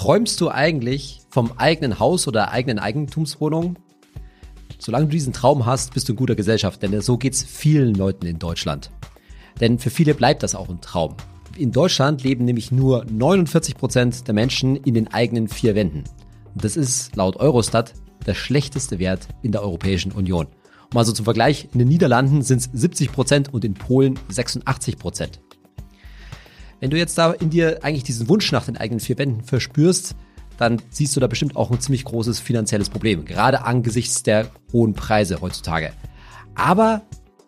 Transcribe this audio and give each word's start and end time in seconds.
Träumst 0.00 0.40
du 0.40 0.48
eigentlich 0.48 1.20
vom 1.28 1.52
eigenen 1.58 1.98
Haus 1.98 2.26
oder 2.26 2.52
eigenen 2.52 2.78
Eigentumswohnung? 2.78 3.76
Solange 4.78 5.04
du 5.04 5.10
diesen 5.10 5.34
Traum 5.34 5.66
hast, 5.66 5.92
bist 5.92 6.08
du 6.08 6.14
in 6.14 6.16
guter 6.16 6.36
Gesellschaft, 6.36 6.82
denn 6.82 6.98
so 7.02 7.18
geht's 7.18 7.44
vielen 7.44 7.94
Leuten 7.94 8.24
in 8.24 8.38
Deutschland. 8.38 8.90
Denn 9.60 9.78
für 9.78 9.90
viele 9.90 10.14
bleibt 10.14 10.42
das 10.42 10.54
auch 10.54 10.70
ein 10.70 10.80
Traum. 10.80 11.16
In 11.58 11.70
Deutschland 11.70 12.22
leben 12.22 12.46
nämlich 12.46 12.72
nur 12.72 13.04
49 13.10 13.74
Prozent 13.74 14.26
der 14.26 14.32
Menschen 14.32 14.74
in 14.74 14.94
den 14.94 15.08
eigenen 15.08 15.48
vier 15.48 15.74
Wänden. 15.74 16.04
Das 16.54 16.78
ist 16.78 17.14
laut 17.14 17.36
Eurostat 17.36 17.92
der 18.24 18.32
schlechteste 18.32 19.00
Wert 19.00 19.28
in 19.42 19.52
der 19.52 19.60
Europäischen 19.60 20.12
Union. 20.12 20.46
Um 20.90 20.96
also 20.96 21.12
zum 21.12 21.26
Vergleich, 21.26 21.68
in 21.74 21.78
den 21.78 21.88
Niederlanden 21.88 22.40
sind 22.40 22.60
es 22.60 22.70
70 22.72 23.12
Prozent 23.12 23.52
und 23.52 23.66
in 23.66 23.74
Polen 23.74 24.18
86 24.30 24.96
Prozent. 24.96 25.40
Wenn 26.80 26.90
du 26.90 26.96
jetzt 26.96 27.16
da 27.18 27.32
in 27.32 27.50
dir 27.50 27.84
eigentlich 27.84 28.04
diesen 28.04 28.28
Wunsch 28.28 28.50
nach 28.52 28.64
den 28.64 28.78
eigenen 28.78 29.00
vier 29.00 29.18
Wänden 29.18 29.44
verspürst, 29.44 30.16
dann 30.56 30.80
siehst 30.90 31.14
du 31.14 31.20
da 31.20 31.26
bestimmt 31.26 31.56
auch 31.56 31.70
ein 31.70 31.80
ziemlich 31.80 32.04
großes 32.04 32.40
finanzielles 32.40 32.88
Problem, 32.88 33.24
gerade 33.24 33.64
angesichts 33.64 34.22
der 34.22 34.50
hohen 34.72 34.94
Preise 34.94 35.40
heutzutage. 35.40 35.92
Aber 36.54 37.02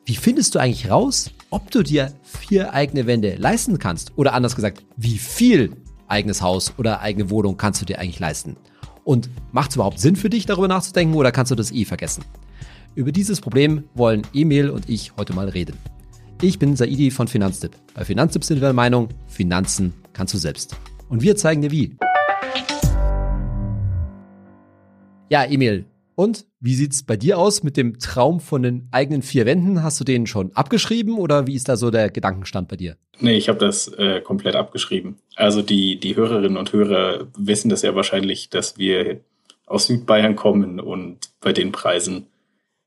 wie 0.05 0.17
findest 0.17 0.55
du 0.55 0.59
eigentlich 0.59 0.91
raus, 0.91 1.31
ob 1.51 1.71
du 1.71 1.83
dir 1.83 2.13
vier 2.23 2.75
eigene 2.75 3.07
Wände 3.07 3.37
leisten 3.37 3.79
kannst? 3.79 4.13
Oder 4.17 4.35
anders 4.35 4.55
gesagt, 4.55 4.85
wie 4.97 5.19
viel 5.19 5.77
eigenes 6.09 6.43
Haus 6.43 6.75
oder 6.77 7.01
eigene 7.01 7.31
Wohnung 7.31 7.57
kannst 7.57 7.81
du 7.81 7.87
dir 7.87 7.99
eigentlich 7.99 8.21
leisten? 8.21 8.57
Und 9.05 9.31
macht 9.51 9.71
es 9.71 9.77
überhaupt 9.77 9.99
Sinn 9.99 10.17
für 10.17 10.31
dich, 10.31 10.47
darüber 10.47 10.69
nachzudenken 10.69 11.15
oder 11.15 11.33
kannst 11.33 11.51
du 11.51 11.55
das 11.55 11.73
eh 11.73 11.85
vergessen? 11.85 12.25
Über 12.95 13.13
dieses 13.13 13.41
Problem 13.41 13.85
wollen 13.95 14.23
Emil 14.35 14.69
und 14.69 14.89
ich 14.89 15.17
heute 15.17 15.33
mal 15.33 15.49
reden. 15.49 15.77
Ich 16.45 16.59
bin 16.59 16.75
Saidi 16.75 17.13
von 17.13 17.29
Finanztipp. 17.29 17.71
Bei 17.95 18.05
Finanztipp 18.05 18.43
sind 18.43 18.57
wir 18.57 18.67
der 18.67 18.73
Meinung, 18.73 19.11
Finanzen 19.29 19.95
kannst 20.13 20.35
du 20.35 20.39
selbst. 20.39 20.75
Und 21.09 21.23
wir 21.23 21.37
zeigen 21.37 21.63
dir 21.63 21.71
wie. 21.71 21.97
Ja, 25.29 25.45
Emil, 25.45 25.85
und 26.17 26.45
wie 26.59 26.75
sieht's 26.75 27.05
bei 27.05 27.17
dir 27.17 27.39
aus 27.39 27.63
mit 27.63 27.77
dem 27.77 28.01
Traum 28.01 28.41
von 28.41 28.65
den 28.65 28.89
eigenen 28.91 29.23
vier 29.23 29.47
Wänden? 29.47 29.85
Hast 29.85 30.01
du 30.01 30.05
den 30.05 30.27
schon 30.27 30.51
abgeschrieben 30.57 31.17
oder 31.17 31.47
wie 31.47 31.55
ist 31.55 31.69
da 31.69 31.77
so 31.77 31.93
der 31.93 32.11
Gedankenstand 32.11 32.67
bei 32.67 32.75
dir? 32.75 32.97
Nee, 33.21 33.37
ich 33.37 33.49
habe 33.49 33.61
das 33.61 33.87
äh, 33.87 34.21
komplett 34.21 34.57
abgeschrieben. 34.57 35.19
Also 35.37 35.63
die, 35.63 36.01
die 36.01 36.17
Hörerinnen 36.17 36.57
und 36.57 36.73
Hörer 36.73 37.29
wissen 37.39 37.69
das 37.69 37.83
ja 37.83 37.95
wahrscheinlich, 37.95 38.51
dass 38.51 38.77
wir 38.79 39.21
aus 39.67 39.87
Südbayern 39.87 40.35
kommen 40.35 40.81
und 40.81 41.19
bei 41.41 41.53
den 41.53 41.71
Preisen 41.71 42.27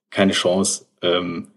keine 0.09 0.33
Chance. 0.33 0.87
Ähm, 1.01 1.47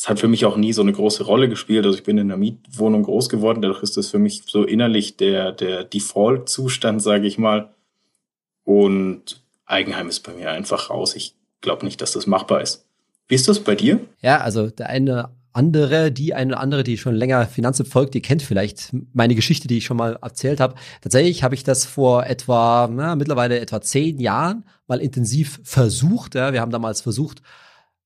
es 0.00 0.08
hat 0.08 0.18
für 0.18 0.28
mich 0.28 0.46
auch 0.46 0.56
nie 0.56 0.72
so 0.72 0.80
eine 0.80 0.94
große 0.94 1.24
Rolle 1.24 1.50
gespielt. 1.50 1.84
Also 1.84 1.98
ich 1.98 2.04
bin 2.04 2.16
in 2.16 2.30
einer 2.30 2.38
Mietwohnung 2.38 3.02
groß 3.02 3.28
geworden, 3.28 3.60
dadurch 3.60 3.82
ist 3.82 3.98
das 3.98 4.08
für 4.08 4.18
mich 4.18 4.44
so 4.46 4.64
innerlich 4.64 5.18
der, 5.18 5.52
der 5.52 5.84
Default-Zustand, 5.84 7.02
sage 7.02 7.26
ich 7.26 7.36
mal. 7.36 7.74
Und 8.64 9.42
Eigenheim 9.66 10.08
ist 10.08 10.20
bei 10.20 10.32
mir 10.32 10.52
einfach 10.52 10.88
raus. 10.88 11.14
Ich 11.16 11.34
glaube 11.60 11.84
nicht, 11.84 12.00
dass 12.00 12.12
das 12.12 12.26
machbar 12.26 12.62
ist. 12.62 12.86
Wie 13.28 13.34
ist 13.34 13.46
das 13.46 13.60
bei 13.60 13.74
dir? 13.74 14.00
Ja, 14.22 14.38
also 14.38 14.70
der 14.70 14.88
eine 14.88 15.28
andere, 15.52 16.10
die 16.10 16.32
eine 16.32 16.56
andere, 16.56 16.82
die 16.82 16.96
schon 16.96 17.14
länger 17.14 17.44
Finanzen 17.46 17.84
folgt, 17.84 18.14
die 18.14 18.22
kennt 18.22 18.40
vielleicht 18.40 18.94
meine 19.12 19.34
Geschichte, 19.34 19.68
die 19.68 19.78
ich 19.78 19.84
schon 19.84 19.98
mal 19.98 20.18
erzählt 20.22 20.60
habe. 20.60 20.76
Tatsächlich 21.02 21.42
habe 21.42 21.54
ich 21.54 21.62
das 21.62 21.84
vor 21.84 22.24
etwa, 22.24 22.88
na, 22.90 23.16
mittlerweile 23.16 23.60
etwa 23.60 23.82
zehn 23.82 24.18
Jahren 24.18 24.64
mal 24.86 24.98
intensiv 24.98 25.60
versucht. 25.62 26.36
Ja. 26.36 26.54
Wir 26.54 26.62
haben 26.62 26.72
damals 26.72 27.02
versucht, 27.02 27.42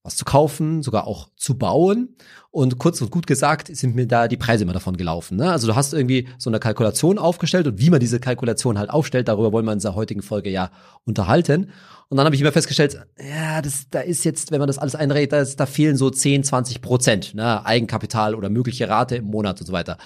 was 0.04 0.16
zu 0.16 0.24
kaufen, 0.24 0.82
sogar 0.82 1.06
auch 1.06 1.30
zu 1.36 1.58
bauen. 1.58 2.16
Und 2.54 2.78
kurz 2.78 3.00
und 3.00 3.10
gut 3.10 3.26
gesagt 3.26 3.66
sind 3.74 3.96
mir 3.96 4.06
da 4.06 4.28
die 4.28 4.36
Preise 4.36 4.62
immer 4.62 4.72
davon 4.72 4.96
gelaufen. 4.96 5.38
Ne? 5.38 5.50
Also 5.50 5.66
du 5.66 5.74
hast 5.74 5.92
irgendwie 5.92 6.28
so 6.38 6.48
eine 6.48 6.60
Kalkulation 6.60 7.18
aufgestellt 7.18 7.66
und 7.66 7.80
wie 7.80 7.90
man 7.90 7.98
diese 7.98 8.20
Kalkulation 8.20 8.78
halt 8.78 8.90
aufstellt, 8.90 9.26
darüber 9.26 9.50
wollen 9.50 9.64
wir 9.64 9.72
in 9.72 9.80
dieser 9.80 9.96
heutigen 9.96 10.22
Folge 10.22 10.50
ja 10.50 10.70
unterhalten. 11.02 11.72
Und 12.08 12.16
dann 12.16 12.26
habe 12.26 12.36
ich 12.36 12.40
immer 12.40 12.52
festgestellt, 12.52 12.96
ja, 13.18 13.60
das, 13.60 13.88
da 13.90 13.98
ist 13.98 14.24
jetzt, 14.24 14.52
wenn 14.52 14.60
man 14.60 14.68
das 14.68 14.78
alles 14.78 14.94
einrät, 14.94 15.32
da, 15.32 15.42
da 15.42 15.66
fehlen 15.66 15.96
so 15.96 16.10
10, 16.10 16.44
20 16.44 16.80
Prozent, 16.80 17.34
ne, 17.34 17.66
Eigenkapital 17.66 18.36
oder 18.36 18.50
mögliche 18.50 18.88
Rate 18.88 19.16
im 19.16 19.24
Monat 19.24 19.58
und 19.60 19.66
so 19.66 19.72
weiter. 19.72 19.98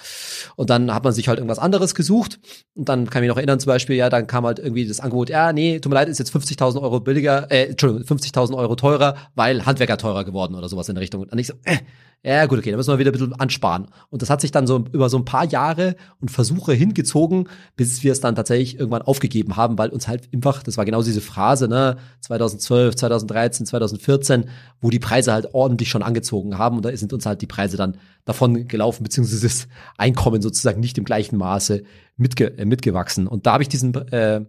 Und 0.55 0.71
dann 0.71 0.91
hat 0.91 1.03
man 1.03 1.13
sich 1.13 1.27
halt 1.27 1.37
irgendwas 1.37 1.59
anderes 1.59 1.93
gesucht. 1.93 2.39
Und 2.73 2.89
dann 2.89 3.11
kann 3.11 3.21
ich 3.21 3.27
mich 3.27 3.29
noch 3.29 3.37
erinnern, 3.37 3.59
zum 3.59 3.67
Beispiel, 3.67 3.95
ja, 3.95 4.09
dann 4.09 4.25
kam 4.25 4.47
halt 4.47 4.57
irgendwie 4.57 4.87
das 4.87 5.01
Angebot, 5.01 5.29
ja, 5.29 5.53
nee, 5.53 5.79
tut 5.79 5.91
mir 5.91 5.99
leid, 5.99 6.09
ist 6.09 6.17
jetzt 6.17 6.35
50.000 6.35 6.81
Euro 6.81 6.99
billiger, 6.99 7.51
äh, 7.51 7.65
Entschuldigung, 7.65 8.17
50.000 8.17 8.57
Euro 8.57 8.75
teurer, 8.75 9.15
weil 9.35 9.67
Handwerker 9.67 9.99
teurer 9.99 10.23
geworden 10.23 10.55
oder 10.55 10.67
sowas 10.67 10.89
in 10.89 10.95
der 10.95 11.03
Richtung. 11.03 11.21
Und 11.29 11.37
ich 11.37 11.45
so, 11.45 11.53
äh, 11.65 11.77
ja, 12.21 12.45
gut, 12.47 12.59
okay, 12.59 12.71
da 12.71 12.77
müssen 12.77 12.91
wir 12.91 12.99
wieder 12.99 13.11
ein 13.11 13.13
bisschen 13.13 13.39
ansparen. 13.39 13.87
Und 14.09 14.21
das 14.21 14.29
hat 14.29 14.41
sich 14.41 14.51
dann 14.51 14.67
so 14.67 14.83
über 14.91 15.09
so 15.09 15.17
ein 15.17 15.23
paar 15.23 15.45
Jahre 15.45 15.95
und 16.19 16.29
Versuche 16.29 16.73
hingezogen, 16.73 17.47
bis 17.77 18.03
wir 18.03 18.11
es 18.11 18.19
dann 18.19 18.35
tatsächlich 18.35 18.77
irgendwann 18.77 19.03
aufgegeben 19.03 19.55
haben, 19.55 19.77
weil 19.77 19.89
uns 19.89 20.09
halt 20.09 20.27
einfach, 20.33 20.61
das 20.61 20.75
war 20.75 20.83
genau 20.83 21.01
diese 21.01 21.21
Phrase, 21.21 21.69
ne, 21.69 21.95
2012, 22.19 22.95
2013, 22.95 23.65
2014, 23.65 24.49
wo 24.81 24.89
die 24.89 24.99
Preise 24.99 25.31
halt 25.31 25.53
ordentlich 25.53 25.89
schon 25.89 26.03
angezogen 26.03 26.57
haben 26.57 26.75
und 26.75 26.83
da 26.83 26.95
sind 26.95 27.13
uns 27.13 27.25
halt 27.25 27.41
die 27.41 27.47
Preise 27.47 27.77
dann 27.77 27.97
davon 28.25 28.67
gelaufen, 28.67 29.03
beziehungsweise 29.03 29.47
das 29.47 29.67
Einkommen 29.97 30.41
sozusagen 30.41 30.81
nicht 30.81 30.97
im 30.97 31.05
gleichen 31.05 31.37
Maße 31.37 31.83
mitge 32.17 32.57
äh, 32.57 32.65
mitgewachsen. 32.65 33.27
Und 33.27 33.45
da 33.47 33.53
habe 33.53 33.63
ich 33.63 33.69
diesen 33.69 33.95
äh, 34.11 34.41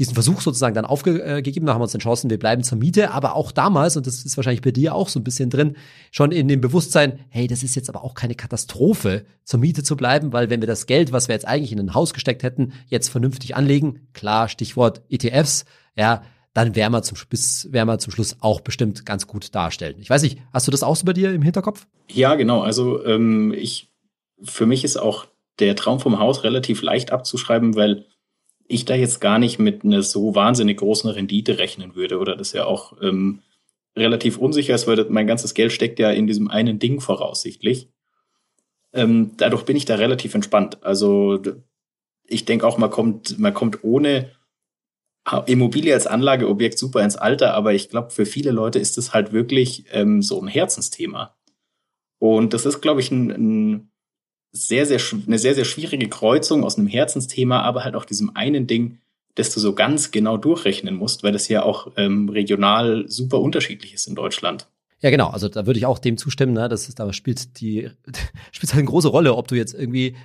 diesen 0.00 0.14
Versuch 0.14 0.40
sozusagen 0.40 0.74
dann 0.74 0.86
aufgegeben, 0.86 1.66
da 1.66 1.74
haben 1.74 1.80
wir 1.80 1.84
uns 1.84 1.92
entschlossen, 1.92 2.30
wir 2.30 2.38
bleiben 2.38 2.62
zur 2.62 2.78
Miete, 2.78 3.10
aber 3.10 3.36
auch 3.36 3.52
damals, 3.52 3.98
und 3.98 4.06
das 4.06 4.24
ist 4.24 4.34
wahrscheinlich 4.38 4.62
bei 4.62 4.70
dir 4.70 4.94
auch 4.94 5.10
so 5.10 5.20
ein 5.20 5.24
bisschen 5.24 5.50
drin, 5.50 5.76
schon 6.10 6.32
in 6.32 6.48
dem 6.48 6.62
Bewusstsein, 6.62 7.20
hey, 7.28 7.46
das 7.46 7.62
ist 7.62 7.74
jetzt 7.74 7.90
aber 7.90 8.02
auch 8.02 8.14
keine 8.14 8.34
Katastrophe, 8.34 9.26
zur 9.44 9.60
Miete 9.60 9.82
zu 9.82 9.98
bleiben, 9.98 10.32
weil 10.32 10.48
wenn 10.48 10.62
wir 10.62 10.66
das 10.66 10.86
Geld, 10.86 11.12
was 11.12 11.28
wir 11.28 11.34
jetzt 11.34 11.46
eigentlich 11.46 11.72
in 11.72 11.80
ein 11.80 11.92
Haus 11.92 12.14
gesteckt 12.14 12.42
hätten, 12.42 12.72
jetzt 12.86 13.10
vernünftig 13.10 13.56
anlegen, 13.56 14.08
klar, 14.14 14.48
Stichwort 14.48 15.02
ETFs, 15.10 15.66
ja, 15.96 16.22
dann 16.54 16.74
werden 16.74 16.94
wir 16.94 17.02
zum, 17.02 17.18
bis, 17.28 17.70
werden 17.70 17.88
wir 17.88 17.98
zum 17.98 18.14
Schluss 18.14 18.36
auch 18.40 18.62
bestimmt 18.62 19.04
ganz 19.04 19.26
gut 19.26 19.54
darstellen. 19.54 19.96
Ich 20.00 20.08
weiß 20.08 20.22
nicht, 20.22 20.38
hast 20.50 20.66
du 20.66 20.70
das 20.70 20.82
auch 20.82 20.96
so 20.96 21.04
bei 21.04 21.12
dir 21.12 21.30
im 21.30 21.42
Hinterkopf? 21.42 21.86
Ja, 22.10 22.36
genau. 22.36 22.62
Also 22.62 23.04
ähm, 23.04 23.52
ich, 23.52 23.90
für 24.42 24.64
mich 24.64 24.82
ist 24.82 24.96
auch 24.96 25.26
der 25.58 25.76
Traum 25.76 26.00
vom 26.00 26.18
Haus 26.18 26.42
relativ 26.42 26.80
leicht 26.80 27.12
abzuschreiben, 27.12 27.76
weil 27.76 28.06
ich 28.70 28.84
da 28.84 28.94
jetzt 28.94 29.20
gar 29.20 29.38
nicht 29.38 29.58
mit 29.58 29.84
einer 29.84 30.02
so 30.02 30.34
wahnsinnig 30.34 30.78
großen 30.78 31.10
Rendite 31.10 31.58
rechnen 31.58 31.96
würde 31.96 32.18
oder 32.18 32.36
das 32.36 32.52
ja 32.52 32.64
auch 32.64 32.94
ähm, 33.02 33.42
relativ 33.96 34.38
unsicher 34.38 34.74
ist, 34.74 34.86
weil 34.86 35.04
mein 35.10 35.26
ganzes 35.26 35.54
Geld 35.54 35.72
steckt 35.72 35.98
ja 35.98 36.10
in 36.10 36.26
diesem 36.26 36.48
einen 36.48 36.78
Ding 36.78 37.00
voraussichtlich. 37.00 37.88
Ähm, 38.92 39.32
dadurch 39.36 39.64
bin 39.64 39.76
ich 39.76 39.84
da 39.86 39.96
relativ 39.96 40.34
entspannt. 40.34 40.82
Also 40.84 41.40
ich 42.24 42.44
denke 42.44 42.66
auch, 42.66 42.78
man 42.78 42.90
kommt, 42.90 43.38
man 43.38 43.54
kommt 43.54 43.82
ohne 43.82 44.30
Immobilie 45.46 45.92
als 45.92 46.06
Anlageobjekt 46.06 46.78
super 46.78 47.02
ins 47.02 47.16
Alter, 47.16 47.54
aber 47.54 47.74
ich 47.74 47.88
glaube, 47.88 48.10
für 48.10 48.24
viele 48.24 48.52
Leute 48.52 48.78
ist 48.78 48.96
das 48.96 49.12
halt 49.12 49.32
wirklich 49.32 49.84
ähm, 49.90 50.22
so 50.22 50.40
ein 50.40 50.48
Herzensthema. 50.48 51.36
Und 52.18 52.54
das 52.54 52.66
ist, 52.66 52.80
glaube 52.80 53.00
ich, 53.00 53.10
ein, 53.10 53.30
ein 53.30 53.89
sehr, 54.52 54.86
sehr, 54.86 55.00
eine 55.26 55.38
sehr, 55.38 55.54
sehr 55.54 55.64
schwierige 55.64 56.08
Kreuzung 56.08 56.64
aus 56.64 56.76
einem 56.76 56.86
Herzensthema, 56.86 57.60
aber 57.62 57.84
halt 57.84 57.94
auch 57.94 58.04
diesem 58.04 58.34
einen 58.36 58.66
Ding, 58.66 58.98
das 59.36 59.54
du 59.54 59.60
so 59.60 59.74
ganz 59.74 60.10
genau 60.10 60.36
durchrechnen 60.36 60.96
musst, 60.96 61.22
weil 61.22 61.32
das 61.32 61.48
ja 61.48 61.62
auch 61.62 61.92
ähm, 61.96 62.28
regional 62.28 63.04
super 63.08 63.40
unterschiedlich 63.40 63.94
ist 63.94 64.06
in 64.08 64.14
Deutschland. 64.14 64.66
Ja, 65.00 65.10
genau. 65.10 65.28
Also 65.28 65.48
da 65.48 65.66
würde 65.66 65.78
ich 65.78 65.86
auch 65.86 65.98
dem 65.98 66.16
zustimmen. 66.16 66.52
Ne? 66.52 66.68
Das 66.68 66.88
ist, 66.88 66.98
da 66.98 67.12
spielt 67.12 67.60
die 67.60 67.90
spielt 68.52 68.72
halt 68.72 68.80
eine 68.80 68.88
große 68.88 69.08
Rolle, 69.08 69.34
ob 69.34 69.48
du 69.48 69.54
jetzt 69.54 69.74
irgendwie 69.74 70.16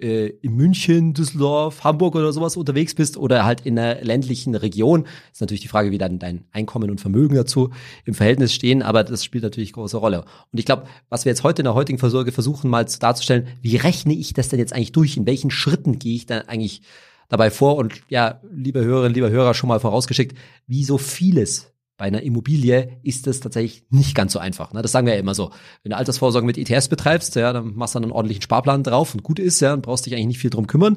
äh, 0.00 0.26
in 0.42 0.54
München, 0.56 1.14
Düsseldorf, 1.14 1.84
Hamburg 1.84 2.14
oder 2.14 2.32
sowas 2.32 2.56
unterwegs 2.56 2.94
bist 2.94 3.16
oder 3.16 3.44
halt 3.44 3.60
in 3.66 3.78
einer 3.78 4.02
ländlichen 4.02 4.54
Region, 4.54 5.06
ist 5.32 5.40
natürlich 5.40 5.60
die 5.60 5.68
Frage, 5.68 5.90
wie 5.90 5.98
dann 5.98 6.18
dein 6.18 6.44
Einkommen 6.52 6.90
und 6.90 7.00
Vermögen 7.00 7.36
dazu 7.36 7.70
im 8.04 8.14
Verhältnis 8.14 8.52
stehen, 8.52 8.82
aber 8.82 9.04
das 9.04 9.24
spielt 9.24 9.44
natürlich 9.44 9.72
große 9.72 9.96
Rolle. 9.96 10.24
Und 10.52 10.58
ich 10.58 10.64
glaube, 10.64 10.86
was 11.08 11.24
wir 11.24 11.30
jetzt 11.30 11.44
heute 11.44 11.62
in 11.62 11.64
der 11.64 11.74
heutigen 11.74 11.98
Versorge 11.98 12.32
versuchen 12.32 12.70
mal 12.70 12.84
darzustellen, 12.84 13.48
wie 13.62 13.76
rechne 13.76 14.14
ich 14.14 14.32
das 14.32 14.48
denn 14.48 14.58
jetzt 14.58 14.72
eigentlich 14.72 14.92
durch? 14.92 15.16
In 15.16 15.26
welchen 15.26 15.50
Schritten 15.50 15.98
gehe 15.98 16.16
ich 16.16 16.26
dann 16.26 16.42
eigentlich 16.48 16.82
dabei 17.28 17.50
vor? 17.50 17.76
Und 17.76 18.02
ja, 18.08 18.40
liebe 18.52 18.84
Hörerinnen, 18.84 19.14
lieber 19.14 19.30
Hörer, 19.30 19.54
schon 19.54 19.68
mal 19.68 19.80
vorausgeschickt, 19.80 20.36
wie 20.66 20.84
so 20.84 20.98
vieles 20.98 21.73
bei 21.96 22.06
einer 22.06 22.22
Immobilie 22.22 22.98
ist 23.02 23.26
das 23.26 23.40
tatsächlich 23.40 23.84
nicht 23.90 24.14
ganz 24.14 24.32
so 24.32 24.38
einfach. 24.38 24.72
Ne? 24.72 24.82
Das 24.82 24.92
sagen 24.92 25.06
wir 25.06 25.14
ja 25.14 25.20
immer 25.20 25.34
so. 25.34 25.50
Wenn 25.82 25.90
du 25.90 25.96
Altersvorsorge 25.96 26.46
mit 26.46 26.58
ETS 26.58 26.88
betreibst, 26.88 27.36
ja, 27.36 27.52
dann 27.52 27.74
machst 27.74 27.94
du 27.94 27.98
dann 27.98 28.04
einen 28.04 28.12
ordentlichen 28.12 28.42
Sparplan 28.42 28.82
drauf 28.82 29.14
und 29.14 29.22
gut 29.22 29.38
ist, 29.38 29.60
ja, 29.60 29.74
und 29.74 29.82
brauchst 29.82 30.06
dich 30.06 30.14
eigentlich 30.14 30.26
nicht 30.26 30.38
viel 30.38 30.50
drum 30.50 30.66
kümmern. 30.66 30.96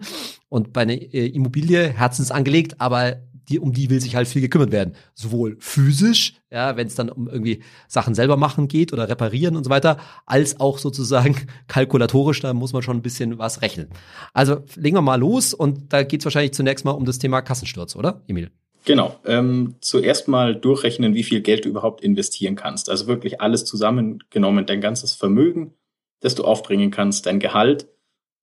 Und 0.50 0.74
bei 0.74 0.82
einer 0.82 0.94
äh, 0.94 1.28
Immobilie, 1.28 1.90
Herzens 1.90 2.32
angelegt, 2.32 2.82
aber 2.82 3.18
die, 3.50 3.60
um 3.60 3.72
die 3.72 3.90
will 3.90 4.02
sich 4.02 4.16
halt 4.16 4.28
viel 4.28 4.42
gekümmert 4.42 4.72
werden. 4.72 4.94
Sowohl 5.14 5.58
physisch, 5.60 6.34
ja, 6.52 6.76
wenn 6.76 6.88
es 6.88 6.96
dann 6.96 7.10
um 7.10 7.28
irgendwie 7.28 7.64
Sachen 7.88 8.14
selber 8.14 8.36
machen 8.36 8.68
geht 8.68 8.92
oder 8.92 9.08
reparieren 9.08 9.56
und 9.56 9.64
so 9.64 9.70
weiter, 9.70 9.98
als 10.26 10.60
auch 10.60 10.78
sozusagen 10.80 11.36
kalkulatorisch, 11.68 12.42
da 12.42 12.54
muss 12.54 12.74
man 12.74 12.82
schon 12.82 12.98
ein 12.98 13.04
bisschen 13.04 13.38
was 13.38 13.62
rechnen. 13.62 13.90
Also 14.34 14.64
legen 14.76 14.98
wir 14.98 15.02
mal 15.02 15.20
los 15.20 15.54
und 15.54 15.94
da 15.94 16.04
geht 16.04 16.22
es 16.22 16.26
wahrscheinlich 16.26 16.54
zunächst 16.54 16.86
mal 16.86 16.92
um 16.92 17.06
das 17.06 17.20
Thema 17.20 17.42
Kassensturz, 17.42 17.96
oder, 17.96 18.24
Emil? 18.28 18.52
Genau. 18.88 19.20
Ähm, 19.26 19.76
zuerst 19.82 20.30
mal 20.30 20.56
durchrechnen, 20.56 21.14
wie 21.14 21.24
viel 21.24 21.42
Geld 21.42 21.66
du 21.66 21.70
überhaupt 21.70 22.02
investieren 22.02 22.56
kannst. 22.56 22.90
Also 22.90 23.06
wirklich 23.06 23.42
alles 23.42 23.66
zusammengenommen, 23.66 24.66
dein 24.66 24.80
ganzes 24.80 25.14
Vermögen, 25.14 25.74
das 26.22 26.36
du 26.36 26.46
aufbringen 26.46 26.90
kannst, 26.90 27.26
dein 27.26 27.42
Gehalt 27.42 27.90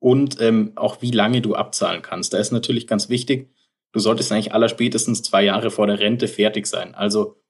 und 0.01 0.39
ähm, 0.43 0.73
auch 0.75 1.01
wie 1.01 1.13
lange 1.13 1.41
du 1.41 1.55
abzahlen 1.55 2.03
kannst. 2.03 2.35
Da 2.35 2.39
ist 2.39 2.53
natürlich 2.53 2.87
ganz 2.87 3.09
wichtig, 3.09 3.49
du 3.93 4.01
solltest 4.01 4.33
eigentlich 4.33 4.53
aller 4.53 4.69
spätestens 4.69 5.23
zwei 5.23 5.43
Jahre 5.43 5.71
vor 5.71 5.87
der 5.87 5.99
Rente 5.99 6.29
fertig 6.29 6.67
sein. 6.67 6.95
Also 6.95 7.41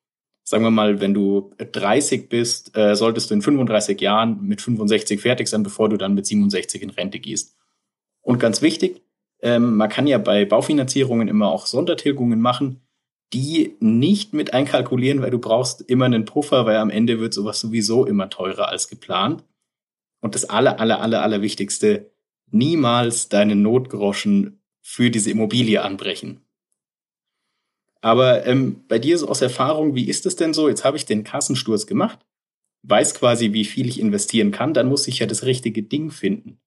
sagen 0.45 0.63
wir 0.63 0.71
mal, 0.71 1.01
wenn 1.01 1.15
du 1.15 1.51
30 1.59 2.29
bist, 2.29 2.77
äh, 2.77 2.95
solltest 2.95 3.29
du 3.29 3.35
in 3.35 3.43
35 3.43 4.01
Jahren 4.01 4.41
mit 4.41 4.61
65 4.61 5.21
fertig 5.21 5.49
sein, 5.49 5.65
bevor 5.65 5.89
du 5.89 5.97
dann 5.97 6.15
mit 6.15 6.27
67 6.27 6.81
in 6.81 6.91
Rente 6.91 7.19
gehst. 7.19 7.57
Und 8.21 8.39
ganz 8.39 8.63
wichtig, 8.63 9.03
ähm, 9.43 9.77
man 9.77 9.91
kann 9.91 10.07
ja 10.07 10.19
bei 10.19 10.45
Baufinanzierungen 10.45 11.27
immer 11.27 11.51
auch 11.51 11.67
Sondertilgungen 11.67 12.41
machen, 12.41 12.84
die 13.35 13.77
nicht 13.81 14.33
mit 14.33 14.55
einkalkulieren, 14.55 15.21
weil 15.21 15.33
du 15.33 15.41
brauchst 15.41 15.81
immer 15.83 16.05
einen 16.05 16.25
Puffer, 16.25 16.67
weil 16.67 16.77
am 16.77 16.91
Ende 16.91 17.19
wird 17.19 17.35
sowas 17.35 17.59
sowieso 17.59 18.07
immer 18.07 18.31
teurer 18.31 18.69
als 18.69 18.89
geplant. 18.89 19.43
Und 20.21 20.37
das 20.37 20.45
aller, 20.49 20.79
aller, 20.79 21.01
aller, 21.01 21.21
aller 21.21 21.43
Wichtigste, 21.43 22.13
niemals 22.51 23.29
deinen 23.29 23.61
Notgroschen 23.61 24.63
für 24.81 25.11
diese 25.11 25.31
Immobilie 25.31 25.83
anbrechen. 25.83 26.43
Aber 28.01 28.47
ähm, 28.47 28.85
bei 28.87 29.01
dir 29.01 29.19
so 29.19 29.29
aus 29.29 29.43
Erfahrung, 29.43 29.97
wie 29.97 30.09
ist 30.09 30.27
es 30.27 30.37
denn 30.37 30.55
so? 30.55 30.69
Jetzt 30.69 30.85
habe 30.85 30.97
ich 30.97 31.05
den 31.05 31.25
Kassensturz 31.25 31.87
gemacht, 31.87 32.21
weiß 32.83 33.15
quasi, 33.15 33.53
wie 33.53 33.65
viel 33.65 33.89
ich 33.89 33.99
investieren 33.99 34.53
kann, 34.53 34.75
dann 34.75 34.89
muss 34.89 35.09
ich 35.09 35.19
ja 35.19 35.27
das 35.27 35.45
richtige 35.45 35.83
Ding 35.83 36.11
finden. 36.11 36.61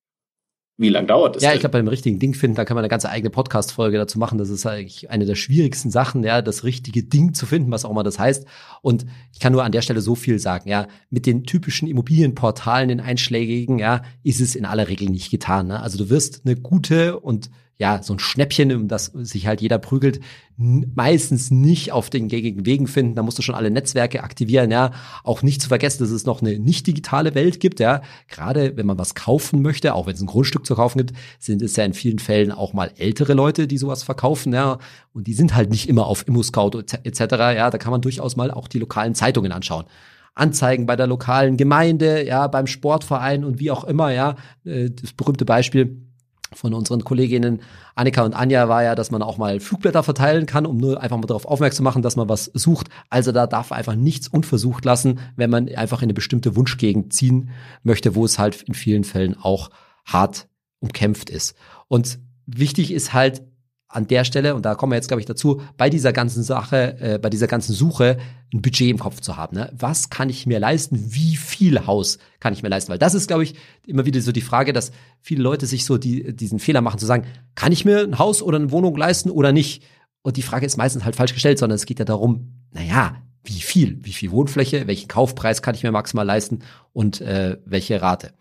Wie 0.80 0.90
lange 0.90 1.08
dauert 1.08 1.36
das? 1.36 1.42
Ja, 1.42 1.50
denn? 1.50 1.56
ich 1.56 1.62
glaube, 1.62 1.72
bei 1.72 1.80
dem 1.80 1.88
richtigen 1.88 2.20
Ding 2.20 2.36
finden, 2.36 2.56
da 2.56 2.64
kann 2.64 2.76
man 2.76 2.84
eine 2.84 2.90
ganze 2.90 3.10
eigene 3.10 3.32
Podcast-Folge 3.32 3.98
dazu 3.98 4.20
machen. 4.20 4.38
Das 4.38 4.50
ist 4.50 4.64
eigentlich 4.68 5.10
eine 5.10 5.26
der 5.26 5.34
schwierigsten 5.34 5.90
Sachen, 5.90 6.24
ja, 6.24 6.44
das 6.44 6.64
richtige 6.64 7.02
Ding 7.02 7.34
zu 7.34 7.48
finden, 7.48 7.72
was 7.72 7.84
auch 7.84 7.90
immer 7.90 8.04
das 8.04 8.20
heißt. 8.20 8.46
Und 8.84 9.08
ich 9.34 9.40
kann 9.40 9.54
nur 9.54 9.64
an 9.64 9.72
der 9.72 9.82
Stelle 9.82 10.02
so 10.02 10.14
viel 10.14 10.38
sagen, 10.38 10.70
ja, 10.70 10.88
mit 11.10 11.26
den 11.26 11.46
typischen 11.46 11.88
Immobilienportalen, 11.88 12.90
den 12.90 13.00
einschlägigen, 13.00 13.80
ja, 13.80 14.04
ist 14.22 14.40
es 14.40 14.56
in 14.56 14.66
aller 14.66 14.88
Regel 14.88 15.10
nicht 15.10 15.32
getan. 15.32 15.68
Ne? 15.68 15.82
Also 15.82 15.98
du 15.98 16.12
wirst 16.12 16.44
eine 16.46 16.56
gute 16.56 17.20
und 17.20 17.50
ja, 17.80 18.02
so 18.02 18.14
ein 18.14 18.20
Schnäppchen, 18.20 18.72
um 18.74 18.88
das 18.88 19.06
sich 19.06 19.46
halt 19.46 19.62
jeder 19.62 19.78
prügelt, 19.78 20.20
meistens 20.58 21.52
nicht 21.52 21.92
auf 21.92 22.10
den 22.10 22.28
gängigen 22.28 22.66
Wegen 22.66 22.88
finden. 22.88 23.14
Da 23.14 23.22
musst 23.22 23.38
du 23.38 23.44
schon 23.44 23.54
alle 23.54 23.70
Netzwerke 23.70 24.24
aktivieren, 24.24 24.72
ja. 24.72 24.92
Auch 25.24 25.44
nicht 25.44 25.62
zu 25.62 25.68
vergessen, 25.68 26.00
dass 26.00 26.10
es 26.10 26.26
noch 26.26 26.42
eine 26.42 26.58
nicht 26.58 26.88
digitale 26.88 27.36
Welt 27.36 27.60
gibt, 27.60 27.80
ja. 27.80 28.02
Gerade 28.28 28.76
wenn 28.76 28.88
man 28.88 28.98
was 28.98 29.14
kaufen 29.14 29.62
möchte, 29.62 29.94
auch 29.94 30.08
wenn 30.08 30.16
es 30.16 30.22
ein 30.22 30.28
Grundstück 30.28 30.66
zu 30.66 30.76
kaufen 30.76 30.98
gibt, 30.98 31.14
sind 31.38 31.62
es 31.62 31.76
ja 31.76 31.86
in 31.86 31.94
vielen 31.94 32.18
Fällen 32.18 32.52
auch 32.52 32.74
mal 32.74 32.92
ältere 32.98 33.34
Leute, 33.34 33.68
die 33.68 33.78
sowas 33.78 34.02
verkaufen, 34.02 34.54
ja. 34.54 34.80
Und 35.14 35.28
die 35.28 35.34
sind 35.34 35.56
halt 35.56 35.70
nicht 35.70 35.88
immer 35.88 36.08
auf 36.08 36.28
ImmoScout 36.28 36.80
etc., 37.04 37.20
ja. 37.20 37.70
Da 37.70 37.78
kann 37.78 37.92
man 37.92 38.02
durchaus 38.02 38.36
mal 38.36 38.50
auch 38.50 38.68
die 38.68 38.80
lokalen 38.80 39.14
Zeitungen 39.14 39.52
anschauen. 39.52 39.86
Anzeigen 40.34 40.88
bei 40.88 40.96
der 40.96 41.08
lokalen 41.08 41.58
Gemeinde, 41.58 42.26
ja, 42.26 42.48
beim 42.48 42.66
Sportverein 42.66 43.44
und 43.44 43.60
wie 43.60 43.70
auch 43.70 43.84
immer, 43.84 44.12
ja. 44.12 44.36
Äh, 44.66 44.90
das 44.90 45.14
berühmte 45.14 45.46
Beispiel, 45.46 46.07
von 46.54 46.74
unseren 46.74 47.04
Kolleginnen 47.04 47.62
Annika 47.96 48.24
und 48.24 48.34
Anja 48.34 48.70
war 48.70 48.84
ja, 48.84 48.96
dass 48.96 49.12
man 49.12 49.22
auch 49.22 49.38
mal 49.38 49.60
Flugblätter 49.60 50.04
verteilen 50.04 50.46
kann, 50.46 50.66
um 50.66 50.78
nur 50.78 51.02
einfach 51.02 51.18
mal 51.18 51.26
darauf 51.26 51.46
aufmerksam 51.46 51.78
zu 51.78 51.84
machen, 51.84 52.02
dass 52.02 52.16
man 52.16 52.30
was 52.30 52.46
sucht. 52.54 52.88
Also 53.10 53.32
da 53.32 53.48
darf 53.48 53.72
einfach 53.72 53.96
nichts 53.96 54.28
unversucht 54.28 54.86
lassen, 54.86 55.20
wenn 55.36 55.50
man 55.50 55.68
einfach 55.70 56.02
in 56.02 56.06
eine 56.06 56.14
bestimmte 56.14 56.56
Wunschgegend 56.56 57.14
ziehen 57.14 57.50
möchte, 57.84 58.16
wo 58.16 58.26
es 58.26 58.40
halt 58.40 58.64
in 58.64 58.74
vielen 58.74 59.04
Fällen 59.04 59.36
auch 59.42 59.70
hart 60.06 60.48
umkämpft 60.80 61.30
ist. 61.30 61.56
Und 61.88 62.20
wichtig 62.46 62.92
ist 62.92 63.14
halt 63.14 63.44
an 63.90 64.08
der 64.08 64.26
Stelle, 64.26 64.54
und 64.54 64.66
da 64.66 64.76
kommen 64.76 64.92
wir 64.92 64.98
jetzt, 64.98 65.08
glaube 65.08 65.22
ich, 65.22 65.26
dazu, 65.26 65.62
bei 65.78 65.90
dieser 65.90 66.12
ganzen 66.12 66.44
Sache, 66.44 66.98
äh, 67.00 67.20
bei 67.20 67.30
dieser 67.30 67.48
ganzen 67.48 67.74
Suche 67.74 68.18
ein 68.54 68.62
Budget 68.62 68.90
im 68.90 69.00
Kopf 69.00 69.22
zu 69.22 69.38
haben. 69.38 69.56
Ne? 69.56 69.72
Was 69.78 70.10
kann 70.10 70.30
ich 70.30 70.46
mir 70.46 70.60
leisten? 70.60 71.14
Wie 71.14 71.38
viel 71.38 71.86
Haus 71.88 72.18
kann 72.40 72.54
ich 72.54 72.64
mir 72.64 72.70
leisten? 72.70 72.92
Weil 72.92 73.00
das 73.00 73.14
ist, 73.14 73.28
glaube 73.28 73.44
ich, 73.44 73.56
immer 73.86 74.06
wieder 74.06 74.20
so 74.22 74.32
die 74.32 74.42
Frage, 74.42 74.74
dass 74.74 74.92
viele 75.22 75.42
Leute 75.42 75.66
sich 75.66 75.86
so 75.86 75.98
die, 75.98 76.36
diesen 76.36 76.60
Fehler 76.60 76.82
machen, 76.82 77.00
zu 77.00 77.06
sagen, 77.06 77.26
kann 77.56 77.72
ich 77.72 77.86
mir 77.86 78.02
ein 78.02 78.20
Haus 78.20 78.42
oder 78.42 78.58
eine 78.58 78.72
Wohnung 78.72 78.96
leisten 78.98 79.30
oder 79.30 79.54
nicht? 79.54 79.84
Und 80.22 80.36
die 80.36 80.42
Frage 80.42 80.66
ist 80.66 80.76
meistens 80.76 81.06
halt 81.06 81.16
falsch 81.16 81.34
gestellt, 81.34 81.58
sondern 81.58 81.76
es 81.76 81.86
geht 81.86 82.00
ja 82.00 82.06
darum, 82.06 82.66
naja, 82.72 83.16
wie 83.46 83.62
viel? 83.62 84.00
Wie 84.04 84.12
viel 84.12 84.32
Wohnfläche? 84.32 84.88
Welchen 84.88 85.08
Kaufpreis 85.08 85.62
kann 85.62 85.76
ich 85.76 85.84
mir 85.84 85.92
maximal 85.92 86.26
leisten? 86.26 86.60
Und 86.92 87.22
äh, 87.22 87.58
welche 87.66 88.02
Rate? 88.02 88.34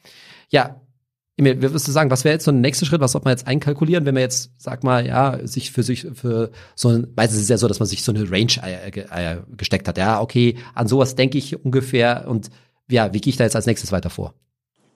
Ja, 0.48 0.80
Emil, 1.38 1.60
würdest 1.60 1.86
du 1.86 1.92
sagen, 1.92 2.10
was 2.10 2.24
wäre 2.24 2.34
jetzt 2.34 2.44
so 2.44 2.50
ein 2.50 2.62
nächster 2.62 2.86
Schritt? 2.86 3.00
Was 3.00 3.12
sollte 3.12 3.26
man 3.26 3.32
jetzt 3.32 3.46
einkalkulieren, 3.46 4.06
wenn 4.06 4.14
man 4.14 4.22
jetzt, 4.22 4.52
sag 4.56 4.82
mal, 4.84 5.06
ja, 5.06 5.46
sich 5.46 5.70
für 5.70 5.82
sich, 5.82 6.06
für 6.14 6.50
so 6.74 6.88
ein, 6.88 7.08
meistens 7.14 7.38
ist 7.38 7.44
es 7.44 7.50
ja 7.50 7.58
so, 7.58 7.68
dass 7.68 7.78
man 7.78 7.86
sich 7.86 8.02
so 8.02 8.12
eine 8.12 8.30
Range 8.30 8.52
äh, 8.62 8.88
äh, 8.88 9.36
gesteckt 9.56 9.86
hat. 9.86 9.98
Ja, 9.98 10.20
okay, 10.22 10.56
an 10.74 10.88
sowas 10.88 11.14
denke 11.14 11.36
ich 11.36 11.62
ungefähr 11.62 12.24
und 12.26 12.48
ja, 12.90 13.12
wie 13.12 13.20
gehe 13.20 13.30
ich 13.30 13.36
da 13.36 13.44
jetzt 13.44 13.56
als 13.56 13.66
nächstes 13.66 13.92
weiter 13.92 14.08
vor? 14.08 14.34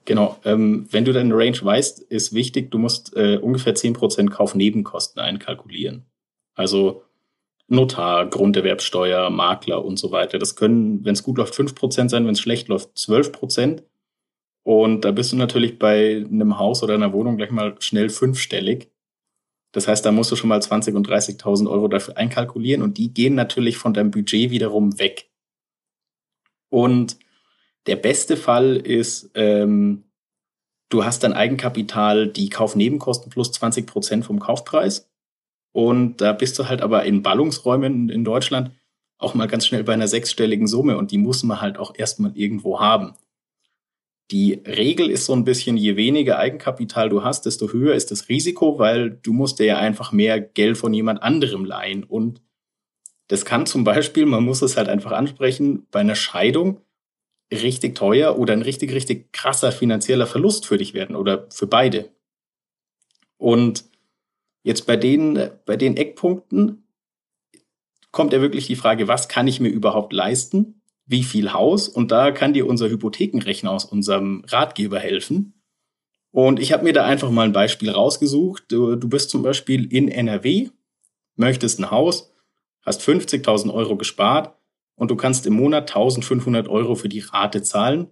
Genau, 0.05 0.37
ähm, 0.45 0.87
wenn 0.89 1.05
du 1.05 1.13
deine 1.13 1.35
Range 1.35 1.57
weißt, 1.61 1.99
ist 1.99 2.33
wichtig, 2.33 2.71
du 2.71 2.79
musst 2.79 3.15
äh, 3.15 3.37
ungefähr 3.37 3.75
zehn 3.75 3.93
Prozent 3.93 4.31
Kaufnebenkosten 4.31 5.21
einkalkulieren. 5.21 6.05
Also 6.55 7.03
Notar, 7.67 8.25
Grunderwerbsteuer, 8.29 9.29
Makler 9.29 9.85
und 9.85 9.97
so 9.97 10.11
weiter. 10.11 10.39
Das 10.39 10.55
können, 10.55 11.05
wenn 11.05 11.13
es 11.13 11.23
gut 11.23 11.37
läuft, 11.37 11.55
fünf 11.55 11.75
Prozent 11.75 12.09
sein, 12.09 12.25
wenn 12.25 12.33
es 12.33 12.41
schlecht 12.41 12.67
läuft, 12.67 12.97
zwölf 12.97 13.31
Prozent. 13.31 13.83
Und 14.63 15.05
da 15.05 15.11
bist 15.11 15.31
du 15.31 15.37
natürlich 15.37 15.79
bei 15.79 16.17
einem 16.17 16.59
Haus 16.59 16.83
oder 16.83 16.93
einer 16.93 17.13
Wohnung 17.13 17.37
gleich 17.37 17.51
mal 17.51 17.75
schnell 17.79 18.09
fünfstellig. 18.09 18.91
Das 19.71 19.87
heißt, 19.87 20.05
da 20.05 20.11
musst 20.11 20.31
du 20.31 20.35
schon 20.35 20.49
mal 20.49 20.61
20 20.61 20.95
und 20.95 21.07
30.000 21.07 21.69
Euro 21.69 21.87
dafür 21.87 22.17
einkalkulieren 22.17 22.81
und 22.81 22.97
die 22.97 23.13
gehen 23.13 23.35
natürlich 23.35 23.77
von 23.77 23.93
deinem 23.93 24.11
Budget 24.11 24.51
wiederum 24.51 24.99
weg. 24.99 25.29
Und 26.69 27.17
der 27.87 27.95
beste 27.95 28.37
Fall 28.37 28.75
ist, 28.77 29.31
ähm, 29.33 30.03
du 30.89 31.05
hast 31.05 31.23
dein 31.23 31.33
Eigenkapital, 31.33 32.27
die 32.27 32.49
Kaufnebenkosten 32.49 33.31
plus 33.31 33.51
20 33.53 33.87
Prozent 33.87 34.25
vom 34.25 34.39
Kaufpreis. 34.39 35.09
Und 35.73 36.17
da 36.17 36.33
bist 36.33 36.59
du 36.59 36.67
halt 36.67 36.81
aber 36.81 37.05
in 37.05 37.23
Ballungsräumen 37.23 38.09
in 38.09 38.25
Deutschland 38.25 38.71
auch 39.17 39.35
mal 39.35 39.47
ganz 39.47 39.67
schnell 39.67 39.83
bei 39.83 39.93
einer 39.93 40.07
sechsstelligen 40.07 40.67
Summe 40.67 40.97
und 40.97 41.11
die 41.11 41.17
muss 41.17 41.43
man 41.43 41.61
halt 41.61 41.77
auch 41.77 41.93
erstmal 41.95 42.35
irgendwo 42.35 42.79
haben. 42.79 43.13
Die 44.31 44.53
Regel 44.65 45.11
ist 45.11 45.25
so 45.25 45.33
ein 45.33 45.43
bisschen, 45.43 45.75
je 45.75 45.97
weniger 45.97 46.39
Eigenkapital 46.39 47.09
du 47.09 47.23
hast, 47.23 47.45
desto 47.45 47.73
höher 47.73 47.93
ist 47.93 48.11
das 48.11 48.29
Risiko, 48.29 48.79
weil 48.79 49.09
du 49.09 49.33
musst 49.33 49.59
dir 49.59 49.65
ja 49.65 49.77
einfach 49.77 50.13
mehr 50.13 50.39
Geld 50.39 50.77
von 50.77 50.93
jemand 50.93 51.21
anderem 51.21 51.65
leihen. 51.65 52.05
Und 52.05 52.41
das 53.27 53.43
kann 53.43 53.65
zum 53.65 53.83
Beispiel, 53.83 54.25
man 54.25 54.45
muss 54.45 54.61
es 54.61 54.77
halt 54.77 54.87
einfach 54.87 55.11
ansprechen, 55.11 55.85
bei 55.91 55.99
einer 55.99 56.15
Scheidung 56.15 56.79
richtig 57.51 57.95
teuer 57.95 58.39
oder 58.39 58.53
ein 58.53 58.61
richtig, 58.61 58.93
richtig 58.93 59.33
krasser 59.33 59.73
finanzieller 59.73 60.27
Verlust 60.27 60.65
für 60.65 60.77
dich 60.77 60.93
werden 60.93 61.17
oder 61.17 61.47
für 61.49 61.67
beide. 61.67 62.09
Und 63.37 63.83
jetzt 64.63 64.87
bei 64.87 64.95
den, 64.95 65.49
bei 65.65 65.75
den 65.75 65.97
Eckpunkten 65.97 66.87
kommt 68.11 68.31
ja 68.31 68.39
wirklich 68.39 68.67
die 68.67 68.75
Frage, 68.77 69.09
was 69.09 69.27
kann 69.27 69.47
ich 69.47 69.59
mir 69.59 69.69
überhaupt 69.69 70.13
leisten? 70.13 70.80
Wie 71.11 71.23
viel 71.23 71.53
Haus. 71.53 71.87
Und 71.87 72.11
da 72.11 72.31
kann 72.31 72.53
dir 72.53 72.65
unser 72.65 72.89
Hypothekenrechner 72.89 73.71
aus 73.71 73.85
unserem 73.85 74.43
Ratgeber 74.47 74.99
helfen. 74.99 75.61
Und 76.31 76.59
ich 76.59 76.71
habe 76.71 76.83
mir 76.83 76.93
da 76.93 77.05
einfach 77.05 77.29
mal 77.29 77.43
ein 77.43 77.51
Beispiel 77.51 77.91
rausgesucht. 77.91 78.63
Du, 78.69 78.95
du 78.95 79.09
bist 79.09 79.29
zum 79.29 79.43
Beispiel 79.43 79.91
in 79.93 80.07
NRW, 80.07 80.69
möchtest 81.35 81.79
ein 81.79 81.91
Haus, 81.91 82.33
hast 82.85 83.01
50.000 83.01 83.73
Euro 83.73 83.97
gespart 83.97 84.57
und 84.95 85.11
du 85.11 85.17
kannst 85.17 85.45
im 85.45 85.53
Monat 85.53 85.91
1.500 85.91 86.69
Euro 86.69 86.95
für 86.95 87.09
die 87.09 87.19
Rate 87.19 87.61
zahlen, 87.61 88.07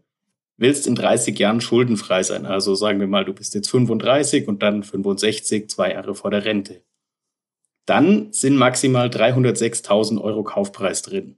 willst 0.58 0.86
in 0.86 0.96
30 0.96 1.39
Jahren 1.39 1.62
schuldenfrei 1.62 2.24
sein. 2.24 2.46
Also 2.46 2.75
sagen 2.75 3.00
wir 3.00 3.08
mal, 3.08 3.24
du 3.24 3.34
bist 3.34 3.56
jetzt 3.56 3.70
35 3.70 4.50
und 4.50 4.62
dann 4.62 4.84
65, 4.84 5.70
zwei 5.70 5.94
Jahre 5.94 6.13
vor 6.13 6.32
der 6.32 6.44
Rente. 6.44 6.84
Dann 7.86 8.34
sind 8.34 8.58
maximal 8.58 9.08
306.000 9.08 10.22
Euro 10.22 10.44
Kaufpreis 10.44 11.01
drin. 11.01 11.38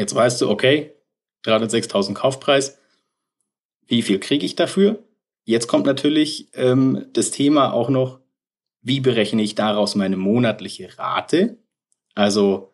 Jetzt 0.00 0.14
weißt 0.14 0.40
du, 0.40 0.48
okay, 0.48 0.94
306.000 1.44 2.14
Kaufpreis. 2.14 2.78
Wie 3.86 4.00
viel 4.00 4.18
kriege 4.18 4.46
ich 4.46 4.56
dafür? 4.56 5.04
Jetzt 5.44 5.66
kommt 5.66 5.84
natürlich 5.84 6.48
ähm, 6.54 7.04
das 7.12 7.32
Thema 7.32 7.74
auch 7.74 7.90
noch, 7.90 8.18
wie 8.80 9.00
berechne 9.00 9.42
ich 9.42 9.56
daraus 9.56 9.96
meine 9.96 10.16
monatliche 10.16 10.96
Rate? 10.98 11.58
Also 12.14 12.72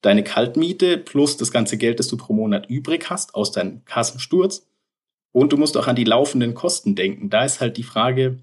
deine 0.00 0.24
Kaltmiete 0.24 0.98
plus 0.98 1.36
das 1.36 1.52
ganze 1.52 1.76
Geld, 1.78 2.00
das 2.00 2.08
du 2.08 2.16
pro 2.16 2.32
Monat 2.32 2.68
übrig 2.68 3.10
hast 3.10 3.36
aus 3.36 3.52
deinem 3.52 3.84
Kassensturz. 3.84 4.66
Und 5.30 5.52
du 5.52 5.58
musst 5.58 5.76
auch 5.76 5.86
an 5.86 5.94
die 5.94 6.02
laufenden 6.02 6.54
Kosten 6.54 6.96
denken. 6.96 7.30
Da 7.30 7.44
ist 7.44 7.60
halt 7.60 7.76
die 7.76 7.84
Frage, 7.84 8.40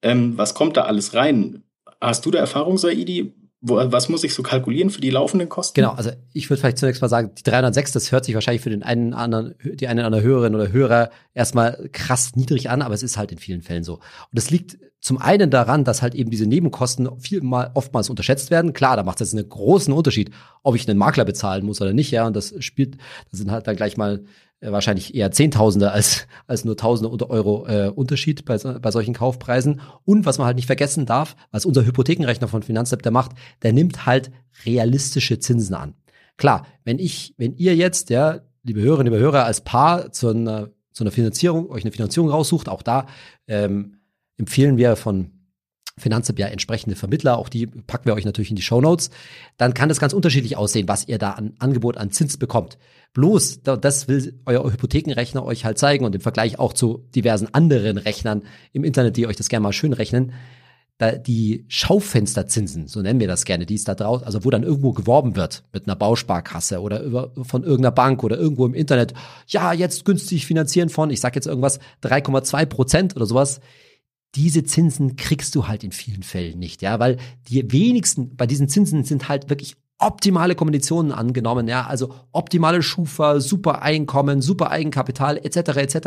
ähm, 0.00 0.38
was 0.38 0.54
kommt 0.54 0.78
da 0.78 0.84
alles 0.84 1.12
rein? 1.12 1.64
Hast 2.00 2.24
du 2.24 2.30
da 2.30 2.38
Erfahrung, 2.38 2.78
Saidi? 2.78 3.34
Wo, 3.64 3.76
was 3.76 4.08
muss 4.08 4.24
ich 4.24 4.34
so 4.34 4.42
kalkulieren 4.42 4.90
für 4.90 5.00
die 5.00 5.10
laufenden 5.10 5.48
Kosten? 5.48 5.74
Genau, 5.74 5.92
also 5.92 6.10
ich 6.32 6.50
würde 6.50 6.60
vielleicht 6.60 6.78
zunächst 6.78 7.00
mal 7.00 7.08
sagen, 7.08 7.30
die 7.38 7.44
306, 7.44 7.92
das 7.92 8.10
hört 8.10 8.24
sich 8.24 8.34
wahrscheinlich 8.34 8.62
für 8.62 8.70
den 8.70 8.82
einen 8.82 9.14
anderen, 9.14 9.54
die 9.62 9.86
einen 9.86 10.00
oder 10.00 10.06
andere 10.06 10.22
Hörerin 10.22 10.54
oder 10.56 10.72
Hörer 10.72 11.10
erstmal 11.32 11.88
krass 11.92 12.34
niedrig 12.34 12.70
an, 12.70 12.82
aber 12.82 12.94
es 12.94 13.04
ist 13.04 13.16
halt 13.16 13.30
in 13.30 13.38
vielen 13.38 13.62
Fällen 13.62 13.84
so. 13.84 13.94
Und 13.94 14.02
das 14.32 14.50
liegt 14.50 14.78
zum 15.00 15.18
einen 15.18 15.50
daran, 15.50 15.84
dass 15.84 16.02
halt 16.02 16.14
eben 16.14 16.30
diese 16.30 16.46
Nebenkosten 16.46 17.08
vielmal 17.20 17.70
oftmals 17.74 18.10
unterschätzt 18.10 18.50
werden. 18.50 18.72
Klar, 18.72 18.96
da 18.96 19.04
macht 19.04 19.20
es 19.20 19.32
jetzt 19.32 19.38
einen 19.38 19.48
großen 19.48 19.92
Unterschied, 19.92 20.30
ob 20.62 20.74
ich 20.74 20.88
einen 20.88 20.98
Makler 20.98 21.24
bezahlen 21.24 21.64
muss 21.64 21.80
oder 21.80 21.92
nicht, 21.92 22.10
ja. 22.10 22.26
Und 22.26 22.34
das 22.34 22.54
spielt, 22.58 22.96
das 23.30 23.38
sind 23.38 23.50
halt 23.50 23.66
dann 23.66 23.76
gleich 23.76 23.96
mal 23.96 24.24
wahrscheinlich 24.70 25.14
eher 25.14 25.30
Zehntausende 25.32 25.90
als, 25.90 26.26
als 26.46 26.64
nur 26.64 26.76
Tausende 26.76 27.28
Euro 27.28 27.66
äh, 27.66 27.88
Unterschied 27.88 28.44
bei, 28.44 28.56
bei 28.56 28.90
solchen 28.90 29.14
Kaufpreisen. 29.14 29.80
Und 30.04 30.24
was 30.24 30.38
man 30.38 30.46
halt 30.46 30.56
nicht 30.56 30.66
vergessen 30.66 31.06
darf, 31.06 31.36
was 31.50 31.66
unser 31.66 31.84
Hypothekenrechner 31.84 32.48
von 32.48 32.62
Finanzlab 32.62 33.02
der 33.02 33.12
macht, 33.12 33.32
der 33.62 33.72
nimmt 33.72 34.06
halt 34.06 34.30
realistische 34.64 35.38
Zinsen 35.38 35.74
an. 35.74 35.94
Klar, 36.36 36.66
wenn 36.84 36.98
ich, 36.98 37.34
wenn 37.36 37.54
ihr 37.56 37.74
jetzt, 37.74 38.10
ja, 38.10 38.40
liebe 38.62 38.80
Hörerinnen, 38.80 39.12
liebe 39.12 39.22
Hörer, 39.22 39.44
als 39.44 39.62
Paar 39.62 40.12
zu 40.12 40.28
einer, 40.28 40.70
zu 40.92 41.04
einer 41.04 41.10
Finanzierung, 41.10 41.70
euch 41.70 41.84
eine 41.84 41.92
Finanzierung 41.92 42.30
raussucht, 42.30 42.68
auch 42.68 42.82
da 42.82 43.06
ähm, 43.48 43.98
empfehlen 44.36 44.76
wir 44.76 44.96
von 44.96 45.41
Finanzapp 45.98 46.38
ja 46.38 46.46
entsprechende 46.46 46.96
Vermittler, 46.96 47.38
auch 47.38 47.48
die 47.48 47.66
packen 47.66 48.06
wir 48.06 48.14
euch 48.14 48.24
natürlich 48.24 48.50
in 48.50 48.56
die 48.56 48.62
Show 48.62 48.80
Notes, 48.80 49.10
dann 49.58 49.74
kann 49.74 49.88
das 49.88 50.00
ganz 50.00 50.12
unterschiedlich 50.12 50.56
aussehen, 50.56 50.88
was 50.88 51.06
ihr 51.06 51.18
da 51.18 51.32
an 51.32 51.52
Angebot 51.58 51.96
an 51.96 52.10
Zins 52.10 52.36
bekommt. 52.36 52.78
Bloß, 53.12 53.62
das 53.62 54.08
will 54.08 54.40
euer 54.46 54.64
Hypothekenrechner 54.64 55.44
euch 55.44 55.64
halt 55.64 55.78
zeigen 55.78 56.04
und 56.04 56.14
im 56.14 56.22
Vergleich 56.22 56.58
auch 56.58 56.72
zu 56.72 57.04
diversen 57.14 57.52
anderen 57.52 57.98
Rechnern 57.98 58.42
im 58.72 58.84
Internet, 58.84 59.16
die 59.16 59.26
euch 59.26 59.36
das 59.36 59.50
gerne 59.50 59.64
mal 59.64 59.72
schön 59.72 59.92
rechnen, 59.92 60.32
da 61.02 61.12
die 61.12 61.64
Schaufensterzinsen, 61.68 62.86
so 62.86 63.02
nennen 63.02 63.20
wir 63.20 63.26
das 63.26 63.44
gerne, 63.44 63.66
die 63.66 63.74
ist 63.74 63.88
da 63.88 63.94
draußen, 63.94 64.24
also 64.24 64.44
wo 64.44 64.50
dann 64.50 64.62
irgendwo 64.62 64.92
geworben 64.92 65.36
wird 65.36 65.64
mit 65.72 65.86
einer 65.86 65.96
Bausparkasse 65.96 66.80
oder 66.80 67.02
über, 67.02 67.32
von 67.42 67.64
irgendeiner 67.64 67.92
Bank 67.92 68.22
oder 68.22 68.38
irgendwo 68.38 68.66
im 68.66 68.74
Internet, 68.74 69.12
ja, 69.48 69.72
jetzt 69.72 70.04
günstig 70.04 70.46
finanzieren 70.46 70.88
von, 70.88 71.10
ich 71.10 71.20
sag 71.20 71.34
jetzt 71.34 71.46
irgendwas, 71.46 71.80
3,2 72.02 72.66
Prozent 72.66 73.16
oder 73.16 73.26
sowas, 73.26 73.60
diese 74.34 74.64
Zinsen 74.64 75.16
kriegst 75.16 75.54
du 75.54 75.68
halt 75.68 75.84
in 75.84 75.92
vielen 75.92 76.22
Fällen 76.22 76.58
nicht, 76.58 76.82
ja, 76.82 76.98
weil 76.98 77.18
die 77.48 77.70
wenigsten 77.70 78.36
bei 78.36 78.46
diesen 78.46 78.68
Zinsen 78.68 79.04
sind 79.04 79.28
halt 79.28 79.50
wirklich 79.50 79.76
optimale 79.98 80.54
Kombinationen 80.54 81.12
angenommen, 81.12 81.68
ja, 81.68 81.86
also 81.86 82.14
optimale 82.32 82.82
Schufa, 82.82 83.40
super 83.40 83.82
Einkommen, 83.82 84.42
super 84.42 84.70
Eigenkapital 84.70 85.38
etc. 85.38 85.76
etc. 85.76 85.98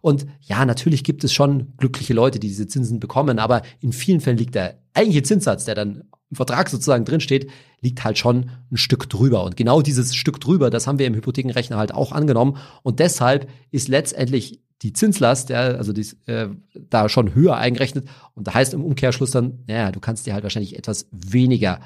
Und 0.00 0.26
ja, 0.40 0.64
natürlich 0.64 1.04
gibt 1.04 1.22
es 1.22 1.32
schon 1.32 1.74
glückliche 1.76 2.14
Leute, 2.14 2.38
die 2.38 2.48
diese 2.48 2.66
Zinsen 2.66 2.98
bekommen, 2.98 3.38
aber 3.38 3.62
in 3.80 3.92
vielen 3.92 4.20
Fällen 4.20 4.38
liegt 4.38 4.54
der 4.54 4.78
eigentliche 4.94 5.24
Zinssatz, 5.24 5.66
der 5.66 5.74
dann 5.74 6.04
im 6.30 6.36
Vertrag 6.36 6.68
sozusagen 6.68 7.04
drinsteht, 7.04 7.50
liegt 7.80 8.04
halt 8.04 8.18
schon 8.18 8.50
ein 8.72 8.76
Stück 8.76 9.08
drüber. 9.08 9.44
Und 9.44 9.56
genau 9.56 9.80
dieses 9.82 10.14
Stück 10.14 10.40
drüber, 10.40 10.70
das 10.70 10.86
haben 10.86 10.98
wir 10.98 11.06
im 11.06 11.14
Hypothekenrechner 11.14 11.76
halt 11.76 11.94
auch 11.94 12.12
angenommen. 12.12 12.56
Und 12.82 12.98
deshalb 12.98 13.48
ist 13.70 13.88
letztendlich 13.88 14.60
die 14.82 14.92
Zinslast, 14.92 15.48
ja, 15.48 15.60
also 15.60 15.92
die 15.92 16.02
ist 16.02 16.16
äh, 16.28 16.48
da 16.74 17.08
schon 17.08 17.34
höher 17.34 17.56
eingerechnet. 17.56 18.06
Und 18.34 18.46
da 18.46 18.54
heißt 18.54 18.74
im 18.74 18.84
Umkehrschluss 18.84 19.30
dann, 19.30 19.64
naja, 19.66 19.90
du 19.90 20.00
kannst 20.00 20.26
dir 20.26 20.34
halt 20.34 20.42
wahrscheinlich 20.42 20.78
etwas 20.78 21.08
weniger 21.12 21.80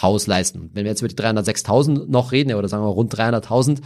Haus 0.00 0.26
leisten. 0.26 0.70
Wenn 0.72 0.84
wir 0.84 0.90
jetzt 0.90 1.02
über 1.02 1.08
die 1.08 1.16
306.000 1.16 2.06
noch 2.08 2.32
reden, 2.32 2.54
oder 2.54 2.68
sagen 2.68 2.82
wir 2.82 2.88
rund 2.88 3.14
300.000, 3.14 3.80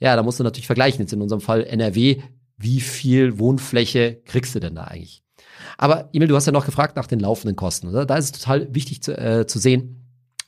ja, 0.00 0.16
da 0.16 0.22
musst 0.22 0.40
du 0.40 0.44
natürlich 0.44 0.66
vergleichen. 0.66 1.00
Jetzt 1.00 1.12
in 1.12 1.22
unserem 1.22 1.40
Fall 1.40 1.64
NRW, 1.64 2.20
wie 2.58 2.80
viel 2.80 3.38
Wohnfläche 3.38 4.20
kriegst 4.24 4.54
du 4.54 4.60
denn 4.60 4.74
da 4.74 4.84
eigentlich? 4.84 5.22
Aber 5.78 6.10
Emil, 6.12 6.28
du 6.28 6.36
hast 6.36 6.46
ja 6.46 6.52
noch 6.52 6.66
gefragt 6.66 6.96
nach 6.96 7.06
den 7.06 7.20
laufenden 7.20 7.56
Kosten. 7.56 7.88
Oder? 7.88 8.04
Da 8.04 8.16
ist 8.16 8.24
es 8.36 8.40
total 8.40 8.74
wichtig 8.74 9.02
zu, 9.02 9.16
äh, 9.16 9.46
zu 9.46 9.58
sehen, 9.58 10.02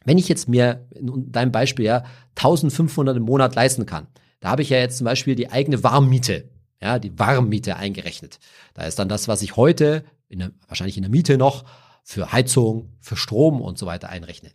wenn 0.04 0.18
ich 0.18 0.28
jetzt 0.28 0.48
mir 0.48 0.86
in 0.90 1.32
deinem 1.32 1.50
Beispiel 1.52 1.86
ja 1.86 2.04
1500 2.36 3.16
im 3.16 3.22
Monat 3.22 3.54
leisten 3.54 3.86
kann, 3.86 4.06
da 4.40 4.50
habe 4.50 4.62
ich 4.62 4.68
ja 4.68 4.78
jetzt 4.78 4.98
zum 4.98 5.06
Beispiel 5.06 5.34
die 5.34 5.50
eigene 5.50 5.82
Warmmiete 5.82 6.50
ja, 6.84 6.98
die 6.98 7.18
Warmmiete 7.18 7.76
eingerechnet. 7.76 8.38
Da 8.74 8.82
ist 8.82 8.98
dann 8.98 9.08
das, 9.08 9.26
was 9.26 9.40
ich 9.40 9.56
heute 9.56 10.04
in 10.28 10.40
der, 10.40 10.50
wahrscheinlich 10.68 10.98
in 10.98 11.02
der 11.02 11.10
Miete 11.10 11.38
noch 11.38 11.64
für 12.02 12.30
Heizung, 12.30 12.90
für 13.00 13.16
Strom 13.16 13.62
und 13.62 13.78
so 13.78 13.86
weiter 13.86 14.10
einrechne. 14.10 14.50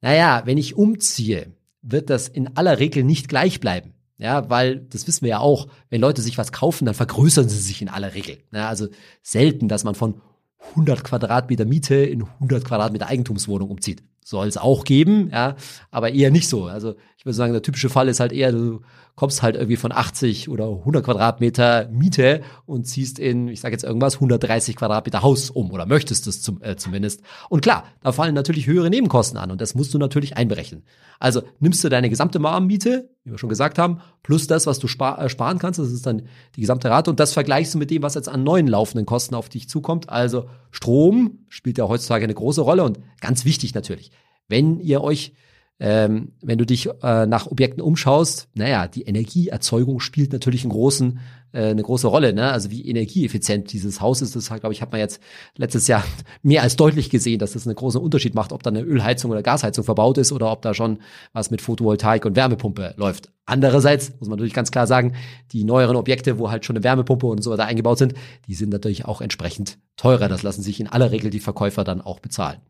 Naja, 0.00 0.42
wenn 0.44 0.58
ich 0.58 0.76
umziehe, 0.76 1.52
wird 1.82 2.08
das 2.08 2.28
in 2.28 2.56
aller 2.56 2.78
Regel 2.78 3.02
nicht 3.02 3.28
gleich 3.28 3.58
bleiben. 3.58 3.94
Ja, 4.16 4.48
weil 4.48 4.76
das 4.76 5.08
wissen 5.08 5.22
wir 5.22 5.30
ja 5.30 5.38
auch, 5.40 5.66
wenn 5.90 6.00
Leute 6.00 6.22
sich 6.22 6.38
was 6.38 6.52
kaufen, 6.52 6.86
dann 6.86 6.94
vergrößern 6.94 7.48
sie 7.48 7.58
sich 7.58 7.82
in 7.82 7.88
aller 7.88 8.14
Regel. 8.14 8.38
Ja, 8.52 8.68
also 8.68 8.86
selten, 9.22 9.66
dass 9.66 9.82
man 9.82 9.96
von 9.96 10.22
100 10.70 11.02
Quadratmeter 11.02 11.64
Miete 11.64 11.96
in 11.96 12.22
100 12.22 12.64
Quadratmeter 12.64 13.08
Eigentumswohnung 13.08 13.70
umzieht. 13.70 14.04
Soll 14.24 14.46
es 14.46 14.56
auch 14.56 14.84
geben, 14.84 15.30
ja, 15.32 15.56
aber 15.90 16.12
eher 16.12 16.30
nicht 16.30 16.48
so. 16.48 16.66
Also 16.66 16.94
ich 17.18 17.26
würde 17.26 17.34
sagen, 17.34 17.52
der 17.52 17.62
typische 17.62 17.90
Fall 17.90 18.08
ist 18.08 18.20
halt 18.20 18.32
eher, 18.32 18.52
du 18.52 18.82
kommst 19.16 19.42
halt 19.42 19.56
irgendwie 19.56 19.76
von 19.76 19.92
80 19.92 20.50
oder 20.50 20.68
100 20.68 21.02
Quadratmeter 21.02 21.88
Miete 21.90 22.42
und 22.66 22.86
ziehst 22.86 23.18
in, 23.18 23.48
ich 23.48 23.60
sage 23.60 23.72
jetzt 23.72 23.82
irgendwas, 23.82 24.16
130 24.16 24.76
Quadratmeter 24.76 25.22
Haus 25.22 25.48
um 25.48 25.70
oder 25.72 25.86
möchtest 25.86 26.26
es 26.26 26.42
zum, 26.42 26.62
äh, 26.62 26.76
zumindest. 26.76 27.22
Und 27.48 27.62
klar, 27.62 27.84
da 28.02 28.12
fallen 28.12 28.34
natürlich 28.34 28.66
höhere 28.66 28.90
Nebenkosten 28.90 29.38
an 29.38 29.50
und 29.50 29.62
das 29.62 29.74
musst 29.74 29.94
du 29.94 29.98
natürlich 29.98 30.36
einberechnen. 30.36 30.84
Also 31.18 31.42
nimmst 31.60 31.82
du 31.82 31.88
deine 31.88 32.10
gesamte 32.10 32.42
Warmmiete, 32.42 33.08
wie 33.24 33.30
wir 33.30 33.38
schon 33.38 33.48
gesagt 33.48 33.78
haben, 33.78 34.02
plus 34.22 34.46
das, 34.48 34.66
was 34.66 34.78
du 34.78 34.86
spar 34.86 35.18
äh, 35.18 35.30
sparen 35.30 35.58
kannst, 35.58 35.78
das 35.78 35.90
ist 35.90 36.04
dann 36.04 36.28
die 36.54 36.60
gesamte 36.60 36.90
Rate 36.90 37.10
und 37.10 37.18
das 37.18 37.32
vergleichst 37.32 37.72
du 37.72 37.78
mit 37.78 37.90
dem, 37.90 38.02
was 38.02 38.14
jetzt 38.14 38.28
an 38.28 38.44
neuen 38.44 38.68
laufenden 38.68 39.06
Kosten 39.06 39.34
auf 39.34 39.48
dich 39.48 39.66
zukommt. 39.66 40.10
Also 40.10 40.50
Strom 40.70 41.38
spielt 41.48 41.78
ja 41.78 41.88
heutzutage 41.88 42.24
eine 42.24 42.34
große 42.34 42.60
Rolle 42.60 42.84
und 42.84 43.00
ganz 43.22 43.46
wichtig 43.46 43.74
natürlich, 43.74 44.10
wenn 44.46 44.78
ihr 44.78 45.02
euch 45.02 45.32
ähm, 45.78 46.32
wenn 46.40 46.56
du 46.56 46.64
dich 46.64 46.88
äh, 47.02 47.26
nach 47.26 47.46
Objekten 47.46 47.82
umschaust, 47.82 48.48
naja, 48.54 48.88
die 48.88 49.02
Energieerzeugung 49.02 50.00
spielt 50.00 50.32
natürlich 50.32 50.62
einen 50.62 50.72
großen, 50.72 51.20
äh, 51.52 51.64
eine 51.64 51.82
große 51.82 52.06
Rolle. 52.06 52.32
Ne? 52.32 52.50
Also 52.50 52.70
wie 52.70 52.88
energieeffizient 52.88 53.70
dieses 53.74 54.00
Haus 54.00 54.22
ist, 54.22 54.34
das 54.34 54.48
glaube 54.48 54.72
ich, 54.72 54.80
hat 54.80 54.92
man 54.92 55.00
jetzt 55.00 55.20
letztes 55.54 55.86
Jahr 55.86 56.02
mehr 56.42 56.62
als 56.62 56.76
deutlich 56.76 57.10
gesehen, 57.10 57.38
dass 57.38 57.52
das 57.52 57.66
einen 57.66 57.76
großen 57.76 58.00
Unterschied 58.00 58.34
macht, 58.34 58.52
ob 58.52 58.62
da 58.62 58.70
eine 58.70 58.80
Ölheizung 58.80 59.30
oder 59.30 59.42
Gasheizung 59.42 59.84
verbaut 59.84 60.16
ist 60.16 60.32
oder 60.32 60.50
ob 60.50 60.62
da 60.62 60.72
schon 60.72 60.98
was 61.34 61.50
mit 61.50 61.60
Photovoltaik 61.60 62.24
und 62.24 62.36
Wärmepumpe 62.36 62.94
läuft. 62.96 63.30
Andererseits 63.44 64.12
muss 64.18 64.30
man 64.30 64.38
natürlich 64.38 64.54
ganz 64.54 64.70
klar 64.70 64.86
sagen, 64.86 65.12
die 65.52 65.64
neueren 65.64 65.96
Objekte, 65.96 66.38
wo 66.38 66.50
halt 66.50 66.64
schon 66.64 66.76
eine 66.76 66.84
Wärmepumpe 66.84 67.26
und 67.26 67.42
so 67.42 67.50
weiter 67.50 67.66
eingebaut 67.66 67.98
sind, 67.98 68.14
die 68.48 68.54
sind 68.54 68.70
natürlich 68.70 69.04
auch 69.04 69.20
entsprechend 69.20 69.78
teurer. 69.98 70.28
Das 70.28 70.42
lassen 70.42 70.62
sich 70.62 70.80
in 70.80 70.88
aller 70.88 71.10
Regel 71.10 71.30
die 71.30 71.38
Verkäufer 71.38 71.84
dann 71.84 72.00
auch 72.00 72.20
bezahlen. 72.20 72.60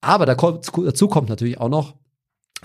Aber 0.00 0.26
dazu 0.26 1.08
kommt 1.08 1.28
natürlich 1.28 1.58
auch 1.58 1.68
noch, 1.68 1.96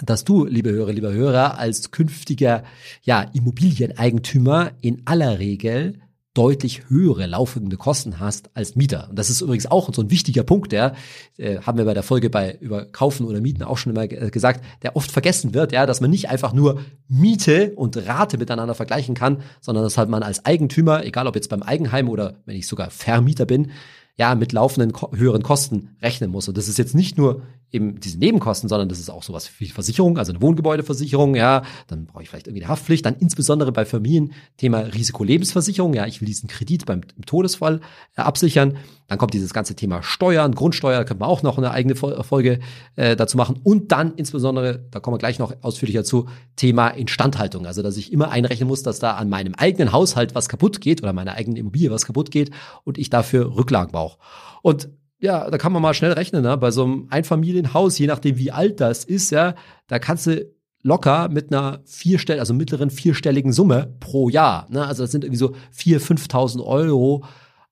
dass 0.04 0.24
du, 0.24 0.46
liebe 0.46 0.72
Hörer, 0.72 0.92
lieber 0.92 1.14
Hörer, 1.14 1.58
als 1.58 1.92
künftiger 1.92 2.64
ja, 3.04 3.22
Immobilieneigentümer 3.22 4.72
in 4.82 5.02
aller 5.06 5.40
Regel 5.40 6.00
deutlich 6.36 6.90
höhere 6.90 7.28
laufende 7.28 7.78
Kosten 7.78 8.20
hast 8.20 8.50
als 8.54 8.76
Mieter. 8.76 9.08
Und 9.10 9.18
das 9.18 9.30
ist 9.30 9.42
übrigens 9.42 9.68
auch 9.68 9.92
so 9.94 10.02
ein 10.02 10.12
wichtiger 10.12 10.44
Punkt, 10.44 10.74
der 10.74 10.94
äh, 11.38 11.60
haben 11.62 11.78
wir 11.78 11.86
bei 11.86 11.94
der 11.94 12.04
Folge 12.04 12.30
bei 12.30 12.58
über 12.60 12.86
Kaufen 12.86 13.26
oder 13.26 13.40
Mieten 13.40 13.64
auch 13.64 13.78
schon 13.78 13.94
immer 13.94 14.04
äh, 14.04 14.30
gesagt, 14.30 14.64
der 14.84 14.98
oft 14.98 15.12
vergessen 15.12 15.54
wird, 15.54 15.72
ja, 15.72 15.86
dass 15.86 16.02
man 16.02 16.10
nicht 16.10 16.30
einfach 16.30 16.52
nur 16.52 16.82
Miete 17.08 17.72
und 17.76 17.96
Rate 18.06 18.38
miteinander 18.38 18.76
vergleichen 18.76 19.16
kann, 19.16 19.44
sondern 19.62 19.86
dass 19.86 19.98
halt 19.98 20.10
man 20.10 20.24
als 20.24 20.46
Eigentümer, 20.46 21.06
egal 21.06 21.26
ob 21.28 21.36
jetzt 21.36 21.50
beim 21.50 21.64
Eigenheim 21.64 22.10
oder 22.10 22.36
wenn 22.46 22.58
ich 22.58 22.68
sogar 22.68 22.90
Vermieter 22.90 23.46
bin, 23.46 23.72
ja, 24.18 24.36
mit 24.36 24.54
laufenden 24.54 24.94
höheren 25.14 25.44
Kosten 25.44 25.96
rechnen 26.02 26.32
muss. 26.32 26.48
Und 26.48 26.58
das 26.58 26.68
ist 26.68 26.78
jetzt 26.78 26.96
nicht 26.96 27.18
nur 27.18 27.42
eben 27.72 28.00
diese 28.00 28.18
Nebenkosten, 28.18 28.70
sondern 28.70 28.88
das 28.88 29.00
ist 29.00 29.10
auch 29.10 29.24
sowas 29.24 29.50
wie 29.60 29.68
Versicherung, 29.68 30.18
also 30.18 30.32
eine 30.32 30.42
Wohngebäudeversicherung, 30.42 31.36
ja, 31.36 31.64
dann 31.88 32.06
brauche 32.06 32.24
ich 32.24 32.30
vielleicht 32.30 32.48
irgendwie 32.48 32.64
eine 32.64 32.72
Haftpflicht, 32.72 33.06
dann 33.06 33.18
insbesondere 33.18 33.72
bei 33.74 33.86
Familien 33.86 34.32
Thema 34.58 34.80
Risikolebensversicherung, 34.80 35.94
ja, 35.94 36.06
ich 36.06 36.22
will 36.22 36.28
diesen 36.28 36.48
Kredit 36.48 36.86
beim 36.86 37.02
Todesfall 37.26 37.82
äh, 38.16 38.22
absichern, 38.22 38.78
dann 39.08 39.18
kommt 39.18 39.34
dieses 39.34 39.54
ganze 39.54 39.76
Thema 39.76 40.02
Steuern, 40.02 40.54
Grundsteuer, 40.54 40.98
da 40.98 41.04
könnte 41.04 41.22
man 41.22 41.30
auch 41.30 41.44
noch 41.44 41.58
eine 41.58 41.72
eigene 41.72 41.96
Folge 41.96 42.60
äh, 42.96 43.16
dazu 43.16 43.38
machen 43.38 43.60
und 43.64 43.92
dann 43.92 44.14
insbesondere, 44.16 44.86
da 44.92 45.00
kommen 45.00 45.16
wir 45.16 45.20
gleich 45.20 45.40
noch 45.40 45.54
ausführlicher 45.62 46.04
zu, 46.04 46.28
Thema 46.56 46.90
Instandhaltung, 46.90 47.66
also 47.66 47.82
dass 47.82 47.98
ich 47.98 48.12
immer 48.12 48.32
einrechnen 48.32 48.68
muss, 48.68 48.84
dass 48.84 49.00
da 49.00 49.12
an 49.14 49.30
meinem 49.30 49.54
eigenen 49.56 49.92
Haushalt 49.92 50.36
was 50.36 50.50
kaputt 50.50 50.82
geht 50.82 51.04
oder 51.04 51.14
meiner 51.14 51.34
eigenen 51.34 51.58
Immobilie 51.58 51.92
was 51.92 52.06
kaputt 52.06 52.32
geht 52.32 52.52
und 52.84 52.98
ich 52.98 53.10
dafür 53.10 53.56
Rücklagen 53.56 53.92
brauche. 53.92 54.18
Und 54.62 54.90
ja, 55.20 55.50
da 55.50 55.58
kann 55.58 55.72
man 55.72 55.82
mal 55.82 55.94
schnell 55.94 56.12
rechnen, 56.12 56.44
ne? 56.44 56.58
bei 56.58 56.72
so 56.72 56.84
einem 56.84 57.08
Einfamilienhaus, 57.10 57.98
je 57.98 58.08
nachdem 58.08 58.38
wie 58.38 58.52
alt 58.52 58.80
das 58.80 59.04
ist, 59.04 59.32
ja, 59.32 59.56
da 59.88 60.00
kannst 60.00 60.28
du 60.28 60.46
locker 60.82 61.30
mit 61.30 61.52
einer 61.52 61.82
vierstell 61.86 62.40
also 62.40 62.54
mittleren 62.54 62.90
vierstelligen 62.92 63.52
Summe 63.52 63.96
pro 64.00 64.30
Jahr, 64.30 64.68
ne? 64.70 64.86
also 64.86 65.04
das 65.04 65.12
sind 65.12 65.24
irgendwie 65.24 65.40
so 65.40 65.56
4.000, 65.76 66.30
5.000 66.30 66.64
Euro 66.64 67.24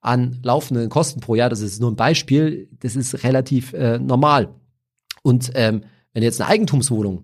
an 0.03 0.39
laufenden 0.43 0.89
Kosten 0.89 1.21
pro 1.21 1.35
Jahr, 1.35 1.49
das 1.49 1.61
ist 1.61 1.79
nur 1.79 1.89
ein 1.89 1.95
Beispiel, 1.95 2.69
das 2.79 2.95
ist 2.95 3.23
relativ 3.23 3.73
äh, 3.73 3.97
normal. 3.97 4.53
Und 5.23 5.51
ähm, 5.55 5.83
wenn 6.11 6.21
du 6.21 6.25
jetzt 6.25 6.41
eine 6.41 6.49
Eigentumswohnung 6.49 7.23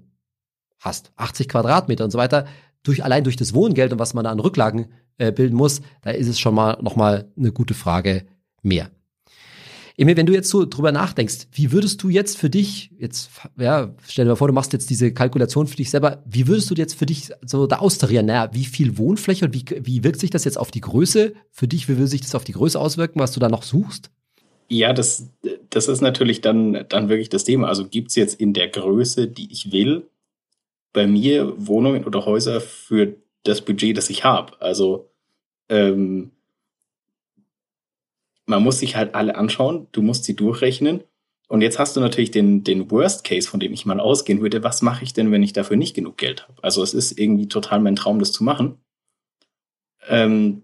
hast, 0.79 1.12
80 1.17 1.50
Quadratmeter 1.50 2.05
und 2.05 2.12
so 2.12 2.17
weiter, 2.17 2.45
durch 2.81 3.03
allein 3.03 3.25
durch 3.25 3.36
das 3.36 3.53
Wohngeld 3.53 3.91
und 3.91 4.00
was 4.00 4.13
man 4.13 4.24
da 4.24 4.31
an 4.31 4.39
Rücklagen 4.39 4.88
äh, 5.17 5.33
bilden 5.33 5.57
muss, 5.57 5.81
da 6.01 6.12
ist 6.12 6.29
es 6.29 6.39
schon 6.39 6.55
mal 6.55 6.77
noch 6.81 6.95
mal 6.95 7.29
eine 7.38 7.51
gute 7.51 7.74
Frage 7.74 8.25
mehr. 8.63 8.89
Emil, 10.00 10.15
wenn 10.15 10.25
du 10.25 10.34
jetzt 10.34 10.50
so 10.50 10.65
drüber 10.65 10.94
nachdenkst, 10.94 11.48
wie 11.51 11.74
würdest 11.74 12.01
du 12.01 12.08
jetzt 12.08 12.38
für 12.38 12.50
dich, 12.50 12.89
jetzt, 12.98 13.29
ja, 13.60 13.94
stell 14.08 14.24
dir 14.24 14.29
mal 14.29 14.36
vor, 14.38 14.48
du 14.48 14.53
machst 14.53 14.72
jetzt 14.72 14.89
diese 14.89 15.13
Kalkulation 15.13 15.68
für 15.68 15.75
dich 15.75 15.89
selber, 15.89 16.24
wie 16.25 16.48
würdest 16.48 16.72
du 16.72 16.75
jetzt 16.75 16.94
für 16.94 17.06
dich 17.06 17.32
so 17.46 17.68
da 17.68 17.79
austarieren? 17.79 18.27
Naja, 18.27 18.50
wie 18.53 18.63
viel 18.63 18.98
Wohnfläche 18.98 19.44
und 19.44 19.53
wie, 19.53 19.65
wie 19.86 20.06
wirkt 20.06 20.22
sich 20.22 20.29
das 20.29 20.46
jetzt 20.46 20.58
auf 20.58 20.72
die 20.72 20.79
Größe 20.79 21.34
für 21.51 21.68
dich? 21.68 21.89
Wie 21.89 21.98
will 21.98 22.08
sich 22.08 22.22
das 22.22 22.34
auf 22.34 22.46
die 22.46 22.53
Größe 22.53 22.79
auswirken, 22.79 23.20
was 23.20 23.34
du 23.34 23.41
da 23.41 23.50
noch 23.50 23.63
suchst? 23.63 24.10
Ja, 24.70 24.94
das, 24.94 25.34
das 25.70 25.89
ist 25.89 26.00
natürlich 26.00 26.39
dann, 26.39 26.86
dann 26.88 27.10
wirklich 27.10 27.27
das 27.27 27.44
Thema. 27.44 27.68
Also 27.68 27.86
gibt 27.86 28.12
es 28.12 28.15
jetzt 28.15 28.39
in 28.39 28.53
der 28.53 28.70
Größe, 28.70 29.27
die 29.27 29.51
ich 29.51 29.74
will, 29.74 30.08
bei 30.94 31.08
mir 31.08 31.53
Wohnungen 31.58 32.06
oder 32.06 32.25
Häuser 32.25 32.62
für 32.62 33.18
das 33.44 33.60
Budget, 33.60 33.98
das 33.98 34.10
ich 34.10 34.24
habe. 34.24 34.62
Also 34.62 35.12
ähm, 35.68 36.32
man 38.50 38.63
muss 38.63 38.79
sich 38.79 38.96
halt 38.96 39.13
alle 39.15 39.36
anschauen, 39.36 39.88
du 39.91 40.01
musst 40.01 40.25
sie 40.25 40.36
durchrechnen. 40.36 41.03
Und 41.48 41.62
jetzt 41.62 41.79
hast 41.79 41.96
du 41.96 42.00
natürlich 42.00 42.32
den, 42.32 42.63
den 42.63 42.91
Worst 42.91 43.24
Case, 43.24 43.48
von 43.48 43.60
dem 43.60 43.74
ich 43.74 43.86
mal 43.86 44.00
ausgehen 44.00 44.41
würde. 44.41 44.63
Was 44.63 44.82
mache 44.82 45.03
ich 45.03 45.13
denn, 45.13 45.32
wenn 45.32 45.44
ich 45.44 45.53
dafür 45.53 45.77
nicht 45.77 45.96
genug 45.96 46.18
Geld 46.18 46.48
habe? 46.48 46.63
Also 46.63 46.84
es 46.84 46.94
ist 46.94 47.18
irgendwie 47.18 47.48
total 47.48 47.79
mein 47.79 47.96
Traum, 47.96 48.20
das 48.20 48.32
zu 48.32 48.44
machen. 48.44 48.77
Ähm, 50.08 50.63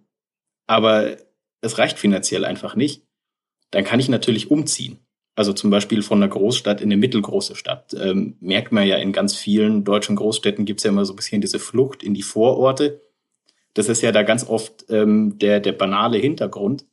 aber 0.67 1.17
es 1.61 1.77
reicht 1.77 1.97
finanziell 1.97 2.43
einfach 2.43 2.75
nicht. 2.75 3.03
Dann 3.71 3.83
kann 3.83 3.99
ich 3.99 4.09
natürlich 4.09 4.51
umziehen. 4.51 4.99
Also 5.35 5.53
zum 5.53 5.69
Beispiel 5.69 6.01
von 6.01 6.21
einer 6.21 6.31
Großstadt 6.31 6.81
in 6.81 6.87
eine 6.87 6.97
mittelgroße 6.97 7.55
Stadt. 7.55 7.93
Ähm, 7.99 8.37
merkt 8.39 8.71
man 8.71 8.87
ja 8.87 8.97
in 8.97 9.11
ganz 9.11 9.35
vielen 9.35 9.83
deutschen 9.83 10.15
Großstädten 10.15 10.65
gibt 10.65 10.79
es 10.79 10.85
ja 10.85 10.91
immer 10.91 11.05
so 11.05 11.13
ein 11.13 11.17
bisschen 11.17 11.41
diese 11.41 11.59
Flucht 11.59 12.03
in 12.03 12.13
die 12.13 12.23
Vororte. 12.23 13.01
Das 13.73 13.89
ist 13.89 14.01
ja 14.01 14.11
da 14.11 14.23
ganz 14.23 14.47
oft 14.47 14.85
ähm, 14.89 15.37
der, 15.37 15.59
der 15.59 15.73
banale 15.73 16.17
Hintergrund. 16.17 16.85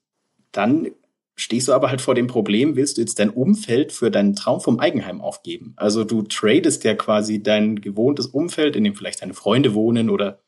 Dann 0.53 0.91
stehst 1.35 1.69
du 1.69 1.73
aber 1.73 1.89
halt 1.89 2.01
vor 2.01 2.15
dem 2.15 2.27
Problem, 2.27 2.77
willst 2.77 2.97
du 2.97 3.01
jetzt 3.01 3.19
dein 3.19 3.31
Umfeld 3.31 3.93
für 3.93 4.11
deinen 4.11 4.37
Traum 4.37 4.61
vom 4.61 4.79
Eigenheim 4.79 5.21
aufgeben? 5.21 5.73
Also 5.77 6.05
du 6.05 6.23
tradest 6.23 6.85
ja 6.85 6.95
quasi 6.95 7.43
dein 7.43 7.81
gewohntes 7.81 8.27
Umfeld, 8.27 8.77
in 8.77 8.85
dem 8.85 8.95
vielleicht 8.95 9.23
deine 9.23 9.35
Freunde 9.35 9.75
wohnen 9.75 10.11
oder 10.11 10.41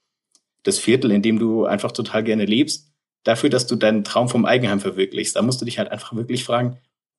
das 0.62 0.78
Viertel, 0.78 1.10
in 1.10 1.22
dem 1.22 1.38
du 1.38 1.64
einfach 1.64 1.92
total 1.92 2.24
gerne 2.24 2.44
lebst, 2.44 2.92
dafür, 3.22 3.50
dass 3.50 3.66
du 3.66 3.76
deinen 3.76 4.04
Traum 4.04 4.28
vom 4.28 4.44
Eigenheim 4.44 4.80
verwirklichst. 4.80 5.36
Da 5.36 5.42
musst 5.42 5.60
du 5.60 5.64
dich 5.64 5.78
halt 5.78 5.90
einfach 5.90 6.14
wirklich 6.14 6.44
fragen, 6.44 6.78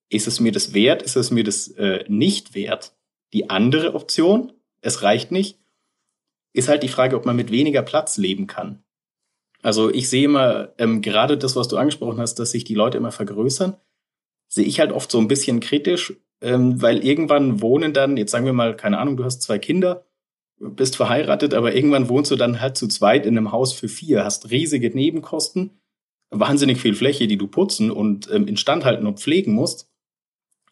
ist 0.09 0.27
es 0.27 0.39
mir 0.39 0.51
das 0.51 0.73
wert? 0.73 1.01
Ist 1.01 1.15
es 1.15 1.31
mir 1.31 1.43
das 1.43 1.67
äh, 1.69 2.05
nicht 2.07 2.55
wert? 2.55 2.93
Die 3.33 3.49
andere 3.49 3.95
Option, 3.95 4.53
es 4.81 5.01
reicht 5.01 5.31
nicht, 5.31 5.59
ist 6.53 6.69
halt 6.69 6.83
die 6.83 6.89
Frage, 6.89 7.17
ob 7.17 7.25
man 7.25 7.35
mit 7.35 7.51
weniger 7.51 7.81
Platz 7.81 8.17
leben 8.17 8.47
kann. 8.47 8.84
Also 9.65 9.91
ich 9.91 10.09
sehe 10.11 10.25
immer, 10.25 10.75
ähm, 10.77 11.01
gerade 11.01 11.39
das, 11.39 11.55
was 11.55 11.67
du 11.67 11.77
angesprochen 11.77 12.19
hast, 12.19 12.35
dass 12.35 12.51
sich 12.51 12.65
die 12.65 12.75
Leute 12.75 12.99
immer 12.99 13.11
vergrößern, 13.11 13.75
sehe 14.47 14.63
ich 14.63 14.79
halt 14.79 14.91
oft 14.91 15.09
so 15.09 15.17
ein 15.17 15.27
bisschen 15.27 15.59
kritisch, 15.59 16.13
ähm, 16.41 16.83
weil 16.83 17.03
irgendwann 17.03 17.63
wohnen 17.63 17.91
dann, 17.91 18.15
jetzt 18.15 18.29
sagen 18.29 18.45
wir 18.45 18.53
mal, 18.53 18.77
keine 18.77 18.99
Ahnung, 18.99 19.17
du 19.17 19.23
hast 19.23 19.41
zwei 19.41 19.57
Kinder, 19.57 20.05
bist 20.59 20.95
verheiratet, 20.95 21.55
aber 21.55 21.73
irgendwann 21.73 22.09
wohnst 22.09 22.29
du 22.29 22.35
dann 22.35 22.61
halt 22.61 22.77
zu 22.77 22.87
zweit 22.87 23.25
in 23.25 23.39
einem 23.39 23.51
Haus 23.51 23.73
für 23.73 23.87
vier, 23.87 24.23
hast 24.23 24.51
riesige 24.51 24.91
Nebenkosten, 24.91 25.71
wahnsinnig 26.29 26.79
viel 26.79 26.93
Fläche, 26.93 27.25
die 27.25 27.37
du 27.37 27.47
putzen 27.47 27.89
und 27.89 28.29
ähm, 28.31 28.47
instand 28.47 28.85
halten 28.85 29.07
und 29.07 29.19
pflegen 29.19 29.53
musst. 29.53 29.89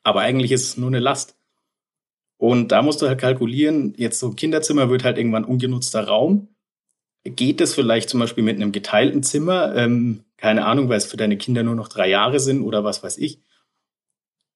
Aber 0.04 0.22
eigentlich 0.22 0.52
ist 0.52 0.66
es 0.66 0.78
nur 0.78 0.90
eine 0.90 1.00
Last. 1.00 1.36
Und 2.38 2.72
da 2.72 2.84
musst 2.84 3.02
du 3.02 3.08
halt 3.08 3.20
kalkulieren, 3.20 3.96
jetzt 3.98 4.20
so 4.20 4.34
Kinderzimmer 4.34 4.92
wird 4.92 5.04
halt 5.04 5.18
irgendwann 5.18 5.46
ungenutzter 5.46 6.08
Raum. 6.08 6.53
Geht 7.26 7.62
es 7.62 7.74
vielleicht 7.74 8.10
zum 8.10 8.20
Beispiel 8.20 8.44
mit 8.44 8.58
einem 8.58 8.72
geteilten 8.72 9.24
Zimmer? 9.24 9.76
Ähm, 9.76 10.26
keine 10.38 10.66
Ahnung, 10.66 10.90
weil 10.90 10.98
es 10.98 11.06
für 11.06 11.18
deine 11.18 11.38
Kinder 11.38 11.64
nur 11.64 11.76
noch 11.76 11.88
drei 11.88 12.10
Jahre 12.10 12.40
sind 12.40 12.62
oder 12.62 12.84
was 12.84 13.02
weiß 13.02 13.18
ich. 13.18 13.40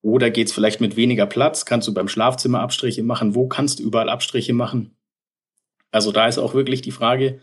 Oder 0.02 0.30
geht 0.30 0.48
es 0.48 0.54
vielleicht 0.54 0.82
mit 0.82 0.96
weniger 0.96 1.26
Platz? 1.26 1.66
Kannst 1.66 1.88
du 1.88 1.94
beim 1.94 2.08
Schlafzimmer 2.08 2.60
Abstriche 2.60 3.04
machen? 3.04 3.36
Wo 3.36 3.48
kannst 3.48 3.80
du 3.80 3.84
überall 3.84 4.10
Abstriche 4.10 4.54
machen? 4.54 4.96
Also 5.92 6.12
da 6.12 6.28
ist 6.28 6.38
auch 6.38 6.54
wirklich 6.54 6.82
die 6.82 6.92
Frage, 6.92 7.42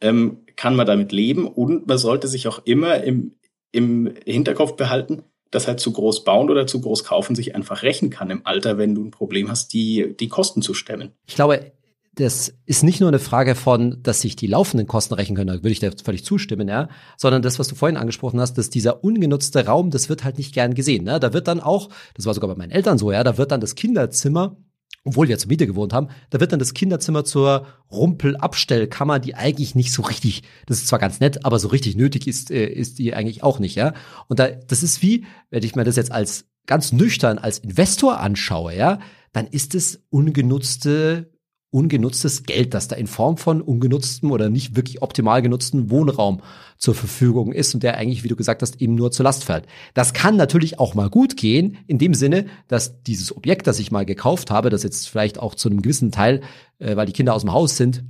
ähm, 0.00 0.44
kann 0.56 0.76
man 0.76 0.86
damit 0.86 1.12
leben? 1.12 1.46
Und 1.46 1.86
man 1.86 1.98
sollte 1.98 2.28
sich 2.28 2.46
auch 2.46 2.60
immer 2.64 3.02
im, 3.02 3.36
im 3.72 4.14
Hinterkopf 4.24 4.76
behalten, 4.76 5.22
dass 5.50 5.66
halt 5.66 5.80
zu 5.80 5.92
groß 5.92 6.24
bauen 6.24 6.50
oder 6.50 6.66
zu 6.66 6.80
groß 6.80 7.04
kaufen 7.04 7.34
sich 7.34 7.54
einfach 7.54 7.82
rächen 7.82 8.10
kann 8.10 8.30
im 8.30 8.46
Alter, 8.46 8.78
wenn 8.78 8.94
du 8.94 9.04
ein 9.04 9.10
Problem 9.10 9.50
hast, 9.50 9.72
die, 9.72 10.14
die 10.18 10.28
Kosten 10.28 10.62
zu 10.62 10.74
stemmen. 10.74 11.12
Ich 11.26 11.34
glaube, 11.34 11.72
das 12.14 12.54
ist 12.66 12.82
nicht 12.82 13.00
nur 13.00 13.08
eine 13.08 13.18
Frage 13.18 13.54
von, 13.54 14.02
dass 14.02 14.20
sich 14.20 14.34
die 14.36 14.48
laufenden 14.48 14.86
Kosten 14.86 15.14
rächen 15.14 15.36
können, 15.36 15.46
da 15.46 15.54
würde 15.54 15.70
ich 15.70 15.80
dir 15.80 15.92
völlig 16.02 16.24
zustimmen, 16.24 16.68
ja, 16.68 16.88
sondern 17.16 17.42
das, 17.42 17.58
was 17.58 17.68
du 17.68 17.74
vorhin 17.74 17.96
angesprochen 17.96 18.40
hast, 18.40 18.54
dass 18.58 18.68
dieser 18.68 19.04
ungenutzte 19.04 19.64
Raum, 19.64 19.90
das 19.90 20.08
wird 20.08 20.24
halt 20.24 20.38
nicht 20.38 20.52
gern 20.52 20.74
gesehen, 20.74 21.04
ne? 21.04 21.20
Da 21.20 21.32
wird 21.32 21.46
dann 21.46 21.60
auch, 21.60 21.88
das 22.14 22.26
war 22.26 22.34
sogar 22.34 22.48
bei 22.48 22.56
meinen 22.56 22.72
Eltern 22.72 22.98
so, 22.98 23.12
ja, 23.12 23.22
da 23.22 23.38
wird 23.38 23.52
dann 23.52 23.60
das 23.60 23.74
Kinderzimmer 23.74 24.56
obwohl 25.04 25.28
wir 25.28 25.38
zur 25.38 25.48
Miete 25.48 25.66
gewohnt 25.66 25.92
haben, 25.92 26.08
da 26.28 26.40
wird 26.40 26.52
dann 26.52 26.58
das 26.58 26.74
Kinderzimmer 26.74 27.24
zur 27.24 27.66
Rumpelabstellkammer, 27.90 29.18
die 29.18 29.34
eigentlich 29.34 29.74
nicht 29.74 29.92
so 29.92 30.02
richtig, 30.02 30.42
das 30.66 30.78
ist 30.78 30.88
zwar 30.88 30.98
ganz 30.98 31.20
nett, 31.20 31.44
aber 31.44 31.58
so 31.58 31.68
richtig 31.68 31.96
nötig 31.96 32.26
ist, 32.26 32.50
äh, 32.50 32.66
ist 32.66 32.98
die 32.98 33.14
eigentlich 33.14 33.42
auch 33.42 33.58
nicht, 33.60 33.76
ja. 33.76 33.94
Und 34.28 34.38
da, 34.38 34.48
das 34.48 34.82
ist 34.82 35.00
wie, 35.00 35.24
wenn 35.48 35.62
ich 35.62 35.74
mir 35.74 35.84
das 35.84 35.96
jetzt 35.96 36.12
als 36.12 36.46
ganz 36.66 36.92
nüchtern 36.92 37.38
als 37.38 37.58
Investor 37.58 38.20
anschaue, 38.20 38.76
ja, 38.76 38.98
dann 39.32 39.46
ist 39.46 39.74
es 39.74 40.04
ungenutzte 40.10 41.32
ungenutztes 41.70 42.42
Geld, 42.42 42.74
das 42.74 42.88
da 42.88 42.96
in 42.96 43.06
Form 43.06 43.36
von 43.36 43.60
ungenutztem 43.60 44.32
oder 44.32 44.48
nicht 44.48 44.76
wirklich 44.76 45.02
optimal 45.02 45.40
genutzten 45.40 45.90
Wohnraum 45.90 46.42
zur 46.76 46.94
Verfügung 46.94 47.52
ist 47.52 47.74
und 47.74 47.82
der 47.82 47.96
eigentlich, 47.96 48.24
wie 48.24 48.28
du 48.28 48.36
gesagt 48.36 48.62
hast, 48.62 48.80
eben 48.80 48.96
nur 48.96 49.12
zur 49.12 49.24
Last 49.24 49.44
fällt. 49.44 49.66
Das 49.94 50.12
kann 50.12 50.36
natürlich 50.36 50.78
auch 50.78 50.94
mal 50.94 51.08
gut 51.08 51.36
gehen, 51.36 51.78
in 51.86 51.98
dem 51.98 52.14
Sinne, 52.14 52.46
dass 52.66 53.02
dieses 53.02 53.36
Objekt, 53.36 53.66
das 53.66 53.78
ich 53.78 53.92
mal 53.92 54.04
gekauft 54.04 54.50
habe, 54.50 54.70
das 54.70 54.82
jetzt 54.82 55.08
vielleicht 55.08 55.38
auch 55.38 55.54
zu 55.54 55.68
einem 55.68 55.82
gewissen 55.82 56.10
Teil, 56.10 56.40
äh, 56.78 56.96
weil 56.96 57.06
die 57.06 57.12
Kinder 57.12 57.34
aus 57.34 57.42
dem 57.42 57.52
Haus 57.52 57.76
sind, 57.76 58.02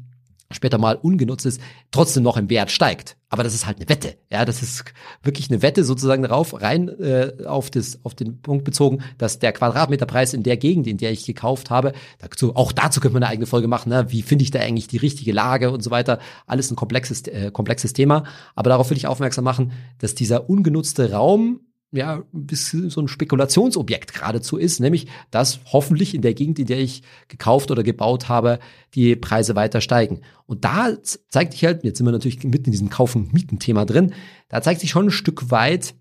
später 0.50 0.78
mal 0.78 0.96
ungenutzt 0.96 1.46
ist, 1.46 1.60
trotzdem 1.90 2.22
noch 2.22 2.36
im 2.36 2.50
Wert 2.50 2.70
steigt. 2.70 3.16
Aber 3.28 3.44
das 3.44 3.54
ist 3.54 3.66
halt 3.66 3.76
eine 3.78 3.88
Wette. 3.88 4.16
Ja, 4.30 4.44
das 4.44 4.60
ist 4.62 4.84
wirklich 5.22 5.50
eine 5.50 5.62
Wette 5.62 5.84
sozusagen 5.84 6.22
darauf, 6.22 6.60
rein 6.60 6.88
äh, 6.88 7.44
auf, 7.46 7.70
das, 7.70 8.00
auf 8.02 8.14
den 8.14 8.42
Punkt 8.42 8.64
bezogen, 8.64 9.04
dass 9.18 9.38
der 9.38 9.52
Quadratmeterpreis 9.52 10.34
in 10.34 10.42
der 10.42 10.56
Gegend, 10.56 10.88
in 10.88 10.96
der 10.96 11.12
ich 11.12 11.24
gekauft 11.24 11.70
habe, 11.70 11.92
dazu, 12.18 12.56
auch 12.56 12.72
dazu 12.72 13.00
könnte 13.00 13.14
man 13.14 13.22
eine 13.22 13.32
eigene 13.32 13.46
Folge 13.46 13.68
machen, 13.68 13.90
ne? 13.90 14.06
wie 14.08 14.22
finde 14.22 14.42
ich 14.42 14.50
da 14.50 14.58
eigentlich 14.58 14.88
die 14.88 14.96
richtige 14.96 15.32
Lage 15.32 15.70
und 15.70 15.82
so 15.82 15.92
weiter. 15.92 16.18
Alles 16.46 16.70
ein 16.72 16.76
komplexes, 16.76 17.22
äh, 17.28 17.52
komplexes 17.52 17.92
Thema. 17.92 18.24
Aber 18.56 18.70
darauf 18.70 18.90
will 18.90 18.96
ich 18.96 19.06
aufmerksam 19.06 19.44
machen, 19.44 19.72
dass 19.98 20.16
dieser 20.16 20.50
ungenutzte 20.50 21.12
Raum 21.12 21.60
ja, 21.92 22.22
bis 22.32 22.70
so 22.70 23.00
ein 23.00 23.08
Spekulationsobjekt 23.08 24.14
geradezu 24.14 24.56
ist, 24.56 24.80
nämlich 24.80 25.08
dass 25.30 25.60
hoffentlich 25.72 26.14
in 26.14 26.22
der 26.22 26.34
Gegend, 26.34 26.58
in 26.58 26.66
der 26.66 26.78
ich 26.78 27.02
gekauft 27.28 27.70
oder 27.70 27.82
gebaut 27.82 28.28
habe, 28.28 28.60
die 28.94 29.16
Preise 29.16 29.56
weiter 29.56 29.80
steigen. 29.80 30.20
Und 30.46 30.64
da 30.64 30.90
zeigt 31.02 31.52
sich 31.52 31.64
halt, 31.64 31.82
jetzt 31.84 31.98
sind 31.98 32.06
wir 32.06 32.12
natürlich 32.12 32.44
mitten 32.44 32.66
in 32.66 32.72
diesem 32.72 32.90
Kauf- 32.90 33.16
und 33.16 33.32
Mieten-Thema 33.32 33.84
drin, 33.86 34.12
da 34.48 34.62
zeigt 34.62 34.80
sich 34.80 34.90
schon 34.90 35.06
ein 35.06 35.10
Stück 35.10 35.50
weit 35.50 35.94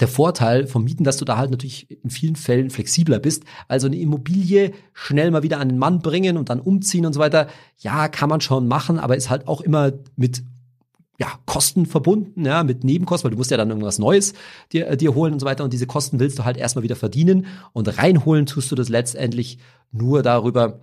der 0.00 0.08
Vorteil 0.08 0.66
vom 0.66 0.84
Mieten, 0.84 1.04
dass 1.04 1.16
du 1.16 1.24
da 1.24 1.38
halt 1.38 1.50
natürlich 1.50 1.90
in 1.90 2.10
vielen 2.10 2.36
Fällen 2.36 2.70
flexibler 2.70 3.18
bist, 3.18 3.44
weil 3.68 3.80
so 3.80 3.86
eine 3.86 3.96
Immobilie 3.96 4.72
schnell 4.92 5.30
mal 5.30 5.42
wieder 5.42 5.60
an 5.60 5.70
den 5.70 5.78
Mann 5.78 6.00
bringen 6.00 6.36
und 6.36 6.50
dann 6.50 6.60
umziehen 6.60 7.06
und 7.06 7.14
so 7.14 7.20
weiter, 7.20 7.48
ja, 7.78 8.08
kann 8.08 8.28
man 8.28 8.40
schon 8.40 8.68
machen, 8.68 8.98
aber 8.98 9.16
ist 9.16 9.30
halt 9.30 9.48
auch 9.48 9.60
immer 9.60 9.92
mit 10.16 10.42
ja, 11.18 11.26
Kosten 11.46 11.84
verbunden, 11.86 12.44
ja, 12.44 12.62
mit 12.62 12.84
Nebenkosten, 12.84 13.24
weil 13.24 13.32
du 13.32 13.38
musst 13.38 13.50
ja 13.50 13.56
dann 13.56 13.70
irgendwas 13.70 13.98
Neues 13.98 14.34
dir, 14.72 14.86
äh, 14.86 14.96
dir 14.96 15.14
holen 15.14 15.32
und 15.32 15.40
so 15.40 15.46
weiter. 15.46 15.64
Und 15.64 15.72
diese 15.72 15.86
Kosten 15.86 16.20
willst 16.20 16.38
du 16.38 16.44
halt 16.44 16.56
erstmal 16.56 16.84
wieder 16.84 16.96
verdienen. 16.96 17.46
Und 17.72 17.98
reinholen 17.98 18.46
tust 18.46 18.70
du 18.70 18.76
das 18.76 18.88
letztendlich 18.88 19.58
nur 19.90 20.22
darüber, 20.22 20.80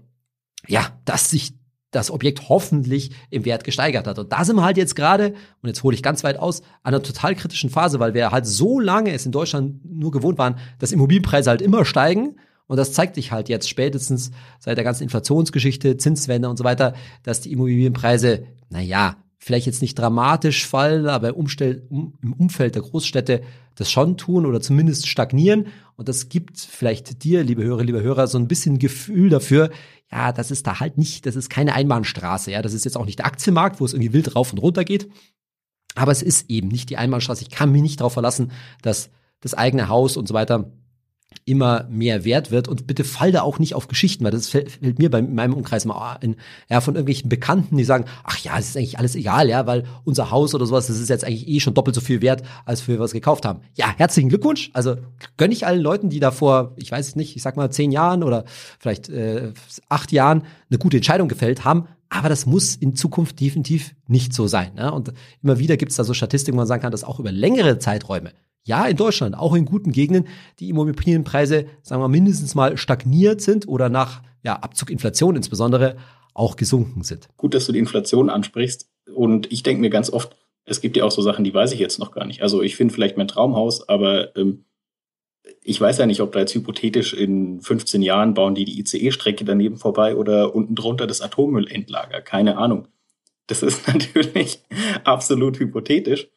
ja, 0.68 0.92
dass 1.06 1.30
sich 1.30 1.54
das 1.92 2.12
Objekt 2.12 2.50
hoffentlich 2.50 3.12
im 3.30 3.46
Wert 3.46 3.64
gesteigert 3.64 4.08
hat. 4.08 4.20
Und 4.20 4.34
da 4.34 4.44
sind 4.44 4.58
wir 4.58 4.66
halt 4.66 4.76
jetzt 4.76 4.96
gerade, 4.96 5.34
und 5.62 5.68
jetzt 5.68 5.82
hole 5.84 5.96
ich 5.96 6.04
ganz 6.04 6.26
weit 6.26 6.38
aus, 6.38 6.62
an 6.84 6.94
einer 6.94 7.02
total 7.02 7.36
kritischen 7.36 7.70
Phase, 7.70 8.02
weil 8.02 8.14
wir 8.14 8.32
halt 8.32 8.46
so 8.46 8.82
lange 8.82 9.14
es 9.14 9.26
in 9.26 9.32
Deutschland 9.32 9.80
nur 9.86 10.12
gewohnt 10.12 10.38
waren, 10.38 10.58
dass 10.80 10.92
Immobilienpreise 10.92 11.50
halt 11.50 11.62
immer 11.62 11.86
steigen. 11.86 12.36
Und 12.68 12.76
das 12.76 12.92
zeigt 12.92 13.16
sich 13.16 13.32
halt 13.32 13.48
jetzt 13.48 13.70
spätestens 13.70 14.32
seit 14.60 14.76
der 14.76 14.84
ganzen 14.84 15.04
Inflationsgeschichte, 15.04 15.96
Zinswende 15.96 16.50
und 16.50 16.58
so 16.58 16.66
weiter, 16.66 16.94
dass 17.24 17.40
die 17.40 17.54
Immobilienpreise, 17.54 18.46
na 18.70 18.82
ja, 18.82 19.16
vielleicht 19.38 19.66
jetzt 19.66 19.82
nicht 19.82 19.98
dramatisch 19.98 20.66
fallen, 20.66 21.08
aber 21.08 21.30
im 21.30 22.34
Umfeld 22.38 22.76
der 22.76 22.82
Großstädte 22.82 23.42
das 23.76 23.92
schon 23.92 24.18
tun 24.18 24.46
oder 24.46 24.62
zumindest 24.62 25.08
stagnieren. 25.08 25.68
Und 25.96 26.10
das 26.10 26.30
gibt 26.30 26.60
vielleicht 26.60 27.24
dir, 27.24 27.44
liebe 27.44 27.64
Hörer, 27.64 27.84
liebe 27.84 28.02
Hörer, 28.02 28.28
so 28.28 28.38
ein 28.38 28.48
bisschen 28.48 28.80
Gefühl 28.80 29.30
dafür, 29.30 29.70
ja, 30.12 30.32
das 30.32 30.52
ist 30.52 30.68
da 30.68 30.80
halt 30.80 30.98
nicht, 30.98 31.26
das 31.26 31.36
ist 31.36 31.50
keine 31.50 31.74
Einbahnstraße, 31.74 32.52
ja, 32.52 32.62
das 32.62 32.74
ist 32.74 32.86
jetzt 32.86 32.96
auch 32.96 33.06
nicht 33.06 33.20
der 33.20 33.26
Aktienmarkt, 33.26 33.80
wo 33.80 33.86
es 33.86 33.94
irgendwie 33.94 34.14
wild 34.14 34.36
rauf 34.36 34.54
und 34.54 34.60
runter 34.60 34.84
geht. 34.84 35.10
Aber 35.96 36.12
es 36.12 36.22
ist 36.22 36.50
eben 36.50 36.68
nicht 36.68 36.90
die 36.90 36.98
Einbahnstraße. 36.98 37.44
Ich 37.44 37.50
kann 37.50 37.72
mich 37.72 37.82
nicht 37.82 38.00
darauf 38.02 38.14
verlassen, 38.14 38.52
dass 38.82 39.10
das 39.40 39.54
eigene 39.54 39.90
Haus 39.90 40.18
und 40.18 40.28
so 40.28 40.34
weiter 40.34 40.72
immer 41.46 41.86
mehr 41.90 42.26
wert 42.26 42.52
wird 42.52 42.68
und 42.68 42.88
bitte 42.88 43.04
fall 43.04 43.32
da 43.32 43.42
auch 43.42 43.60
nicht 43.60 43.76
auf 43.76 43.88
Geschichten, 43.88 44.24
weil 44.24 44.32
das 44.32 44.48
fällt, 44.48 44.72
fällt 44.72 45.00
mir 45.00 45.12
bei 45.12 45.22
meinem 45.22 45.54
Umkreis 45.54 45.86
mal 45.86 46.18
in, 46.22 46.36
ja, 46.70 46.82
von 46.82 46.96
irgendwelchen 46.96 47.30
Bekannten, 47.30 47.78
die 47.78 47.84
sagen, 47.84 48.06
ach 48.24 48.38
ja, 48.40 48.58
es 48.58 48.70
ist 48.70 48.78
eigentlich 48.78 48.98
alles 48.98 49.16
egal, 49.16 49.50
ja, 49.50 49.68
weil 49.68 49.84
unser 50.04 50.32
Haus 50.32 50.56
oder 50.56 50.66
sowas, 50.66 50.88
das 50.88 51.00
ist 51.00 51.10
jetzt 51.10 51.26
eigentlich 51.26 51.48
eh 51.48 51.60
schon 51.60 51.74
doppelt 51.74 51.96
so 51.96 52.02
viel 52.02 52.22
wert, 52.22 52.44
als 52.66 52.88
wir 52.88 53.00
was 53.00 53.12
gekauft 53.12 53.46
haben. 53.46 53.62
Ja, 53.76 53.94
herzlichen 53.96 54.30
Glückwunsch. 54.30 54.72
Also 54.74 54.96
gönne 55.38 55.54
ich 55.54 55.66
allen 55.68 55.82
Leuten, 55.82 56.10
die 56.10 56.20
da 56.20 56.32
vor, 56.32 56.74
ich 56.78 56.92
weiß 56.92 57.10
es 57.10 57.16
nicht, 57.16 57.36
ich 57.36 57.42
sag 57.42 57.58
mal 57.58 57.70
zehn 57.72 57.92
Jahren 57.92 58.24
oder 58.24 58.46
vielleicht 58.80 59.10
äh, 59.10 59.52
acht 59.90 60.12
Jahren 60.12 60.44
eine 60.70 60.80
gute 60.80 60.98
Entscheidung 60.98 61.28
gefällt 61.28 61.66
haben, 61.66 61.88
aber 62.10 62.30
das 62.30 62.46
muss 62.46 62.76
in 62.76 62.96
Zukunft 62.96 63.40
definitiv 63.40 63.96
nicht 64.08 64.34
so 64.34 64.48
sein. 64.48 64.74
Ne? 64.76 64.92
Und 64.92 65.14
immer 65.44 65.60
wieder 65.60 65.78
gibt 65.78 65.92
es 65.92 65.98
da 65.98 66.04
so 66.04 66.14
Statistiken, 66.14 66.56
wo 66.56 66.62
man 66.62 66.68
sagen 66.68 66.82
kann, 66.82 66.92
dass 66.92 67.04
auch 67.04 67.20
über 67.20 67.32
längere 67.32 67.80
Zeiträume 67.80 68.32
ja, 68.66 68.86
in 68.86 68.98
Deutschland, 68.98 69.38
auch 69.38 69.54
in 69.54 69.66
guten 69.66 69.92
Gegenden, 69.92 70.28
die 70.60 70.70
Immobilienpreise, 70.70 71.68
sagen 71.84 72.02
wir, 72.02 72.08
mindestens 72.10 72.56
mal 72.56 72.78
stagniert 72.78 73.42
sind 73.42 73.68
oder 73.68 73.90
nach 73.90 74.24
ja, 74.44 74.56
Abzug 74.56 74.90
Inflation 74.90 75.36
insbesondere 75.36 75.96
auch 76.34 76.56
gesunken 76.56 77.04
sind. 77.04 77.30
Gut, 77.38 77.54
dass 77.54 77.68
du 77.68 77.72
die 77.72 77.80
Inflation 77.80 78.30
ansprichst. 78.30 78.90
Und 79.14 79.52
ich 79.52 79.64
denke 79.64 79.82
mir 79.82 79.90
ganz 79.90 80.10
oft, 80.10 80.36
es 80.66 80.82
gibt 80.82 80.98
ja 80.98 81.06
auch 81.06 81.12
so 81.12 81.22
Sachen, 81.22 81.44
die 81.44 81.54
weiß 81.54 81.72
ich 81.72 81.80
jetzt 81.80 82.00
noch 82.00 82.12
gar 82.12 82.26
nicht. 82.26 82.42
Also 82.42 82.64
ich 82.64 82.76
finde 82.76 82.94
vielleicht 82.94 83.18
mein 83.18 83.28
Traumhaus, 83.28 83.88
aber 83.88 84.36
ähm, 84.36 84.66
ich 85.64 85.80
weiß 85.80 86.00
ja 86.00 86.08
nicht, 86.08 86.22
ob 86.22 86.32
da 86.32 86.40
jetzt 86.40 86.56
hypothetisch 86.56 87.14
in 87.14 87.62
15 87.62 88.02
Jahren 88.02 88.34
bauen 88.34 88.56
die 88.56 88.66
die 88.66 88.80
ICE-Strecke 88.80 89.46
daneben 89.46 89.78
vorbei 89.78 90.16
oder 90.16 90.56
unten 90.56 90.76
drunter 90.76 91.06
das 91.06 91.22
Atommüllendlager. 91.22 92.22
Keine 92.22 92.58
Ahnung. 92.58 92.88
Das 93.48 93.62
ist 93.62 93.88
natürlich 93.94 94.60
absolut 95.04 95.60
hypothetisch, 95.60 96.30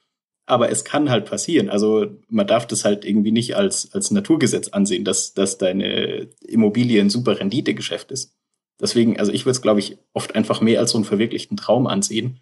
aber 0.48 0.70
es 0.70 0.84
kann 0.84 1.10
halt 1.10 1.26
passieren. 1.26 1.68
Also 1.68 2.06
man 2.28 2.46
darf 2.46 2.66
das 2.66 2.84
halt 2.84 3.04
irgendwie 3.04 3.32
nicht 3.32 3.56
als, 3.56 3.92
als 3.92 4.10
Naturgesetz 4.10 4.68
ansehen, 4.68 5.04
dass, 5.04 5.34
dass 5.34 5.58
deine 5.58 6.28
Immobilie 6.46 7.00
ein 7.00 7.10
super 7.10 7.38
Renditegeschäft 7.38 8.10
ist. 8.10 8.34
Deswegen, 8.80 9.18
also 9.18 9.32
ich 9.32 9.44
würde 9.44 9.52
es, 9.52 9.62
glaube 9.62 9.80
ich, 9.80 9.98
oft 10.12 10.34
einfach 10.34 10.60
mehr 10.60 10.80
als 10.80 10.92
so 10.92 10.98
einen 10.98 11.04
verwirklichten 11.04 11.56
Traum 11.56 11.86
ansehen 11.86 12.40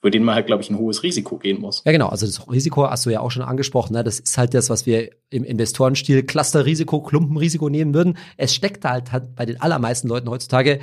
für 0.00 0.10
den 0.10 0.22
man 0.22 0.34
halt, 0.36 0.46
glaube 0.46 0.62
ich, 0.62 0.70
ein 0.70 0.78
hohes 0.78 1.02
Risiko 1.02 1.38
gehen 1.38 1.60
muss. 1.60 1.82
Ja, 1.84 1.92
genau. 1.92 2.08
Also 2.08 2.24
das 2.26 2.48
Risiko 2.48 2.88
hast 2.88 3.04
du 3.04 3.10
ja 3.10 3.20
auch 3.20 3.30
schon 3.30 3.42
angesprochen. 3.42 3.94
Ne? 3.94 4.04
Das 4.04 4.20
ist 4.20 4.38
halt 4.38 4.54
das, 4.54 4.70
was 4.70 4.86
wir 4.86 5.10
im 5.30 5.42
Investorenstil 5.44 6.22
Clusterrisiko, 6.22 7.02
Klumpenrisiko 7.02 7.68
nehmen 7.68 7.94
würden. 7.94 8.16
Es 8.36 8.54
steckt 8.54 8.84
halt, 8.84 9.10
halt 9.10 9.34
bei 9.34 9.44
den 9.44 9.60
allermeisten 9.60 10.06
Leuten 10.06 10.30
heutzutage 10.30 10.78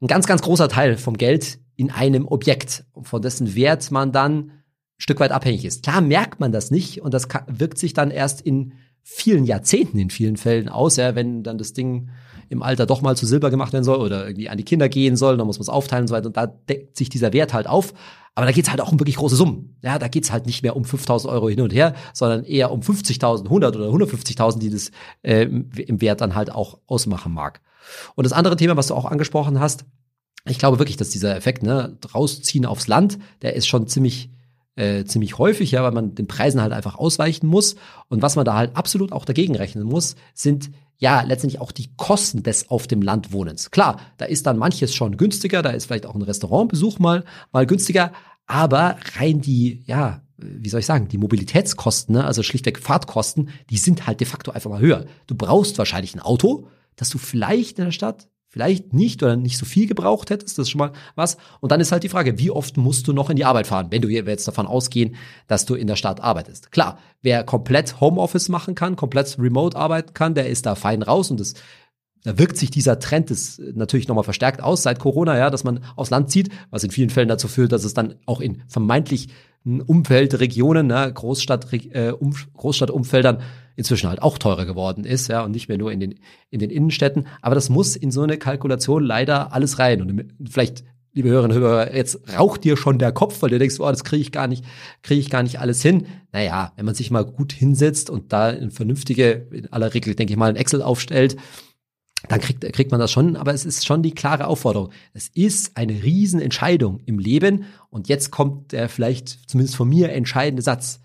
ein 0.00 0.08
ganz, 0.08 0.26
ganz 0.26 0.42
großer 0.42 0.68
Teil 0.68 0.96
vom 0.96 1.16
Geld 1.16 1.58
in 1.76 1.90
einem 1.90 2.26
Objekt, 2.26 2.84
von 3.00 3.22
dessen 3.22 3.54
Wert 3.54 3.90
man 3.90 4.10
dann 4.10 4.50
Stück 4.98 5.20
weit 5.20 5.32
abhängig 5.32 5.64
ist. 5.64 5.82
Klar 5.82 6.00
merkt 6.00 6.40
man 6.40 6.52
das 6.52 6.70
nicht 6.70 7.02
und 7.02 7.12
das 7.12 7.28
wirkt 7.46 7.78
sich 7.78 7.92
dann 7.92 8.10
erst 8.10 8.40
in 8.40 8.74
vielen 9.02 9.44
Jahrzehnten 9.44 9.98
in 9.98 10.10
vielen 10.10 10.36
Fällen 10.36 10.68
aus, 10.68 10.96
ja, 10.96 11.14
wenn 11.14 11.44
dann 11.44 11.58
das 11.58 11.72
Ding 11.72 12.08
im 12.48 12.62
Alter 12.62 12.86
doch 12.86 13.02
mal 13.02 13.16
zu 13.16 13.24
Silber 13.24 13.50
gemacht 13.50 13.72
werden 13.72 13.84
soll 13.84 13.98
oder 13.98 14.26
irgendwie 14.26 14.48
an 14.48 14.58
die 14.58 14.64
Kinder 14.64 14.88
gehen 14.88 15.16
soll, 15.16 15.36
dann 15.36 15.46
muss 15.46 15.58
man 15.58 15.62
es 15.62 15.68
aufteilen 15.68 16.02
und 16.02 16.08
so 16.08 16.14
weiter. 16.14 16.26
Und 16.26 16.36
da 16.36 16.46
deckt 16.46 16.96
sich 16.96 17.08
dieser 17.08 17.32
Wert 17.32 17.54
halt 17.54 17.68
auf. 17.68 17.94
Aber 18.34 18.46
da 18.46 18.52
geht's 18.52 18.68
halt 18.68 18.80
auch 18.80 18.92
um 18.92 19.00
wirklich 19.00 19.16
große 19.16 19.36
Summen. 19.36 19.76
Ja, 19.82 19.98
da 19.98 20.08
geht's 20.08 20.30
halt 20.30 20.46
nicht 20.46 20.62
mehr 20.62 20.76
um 20.76 20.82
5.000 20.82 21.28
Euro 21.28 21.48
hin 21.48 21.60
und 21.60 21.72
her, 21.72 21.94
sondern 22.12 22.44
eher 22.44 22.70
um 22.70 22.80
50.000, 22.80 23.44
100 23.44 23.76
oder 23.76 23.88
150.000, 23.88 24.58
die 24.58 24.70
das 24.70 24.90
äh, 25.22 25.44
im 25.44 26.00
Wert 26.00 26.20
dann 26.20 26.34
halt 26.34 26.50
auch 26.50 26.78
ausmachen 26.86 27.32
mag. 27.32 27.60
Und 28.14 28.24
das 28.24 28.32
andere 28.32 28.56
Thema, 28.56 28.76
was 28.76 28.88
du 28.88 28.94
auch 28.94 29.06
angesprochen 29.06 29.58
hast, 29.60 29.84
ich 30.48 30.58
glaube 30.58 30.78
wirklich, 30.78 30.96
dass 30.96 31.10
dieser 31.10 31.34
Effekt, 31.34 31.62
ne, 31.62 31.96
rausziehen 32.14 32.66
aufs 32.66 32.88
Land, 32.88 33.18
der 33.42 33.54
ist 33.54 33.66
schon 33.66 33.86
ziemlich 33.86 34.30
äh, 34.76 35.04
ziemlich 35.04 35.38
häufig, 35.38 35.72
ja, 35.72 35.82
weil 35.82 35.92
man 35.92 36.14
den 36.14 36.26
Preisen 36.26 36.60
halt 36.60 36.72
einfach 36.72 36.96
ausweichen 36.96 37.46
muss. 37.46 37.76
Und 38.08 38.22
was 38.22 38.36
man 38.36 38.44
da 38.44 38.54
halt 38.54 38.76
absolut 38.76 39.12
auch 39.12 39.24
dagegen 39.24 39.56
rechnen 39.56 39.84
muss, 39.84 40.16
sind 40.34 40.70
ja 40.98 41.22
letztendlich 41.22 41.60
auch 41.60 41.72
die 41.72 41.90
Kosten 41.96 42.42
des 42.42 42.70
auf 42.70 42.86
dem 42.86 43.02
Land 43.02 43.32
Wohnens. 43.32 43.70
Klar, 43.70 44.00
da 44.16 44.24
ist 44.24 44.46
dann 44.46 44.58
manches 44.58 44.94
schon 44.94 45.16
günstiger, 45.16 45.62
da 45.62 45.70
ist 45.70 45.86
vielleicht 45.86 46.06
auch 46.06 46.14
ein 46.14 46.22
Restaurantbesuch 46.22 46.98
mal, 46.98 47.24
mal 47.52 47.66
günstiger, 47.66 48.12
aber 48.46 48.96
rein 49.16 49.40
die, 49.40 49.82
ja, 49.86 50.22
wie 50.38 50.68
soll 50.68 50.80
ich 50.80 50.86
sagen, 50.86 51.08
die 51.08 51.18
Mobilitätskosten, 51.18 52.14
ne, 52.14 52.24
also 52.24 52.42
schlichtweg 52.42 52.78
Fahrtkosten, 52.78 53.50
die 53.70 53.78
sind 53.78 54.06
halt 54.06 54.20
de 54.20 54.26
facto 54.26 54.50
einfach 54.52 54.70
mal 54.70 54.80
höher. 54.80 55.06
Du 55.26 55.34
brauchst 55.34 55.78
wahrscheinlich 55.78 56.14
ein 56.14 56.20
Auto, 56.20 56.68
das 56.96 57.10
du 57.10 57.18
vielleicht 57.18 57.78
in 57.78 57.86
der 57.86 57.92
Stadt 57.92 58.28
vielleicht 58.56 58.94
nicht 58.94 59.22
oder 59.22 59.36
nicht 59.36 59.58
so 59.58 59.66
viel 59.66 59.86
gebraucht 59.86 60.30
hättest, 60.30 60.56
das 60.56 60.62
ist 60.62 60.70
schon 60.70 60.78
mal 60.78 60.92
was. 61.14 61.36
Und 61.60 61.72
dann 61.72 61.80
ist 61.82 61.92
halt 61.92 62.04
die 62.04 62.08
Frage, 62.08 62.38
wie 62.38 62.50
oft 62.50 62.78
musst 62.78 63.06
du 63.06 63.12
noch 63.12 63.28
in 63.28 63.36
die 63.36 63.44
Arbeit 63.44 63.66
fahren, 63.66 63.88
wenn 63.90 64.00
du 64.00 64.08
jetzt 64.08 64.48
davon 64.48 64.66
ausgehen, 64.66 65.16
dass 65.46 65.66
du 65.66 65.74
in 65.74 65.86
der 65.86 65.96
Stadt 65.96 66.22
arbeitest. 66.22 66.72
Klar, 66.72 66.98
wer 67.20 67.44
komplett 67.44 68.00
Homeoffice 68.00 68.48
machen 68.48 68.74
kann, 68.74 68.96
komplett 68.96 69.38
remote 69.38 69.76
arbeiten 69.76 70.14
kann, 70.14 70.34
der 70.34 70.48
ist 70.48 70.64
da 70.64 70.74
fein 70.74 71.02
raus 71.02 71.30
und 71.30 71.38
das 71.38 71.52
da 72.26 72.36
wirkt 72.38 72.56
sich 72.56 72.72
dieser 72.72 72.98
Trend 72.98 73.30
ist 73.30 73.60
natürlich 73.74 74.08
nochmal 74.08 74.24
verstärkt 74.24 74.60
aus 74.60 74.82
seit 74.82 74.98
Corona, 74.98 75.38
ja, 75.38 75.48
dass 75.48 75.62
man 75.62 75.80
aufs 75.94 76.10
Land 76.10 76.28
zieht, 76.28 76.48
was 76.70 76.82
in 76.82 76.90
vielen 76.90 77.08
Fällen 77.08 77.28
dazu 77.28 77.46
führt, 77.46 77.70
dass 77.70 77.84
es 77.84 77.94
dann 77.94 78.16
auch 78.26 78.40
in 78.40 78.62
vermeintlich 78.66 79.28
Umfeldregionen, 79.64 80.88
ne, 80.88 81.12
Großstadt, 81.12 81.72
äh, 81.72 82.10
um, 82.10 82.34
Großstadtumfeldern 82.54 83.42
inzwischen 83.76 84.08
halt 84.08 84.22
auch 84.22 84.38
teurer 84.38 84.64
geworden 84.64 85.04
ist, 85.04 85.28
ja, 85.28 85.44
und 85.44 85.52
nicht 85.52 85.68
mehr 85.68 85.78
nur 85.78 85.92
in 85.92 86.00
den, 86.00 86.16
in 86.50 86.58
den 86.58 86.70
Innenstädten. 86.70 87.28
Aber 87.42 87.54
das 87.54 87.68
muss 87.68 87.94
in 87.94 88.10
so 88.10 88.22
eine 88.22 88.38
Kalkulation 88.38 89.04
leider 89.04 89.52
alles 89.52 89.78
rein. 89.78 90.02
Und 90.02 90.50
vielleicht, 90.50 90.82
liebe 91.12 91.28
Hörerinnen 91.28 91.56
und 91.56 91.62
Hörer, 91.62 91.94
jetzt 91.94 92.20
raucht 92.36 92.64
dir 92.64 92.76
schon 92.76 92.98
der 92.98 93.12
Kopf, 93.12 93.40
weil 93.40 93.50
du 93.50 93.58
denkst, 93.60 93.78
oh, 93.78 93.88
das 93.88 94.02
kriege 94.02 94.22
ich 94.22 94.32
gar 94.32 94.48
nicht, 94.48 94.64
kriege 95.02 95.20
ich 95.20 95.30
gar 95.30 95.44
nicht 95.44 95.60
alles 95.60 95.80
hin. 95.80 96.06
Naja, 96.32 96.72
wenn 96.74 96.86
man 96.86 96.96
sich 96.96 97.12
mal 97.12 97.24
gut 97.24 97.52
hinsetzt 97.52 98.10
und 98.10 98.32
da 98.32 98.50
in 98.50 98.72
vernünftige, 98.72 99.46
in 99.52 99.72
aller 99.72 99.94
Regel, 99.94 100.16
denke 100.16 100.32
ich 100.32 100.38
mal, 100.38 100.50
ein 100.50 100.56
Excel 100.56 100.82
aufstellt, 100.82 101.36
dann 102.28 102.40
kriegt, 102.40 102.72
kriegt 102.72 102.90
man 102.90 103.00
das 103.00 103.10
schon, 103.10 103.36
aber 103.36 103.54
es 103.54 103.64
ist 103.64 103.86
schon 103.86 104.02
die 104.02 104.12
klare 104.12 104.46
Aufforderung. 104.46 104.90
Es 105.12 105.28
ist 105.28 105.76
eine 105.76 106.02
Riesenentscheidung 106.02 107.00
im 107.06 107.18
Leben 107.18 107.64
und 107.90 108.08
jetzt 108.08 108.30
kommt 108.30 108.72
der 108.72 108.88
vielleicht 108.88 109.50
zumindest 109.50 109.76
von 109.76 109.88
mir 109.88 110.12
entscheidende 110.12 110.62
Satz. 110.62 111.00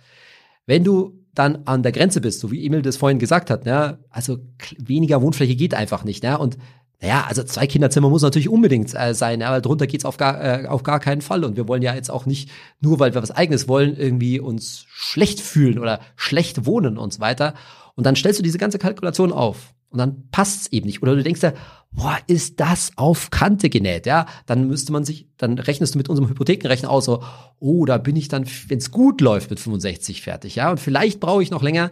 Wenn 0.66 0.84
du 0.84 1.20
dann 1.34 1.60
an 1.66 1.84
der 1.84 1.92
Grenze 1.92 2.22
bist, 2.22 2.40
so 2.40 2.52
wie 2.52 2.66
Emil 2.66 2.82
das 2.82 2.98
vorhin 2.98 3.20
gesagt 3.20 3.50
hat, 3.50 3.66
ne, 3.66 4.00
also 4.10 4.40
weniger 4.78 5.22
Wohnfläche 5.22 5.56
geht 5.56 5.74
einfach 5.74 6.04
nicht, 6.04 6.24
ne, 6.24 6.38
und 6.38 6.58
naja, 7.02 7.26
also 7.28 7.44
zwei 7.44 7.66
Kinderzimmer 7.66 8.10
muss 8.10 8.22
natürlich 8.22 8.48
unbedingt 8.48 8.94
äh, 8.94 9.16
sein, 9.16 9.42
aber 9.42 9.60
drunter 9.60 9.88
geht's 9.88 10.06
auf 10.06 10.18
gar, 10.18 10.44
äh, 10.44 10.68
auf 10.68 10.84
gar 10.84 11.00
keinen 11.00 11.22
Fall. 11.22 11.44
Und 11.44 11.58
wir 11.58 11.68
wollen 11.68 11.82
ja 11.82 11.96
jetzt 11.96 12.12
auch 12.12 12.28
nicht, 12.28 12.52
nur 12.80 13.00
weil 13.00 13.16
wir 13.16 13.24
was 13.24 13.32
eigenes 13.32 13.68
wollen, 13.68 13.98
irgendwie 13.98 14.40
uns 14.40 14.86
schlecht 14.88 15.40
fühlen 15.40 15.80
oder 15.80 16.00
schlecht 16.16 16.68
wohnen 16.68 17.00
und 17.00 17.12
so 17.12 17.20
weiter. 17.20 17.56
Und 17.96 18.06
dann 18.06 18.16
stellst 18.16 18.40
du 18.40 18.44
diese 18.44 18.60
ganze 18.60 18.78
Kalkulation 18.78 19.34
auf. 19.34 19.74
Und 19.92 20.00
dann 20.00 20.30
passt's 20.32 20.68
eben 20.68 20.88
nicht. 20.88 21.04
Oder 21.04 21.16
du 21.16 21.24
denkst 21.24 21.44
ja, 21.44 21.54
boah, 21.92 22.18
ist 22.28 22.60
das 22.60 22.92
auf 22.96 23.30
Kante 23.30 23.70
genäht, 23.70 24.06
ja? 24.06 24.26
Dann 24.46 24.68
müsste 24.68 24.92
man 24.92 25.04
sich, 25.04 25.28
dann 25.38 25.60
rechnest 25.60 25.94
du 25.94 25.98
mit 25.98 26.10
unserem 26.10 26.30
Hypothekenrechner 26.30 26.90
aus, 26.90 27.06
so, 27.06 27.24
oh, 27.60 27.86
da 27.86 27.98
bin 27.98 28.16
ich 28.16 28.30
dann, 28.30 28.46
wenn's 28.68 28.92
gut 28.92 29.22
läuft, 29.22 29.50
mit 29.50 29.60
65 29.60 30.22
fertig, 30.22 30.56
ja? 30.56 30.72
Und 30.72 30.80
vielleicht 30.80 31.20
brauche 31.20 31.44
ich 31.44 31.52
noch 31.52 31.62
länger. 31.62 31.92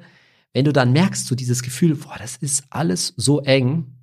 Wenn 0.54 0.66
du 0.66 0.74
dann 0.74 0.94
merkst, 0.94 1.28
so 1.28 1.36
dieses 1.36 1.62
Gefühl, 1.62 1.96
boah, 1.96 2.16
das 2.18 2.38
ist 2.38 2.64
alles 2.70 3.14
so 3.18 3.42
eng, 3.42 3.94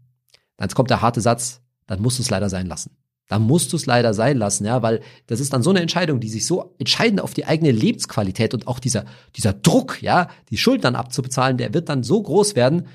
dann 0.59 0.69
kommt 0.69 0.91
der 0.91 1.03
harte 1.03 1.21
Satz, 1.21 1.63
dann 1.87 2.03
musst 2.03 2.19
du 2.19 2.23
es 2.23 2.31
leider 2.31 2.51
sein 2.51 2.67
lassen. 2.67 2.91
Dann 3.29 3.43
musst 3.43 3.73
du 3.73 3.77
es 3.77 3.87
leider 3.87 4.15
sein 4.15 4.37
lassen, 4.37 4.67
ja, 4.67 4.83
weil 4.83 5.01
das 5.27 5.41
ist 5.41 5.53
dann 5.53 5.63
so 5.63 5.71
eine 5.71 5.81
Entscheidung, 5.81 6.21
die 6.21 6.29
sich 6.29 6.47
so 6.47 6.77
entscheidend 6.79 7.21
auf 7.21 7.35
die 7.35 7.45
eigene 7.45 7.73
Lebensqualität 7.73 8.55
und 8.55 8.69
auch 8.69 8.79
dieser, 8.79 9.05
dieser 9.35 9.53
Druck, 9.53 10.01
ja, 10.01 10.29
die 10.51 10.59
Schulden 10.59 10.95
abzubezahlen, 10.95 11.57
der 11.57 11.75
wird 11.75 11.89
dann 11.89 12.05
so 12.05 12.23
groß 12.23 12.55
werden, 12.55 12.87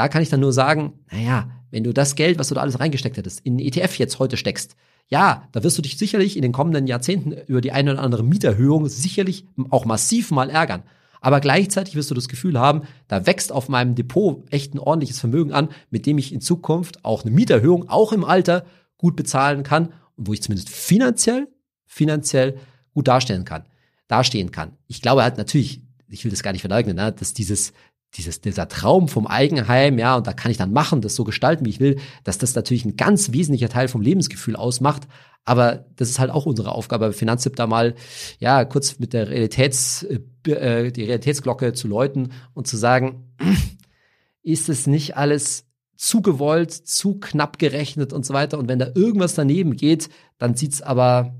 da 0.00 0.08
kann 0.08 0.22
ich 0.22 0.30
dann 0.30 0.40
nur 0.40 0.54
sagen, 0.54 0.94
naja, 1.12 1.50
wenn 1.70 1.84
du 1.84 1.92
das 1.92 2.14
Geld, 2.14 2.38
was 2.38 2.48
du 2.48 2.54
da 2.54 2.62
alles 2.62 2.80
reingesteckt 2.80 3.18
hättest, 3.18 3.40
in 3.40 3.58
den 3.58 3.66
ETF 3.66 3.98
jetzt 3.98 4.18
heute 4.18 4.38
steckst, 4.38 4.76
ja, 5.08 5.46
da 5.52 5.62
wirst 5.62 5.76
du 5.76 5.82
dich 5.82 5.98
sicherlich 5.98 6.36
in 6.36 6.42
den 6.42 6.52
kommenden 6.52 6.86
Jahrzehnten 6.86 7.32
über 7.32 7.60
die 7.60 7.70
eine 7.72 7.92
oder 7.92 8.02
andere 8.02 8.24
Mieterhöhung 8.24 8.88
sicherlich 8.88 9.44
auch 9.68 9.84
massiv 9.84 10.30
mal 10.30 10.48
ärgern. 10.48 10.84
Aber 11.20 11.40
gleichzeitig 11.40 11.96
wirst 11.96 12.10
du 12.10 12.14
das 12.14 12.28
Gefühl 12.28 12.58
haben, 12.58 12.84
da 13.08 13.26
wächst 13.26 13.52
auf 13.52 13.68
meinem 13.68 13.94
Depot 13.94 14.42
echt 14.50 14.72
ein 14.72 14.78
ordentliches 14.78 15.20
Vermögen 15.20 15.52
an, 15.52 15.68
mit 15.90 16.06
dem 16.06 16.16
ich 16.16 16.32
in 16.32 16.40
Zukunft 16.40 17.04
auch 17.04 17.22
eine 17.22 17.30
Mieterhöhung, 17.30 17.90
auch 17.90 18.14
im 18.14 18.24
Alter, 18.24 18.64
gut 18.96 19.16
bezahlen 19.16 19.64
kann 19.64 19.92
und 20.16 20.28
wo 20.28 20.32
ich 20.32 20.42
zumindest 20.42 20.70
finanziell, 20.70 21.48
finanziell 21.84 22.56
gut 22.94 23.06
darstellen 23.06 23.44
kann, 23.44 23.66
dastehen 24.08 24.50
kann. 24.50 24.78
Ich 24.86 25.02
glaube 25.02 25.22
halt 25.22 25.36
natürlich, 25.36 25.82
ich 26.08 26.24
will 26.24 26.30
das 26.30 26.42
gar 26.42 26.52
nicht 26.52 26.62
verleugnen, 26.62 26.96
ne, 26.96 27.12
dass 27.12 27.34
dieses, 27.34 27.74
dieses, 28.14 28.40
dieser 28.40 28.68
Traum 28.68 29.08
vom 29.08 29.26
Eigenheim, 29.26 29.98
ja, 29.98 30.16
und 30.16 30.26
da 30.26 30.32
kann 30.32 30.50
ich 30.50 30.56
dann 30.56 30.72
machen, 30.72 31.00
das 31.00 31.14
so 31.14 31.24
gestalten, 31.24 31.64
wie 31.64 31.70
ich 31.70 31.80
will, 31.80 31.98
dass 32.24 32.38
das 32.38 32.54
natürlich 32.54 32.84
ein 32.84 32.96
ganz 32.96 33.32
wesentlicher 33.32 33.68
Teil 33.68 33.88
vom 33.88 34.00
Lebensgefühl 34.00 34.56
ausmacht. 34.56 35.06
Aber 35.44 35.86
das 35.96 36.10
ist 36.10 36.18
halt 36.18 36.30
auch 36.30 36.46
unsere 36.46 36.72
Aufgabe 36.72 37.06
bei 37.06 37.12
Finanztipp 37.12 37.56
da 37.56 37.66
mal, 37.66 37.94
ja, 38.38 38.64
kurz 38.64 38.98
mit 38.98 39.12
der 39.12 39.28
Realitäts, 39.28 40.02
äh, 40.02 40.50
äh 40.50 40.90
die 40.90 41.04
Realitätsglocke 41.04 41.72
zu 41.72 41.88
läuten 41.88 42.32
und 42.52 42.66
zu 42.66 42.76
sagen, 42.76 43.32
ist 44.42 44.68
es 44.68 44.86
nicht 44.86 45.16
alles 45.16 45.66
zu 45.96 46.22
gewollt, 46.22 46.72
zu 46.72 47.20
knapp 47.20 47.58
gerechnet 47.58 48.12
und 48.12 48.24
so 48.24 48.34
weiter. 48.34 48.58
Und 48.58 48.68
wenn 48.68 48.78
da 48.78 48.88
irgendwas 48.94 49.34
daneben 49.34 49.76
geht, 49.76 50.08
dann 50.38 50.56
sieht's 50.56 50.82
aber, 50.82 51.34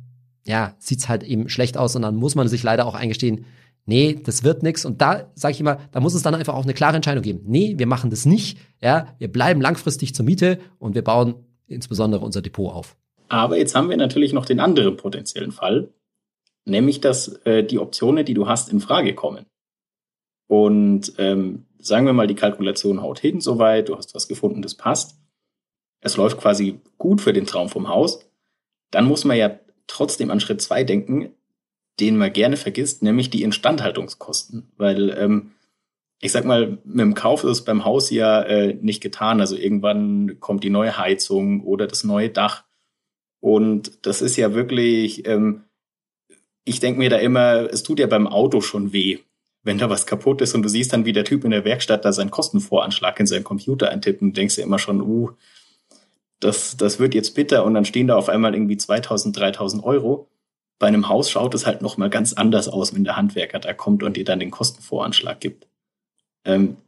ja, 0.46 0.74
sieht's 0.78 1.08
halt 1.08 1.22
eben 1.22 1.48
schlecht 1.48 1.76
aus 1.76 1.96
und 1.96 2.02
dann 2.02 2.16
muss 2.16 2.34
man 2.34 2.46
sich 2.46 2.62
leider 2.62 2.86
auch 2.86 2.94
eingestehen, 2.94 3.46
nee, 3.86 4.20
das 4.22 4.44
wird 4.44 4.62
nichts. 4.62 4.84
Und 4.84 5.00
da 5.00 5.30
sage 5.34 5.52
ich 5.52 5.60
immer, 5.60 5.78
da 5.92 6.00
muss 6.00 6.14
es 6.14 6.22
dann 6.22 6.34
einfach 6.34 6.54
auch 6.54 6.64
eine 6.64 6.74
klare 6.74 6.96
Entscheidung 6.96 7.22
geben. 7.22 7.40
Nee, 7.44 7.74
wir 7.76 7.86
machen 7.86 8.10
das 8.10 8.26
nicht. 8.26 8.58
Ja, 8.80 9.14
wir 9.18 9.28
bleiben 9.28 9.60
langfristig 9.60 10.14
zur 10.14 10.24
Miete 10.24 10.58
und 10.78 10.94
wir 10.94 11.02
bauen 11.02 11.34
insbesondere 11.66 12.24
unser 12.24 12.42
Depot 12.42 12.72
auf. 12.72 12.96
Aber 13.28 13.56
jetzt 13.56 13.74
haben 13.74 13.90
wir 13.90 13.96
natürlich 13.96 14.32
noch 14.32 14.44
den 14.44 14.60
anderen 14.60 14.96
potenziellen 14.96 15.52
Fall, 15.52 15.92
nämlich 16.64 17.00
dass 17.00 17.28
äh, 17.44 17.62
die 17.62 17.78
Optionen, 17.78 18.24
die 18.24 18.34
du 18.34 18.48
hast, 18.48 18.72
in 18.72 18.80
Frage 18.80 19.14
kommen. 19.14 19.46
Und 20.48 21.12
ähm, 21.18 21.66
sagen 21.78 22.06
wir 22.06 22.12
mal, 22.12 22.26
die 22.26 22.34
Kalkulation 22.34 23.02
haut 23.02 23.20
hin 23.20 23.40
soweit, 23.40 23.88
du 23.88 23.96
hast 23.96 24.14
was 24.14 24.26
gefunden, 24.26 24.62
das 24.62 24.74
passt. 24.74 25.16
Es 26.00 26.16
läuft 26.16 26.38
quasi 26.38 26.80
gut 26.98 27.20
für 27.20 27.32
den 27.32 27.46
Traum 27.46 27.68
vom 27.68 27.88
Haus. 27.88 28.28
Dann 28.90 29.04
muss 29.04 29.24
man 29.24 29.36
ja 29.36 29.60
trotzdem 29.86 30.30
an 30.30 30.40
Schritt 30.40 30.60
zwei 30.60 30.82
denken, 30.82 31.34
den 31.98 32.16
man 32.16 32.32
gerne 32.32 32.56
vergisst, 32.56 33.02
nämlich 33.02 33.30
die 33.30 33.42
Instandhaltungskosten. 33.42 34.70
Weil, 34.76 35.10
ähm, 35.18 35.52
ich 36.20 36.32
sag 36.32 36.44
mal, 36.44 36.78
mit 36.84 37.00
dem 37.00 37.14
Kauf 37.14 37.44
ist 37.44 37.50
es 37.50 37.64
beim 37.64 37.84
Haus 37.84 38.10
ja 38.10 38.42
äh, 38.42 38.74
nicht 38.74 39.02
getan. 39.02 39.40
Also 39.40 39.56
irgendwann 39.56 40.38
kommt 40.40 40.64
die 40.64 40.70
neue 40.70 40.96
Heizung 40.96 41.62
oder 41.62 41.86
das 41.86 42.04
neue 42.04 42.30
Dach. 42.30 42.64
Und 43.40 44.06
das 44.06 44.22
ist 44.22 44.36
ja 44.36 44.54
wirklich, 44.54 45.26
ähm, 45.26 45.64
ich 46.64 46.80
denke 46.80 46.98
mir 46.98 47.10
da 47.10 47.16
immer, 47.16 47.68
es 47.72 47.82
tut 47.82 47.98
ja 47.98 48.06
beim 48.06 48.26
Auto 48.26 48.60
schon 48.60 48.92
weh, 48.92 49.18
wenn 49.62 49.78
da 49.78 49.90
was 49.90 50.06
kaputt 50.06 50.40
ist 50.42 50.54
und 50.54 50.62
du 50.62 50.68
siehst 50.68 50.92
dann, 50.92 51.04
wie 51.04 51.12
der 51.12 51.24
Typ 51.24 51.44
in 51.44 51.50
der 51.50 51.64
Werkstatt 51.64 52.04
da 52.04 52.12
seinen 52.12 52.30
Kostenvoranschlag 52.30 53.18
in 53.18 53.26
seinen 53.26 53.44
Computer 53.44 53.90
eintippt 53.90 54.22
und 54.22 54.36
denkst 54.36 54.56
dir 54.56 54.62
immer 54.62 54.78
schon, 54.78 55.00
uh, 55.00 55.30
das, 56.38 56.76
das 56.76 56.98
wird 56.98 57.14
jetzt 57.14 57.34
bitter 57.34 57.64
und 57.64 57.74
dann 57.74 57.84
stehen 57.84 58.06
da 58.06 58.16
auf 58.16 58.28
einmal 58.28 58.54
irgendwie 58.54 58.76
2000, 58.76 59.36
3000 59.38 59.84
Euro. 59.84 60.28
Bei 60.80 60.88
einem 60.88 61.08
Haus 61.08 61.30
schaut 61.30 61.54
es 61.54 61.66
halt 61.66 61.82
nochmal 61.82 62.08
ganz 62.08 62.32
anders 62.32 62.66
aus, 62.66 62.94
wenn 62.94 63.04
der 63.04 63.16
Handwerker 63.16 63.60
da 63.60 63.74
kommt 63.74 64.02
und 64.02 64.16
dir 64.16 64.24
dann 64.24 64.40
den 64.40 64.50
Kostenvoranschlag 64.50 65.38
gibt. 65.38 65.68
Ähm, 66.44 66.78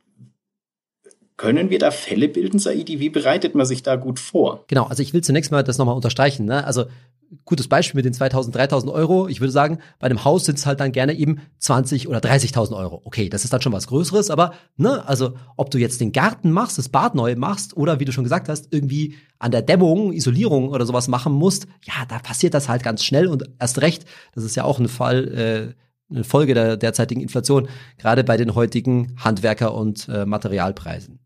können 1.43 1.71
wir 1.71 1.81
da 1.81 1.91
Fälle 1.91 2.29
bilden, 2.29 2.61
Saidi? 2.61 3.01
Wie 3.01 3.11
bereitet 3.11 3.57
man 3.57 3.67
sich 3.67 3.83
da 3.83 3.97
gut 3.97 4.21
vor? 4.21 4.65
Genau, 4.69 4.85
also 4.85 5.03
ich 5.03 5.13
will 5.13 5.23
zunächst 5.25 5.51
mal 5.51 5.65
das 5.65 5.77
nochmal 5.77 5.97
unterstreichen. 5.97 6.47
Ne? 6.47 6.65
Also 6.65 6.85
gutes 7.45 7.67
Beispiel 7.67 7.99
mit 7.99 8.05
den 8.05 8.15
2000, 8.15 8.55
3000 8.55 8.93
Euro. 8.93 9.27
Ich 9.27 9.41
würde 9.41 9.51
sagen, 9.51 9.79
bei 9.99 10.07
einem 10.07 10.25
Haus 10.25 10.45
sind 10.45 10.59
es 10.59 10.67
halt 10.67 10.79
dann 10.79 10.93
gerne 10.93 11.15
eben 11.15 11.41
20 11.59 12.07
oder 12.07 12.21
30.000 12.21 12.77
Euro. 12.77 13.03
Okay, 13.05 13.29
das 13.29 13.43
ist 13.43 13.53
dann 13.53 13.61
schon 13.61 13.73
was 13.73 13.89
Größeres, 13.89 14.31
aber 14.31 14.53
ne, 14.77 15.05
also 15.09 15.35
ob 15.57 15.73
du 15.73 15.79
jetzt 15.79 16.01
den 16.01 16.13
Garten 16.13 16.53
machst, 16.53 16.79
das 16.79 16.89
Bad 16.89 17.17
neu 17.17 17.35
machst 17.35 17.77
oder 17.77 17.99
wie 17.99 18.05
du 18.05 18.13
schon 18.13 18.23
gesagt 18.23 18.49
hast, 18.49 18.69
irgendwie 18.71 19.17
an 19.41 19.51
der 19.51 19.63
Dämmung, 19.63 20.13
Isolierung 20.13 20.69
oder 20.69 20.87
sowas 20.87 21.09
machen 21.09 21.33
musst, 21.33 21.67
ja, 21.83 22.05
da 22.09 22.21
passiert 22.21 22.55
das 22.55 22.69
halt 22.69 22.85
ganz 22.85 23.03
schnell 23.03 23.27
und 23.27 23.51
erst 23.59 23.81
recht, 23.81 24.05
das 24.33 24.45
ist 24.45 24.55
ja 24.55 24.63
auch 24.63 24.79
ein 24.79 24.89
Fall, 24.89 25.75
äh, 25.75 25.83
eine 26.15 26.25
Folge 26.25 26.55
der 26.55 26.77
derzeitigen 26.77 27.21
Inflation, 27.21 27.69
gerade 27.99 28.23
bei 28.23 28.37
den 28.37 28.55
heutigen 28.55 29.17
Handwerker- 29.17 29.75
und 29.75 30.09
äh, 30.09 30.25
Materialpreisen. 30.27 31.19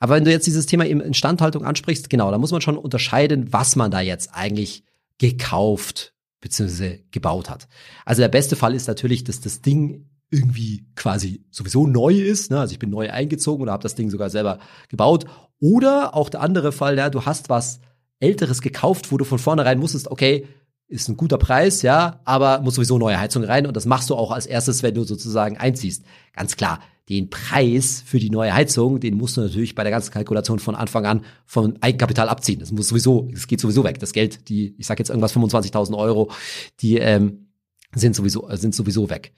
Aber 0.00 0.14
wenn 0.14 0.24
du 0.24 0.30
jetzt 0.30 0.46
dieses 0.46 0.66
Thema 0.66 0.84
Instandhaltung 0.84 1.64
ansprichst, 1.64 2.10
genau, 2.10 2.30
da 2.30 2.38
muss 2.38 2.52
man 2.52 2.60
schon 2.60 2.78
unterscheiden, 2.78 3.52
was 3.52 3.76
man 3.76 3.90
da 3.90 4.00
jetzt 4.00 4.30
eigentlich 4.34 4.84
gekauft 5.18 6.14
bzw. 6.40 7.00
gebaut 7.10 7.50
hat. 7.50 7.68
Also 8.04 8.22
der 8.22 8.28
beste 8.28 8.56
Fall 8.56 8.74
ist 8.74 8.88
natürlich, 8.88 9.24
dass 9.24 9.40
das 9.40 9.62
Ding 9.62 10.08
irgendwie 10.30 10.86
quasi 10.96 11.44
sowieso 11.50 11.86
neu 11.86 12.14
ist. 12.14 12.50
Ne? 12.50 12.58
Also 12.58 12.72
ich 12.72 12.78
bin 12.78 12.90
neu 12.90 13.10
eingezogen 13.10 13.62
oder 13.62 13.72
habe 13.72 13.82
das 13.82 13.94
Ding 13.94 14.10
sogar 14.10 14.30
selber 14.30 14.58
gebaut. 14.88 15.24
Oder 15.60 16.14
auch 16.14 16.28
der 16.28 16.40
andere 16.40 16.72
Fall, 16.72 16.98
ja, 16.98 17.10
du 17.10 17.24
hast 17.24 17.48
was 17.48 17.80
Älteres 18.20 18.60
gekauft, 18.60 19.12
wo 19.12 19.16
du 19.16 19.24
von 19.24 19.38
vornherein 19.38 19.78
musstest, 19.78 20.10
okay, 20.10 20.46
ist 20.88 21.08
ein 21.08 21.16
guter 21.16 21.38
Preis, 21.38 21.82
ja, 21.82 22.20
aber 22.24 22.60
muss 22.60 22.76
sowieso 22.76 22.98
neue 22.98 23.18
Heizung 23.18 23.44
rein 23.44 23.66
und 23.66 23.76
das 23.76 23.86
machst 23.86 24.08
du 24.10 24.14
auch 24.14 24.30
als 24.30 24.46
erstes, 24.46 24.82
wenn 24.82 24.94
du 24.94 25.04
sozusagen 25.04 25.56
einziehst. 25.56 26.04
Ganz 26.32 26.56
klar, 26.56 26.80
den 27.08 27.30
Preis 27.30 28.02
für 28.04 28.18
die 28.18 28.30
neue 28.30 28.52
Heizung, 28.52 28.98
den 28.98 29.16
musst 29.16 29.36
du 29.36 29.40
natürlich 29.40 29.74
bei 29.74 29.84
der 29.84 29.92
ganzen 29.92 30.10
Kalkulation 30.10 30.58
von 30.58 30.74
Anfang 30.74 31.06
an 31.06 31.24
vom 31.44 31.76
Eigenkapital 31.80 32.28
abziehen. 32.28 32.58
Das 32.58 32.72
muss 32.72 32.88
sowieso, 32.88 33.28
es 33.32 33.46
geht 33.46 33.60
sowieso 33.60 33.84
weg. 33.84 34.00
Das 34.00 34.12
Geld, 34.12 34.48
die, 34.48 34.74
ich 34.78 34.86
sag 34.86 34.98
jetzt 34.98 35.10
irgendwas 35.10 35.34
25.000 35.34 35.96
Euro, 35.96 36.32
die 36.80 36.98
ähm, 36.98 37.46
sind 37.94 38.16
sowieso 38.16 38.48
sind 38.56 38.74
sowieso 38.74 39.08
weg. 39.08 39.32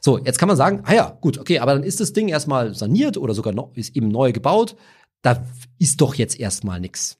So, 0.00 0.18
jetzt 0.18 0.38
kann 0.38 0.48
man 0.48 0.56
sagen, 0.56 0.82
ah 0.84 0.94
ja, 0.94 1.18
gut, 1.20 1.38
okay, 1.38 1.58
aber 1.58 1.74
dann 1.74 1.82
ist 1.82 2.00
das 2.00 2.12
Ding 2.12 2.28
erstmal 2.28 2.74
saniert 2.74 3.16
oder 3.16 3.34
sogar 3.34 3.52
noch, 3.52 3.74
ist 3.74 3.96
eben 3.96 4.08
neu 4.08 4.32
gebaut. 4.32 4.76
Da 5.22 5.44
ist 5.78 6.00
doch 6.00 6.14
jetzt 6.14 6.38
erstmal 6.38 6.80
nix. 6.80 7.18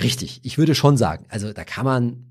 Richtig, 0.00 0.40
ich 0.44 0.58
würde 0.58 0.74
schon 0.74 0.96
sagen, 0.96 1.24
also 1.28 1.52
da 1.52 1.64
kann 1.64 1.84
man 1.84 2.26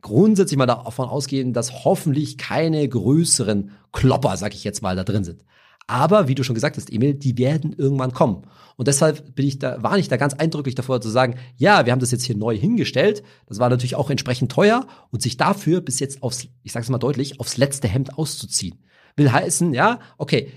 grundsätzlich 0.00 0.56
mal 0.56 0.66
davon 0.66 1.08
ausgehen, 1.08 1.52
dass 1.52 1.84
hoffentlich 1.84 2.38
keine 2.38 2.88
größeren 2.88 3.72
Klopper, 3.92 4.36
sag 4.36 4.54
ich 4.54 4.64
jetzt 4.64 4.82
mal, 4.82 4.96
da 4.96 5.04
drin 5.04 5.24
sind. 5.24 5.44
Aber 5.90 6.28
wie 6.28 6.36
du 6.36 6.44
schon 6.44 6.54
gesagt 6.54 6.76
hast, 6.76 6.92
Emil, 6.92 7.14
die 7.14 7.36
werden 7.36 7.74
irgendwann 7.76 8.12
kommen. 8.12 8.46
Und 8.76 8.86
deshalb 8.86 9.34
bin 9.34 9.44
ich 9.44 9.58
da, 9.58 9.82
war 9.82 9.98
ich 9.98 10.06
da 10.06 10.16
ganz 10.16 10.34
eindrücklich 10.34 10.76
davor 10.76 11.00
zu 11.00 11.08
sagen, 11.08 11.34
ja, 11.56 11.84
wir 11.84 11.90
haben 11.90 11.98
das 11.98 12.12
jetzt 12.12 12.22
hier 12.22 12.36
neu 12.36 12.56
hingestellt. 12.56 13.24
Das 13.46 13.58
war 13.58 13.68
natürlich 13.68 13.96
auch 13.96 14.08
entsprechend 14.08 14.52
teuer 14.52 14.86
und 15.10 15.20
sich 15.20 15.36
dafür 15.36 15.80
bis 15.80 15.98
jetzt 15.98 16.22
aufs, 16.22 16.46
ich 16.62 16.70
sag's 16.70 16.90
mal 16.90 16.98
deutlich, 16.98 17.40
aufs 17.40 17.56
letzte 17.56 17.88
Hemd 17.88 18.16
auszuziehen. 18.16 18.84
Will 19.16 19.32
heißen, 19.32 19.74
ja, 19.74 19.98
okay, 20.16 20.52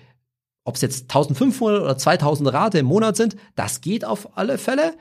ob 0.66 0.76
es 0.76 0.82
jetzt 0.82 1.06
1500 1.06 1.82
oder 1.82 1.98
2000 1.98 2.54
Rate 2.54 2.78
im 2.78 2.86
Monat 2.86 3.18
sind, 3.18 3.36
das 3.56 3.82
geht 3.82 4.06
auf 4.06 4.38
alle 4.38 4.60
Fälle. 4.60 4.94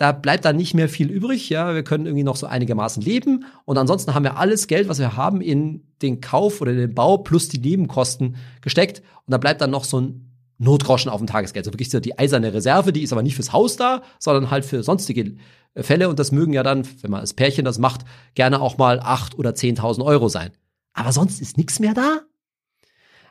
Da 0.00 0.12
bleibt 0.12 0.46
dann 0.46 0.56
nicht 0.56 0.72
mehr 0.72 0.88
viel 0.88 1.10
übrig. 1.10 1.50
Ja, 1.50 1.74
wir 1.74 1.84
können 1.84 2.06
irgendwie 2.06 2.24
noch 2.24 2.36
so 2.36 2.46
einigermaßen 2.46 3.02
leben. 3.02 3.44
Und 3.66 3.76
ansonsten 3.76 4.14
haben 4.14 4.24
wir 4.24 4.38
alles 4.38 4.66
Geld, 4.66 4.88
was 4.88 4.98
wir 4.98 5.14
haben, 5.14 5.42
in 5.42 5.82
den 6.00 6.22
Kauf 6.22 6.62
oder 6.62 6.72
den 6.72 6.94
Bau 6.94 7.18
plus 7.18 7.50
die 7.50 7.58
Nebenkosten 7.58 8.36
gesteckt. 8.62 9.00
Und 9.26 9.32
da 9.32 9.36
bleibt 9.36 9.60
dann 9.60 9.70
noch 9.70 9.84
so 9.84 10.00
ein 10.00 10.32
Notgroschen 10.56 11.10
auf 11.10 11.20
dem 11.20 11.26
Tagesgeld. 11.26 11.66
So 11.66 11.74
wirklich 11.74 11.90
so 11.90 12.00
die 12.00 12.18
eiserne 12.18 12.54
Reserve, 12.54 12.94
die 12.94 13.02
ist 13.02 13.12
aber 13.12 13.22
nicht 13.22 13.34
fürs 13.34 13.52
Haus 13.52 13.76
da, 13.76 14.00
sondern 14.18 14.50
halt 14.50 14.64
für 14.64 14.82
sonstige 14.82 15.36
Fälle. 15.76 16.08
Und 16.08 16.18
das 16.18 16.32
mögen 16.32 16.54
ja 16.54 16.62
dann, 16.62 16.88
wenn 17.02 17.10
man 17.10 17.20
als 17.20 17.34
Pärchen 17.34 17.66
das 17.66 17.78
macht, 17.78 18.06
gerne 18.34 18.62
auch 18.62 18.78
mal 18.78 19.00
acht 19.00 19.38
oder 19.38 19.54
zehntausend 19.54 20.06
Euro 20.06 20.30
sein. 20.30 20.50
Aber 20.94 21.12
sonst 21.12 21.42
ist 21.42 21.58
nichts 21.58 21.78
mehr 21.78 21.92
da. 21.92 22.20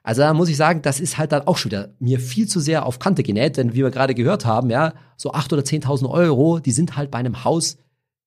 Also 0.03 0.21
da 0.21 0.33
muss 0.33 0.49
ich 0.49 0.57
sagen, 0.57 0.81
das 0.81 0.99
ist 0.99 1.17
halt 1.17 1.31
dann 1.31 1.47
auch 1.47 1.57
schon 1.57 1.71
wieder 1.71 1.89
mir 1.99 2.19
viel 2.19 2.47
zu 2.47 2.59
sehr 2.59 2.85
auf 2.85 2.99
Kante 2.99 3.23
genäht, 3.23 3.57
denn 3.57 3.73
wie 3.73 3.83
wir 3.83 3.91
gerade 3.91 4.15
gehört 4.15 4.45
haben, 4.45 4.69
ja, 4.69 4.93
so 5.17 5.33
acht 5.33 5.51
oder 5.51 5.65
zehntausend 5.65 6.09
Euro, 6.09 6.59
die 6.59 6.71
sind 6.71 6.95
halt 6.95 7.11
bei 7.11 7.19
einem 7.19 7.43
Haus 7.43 7.77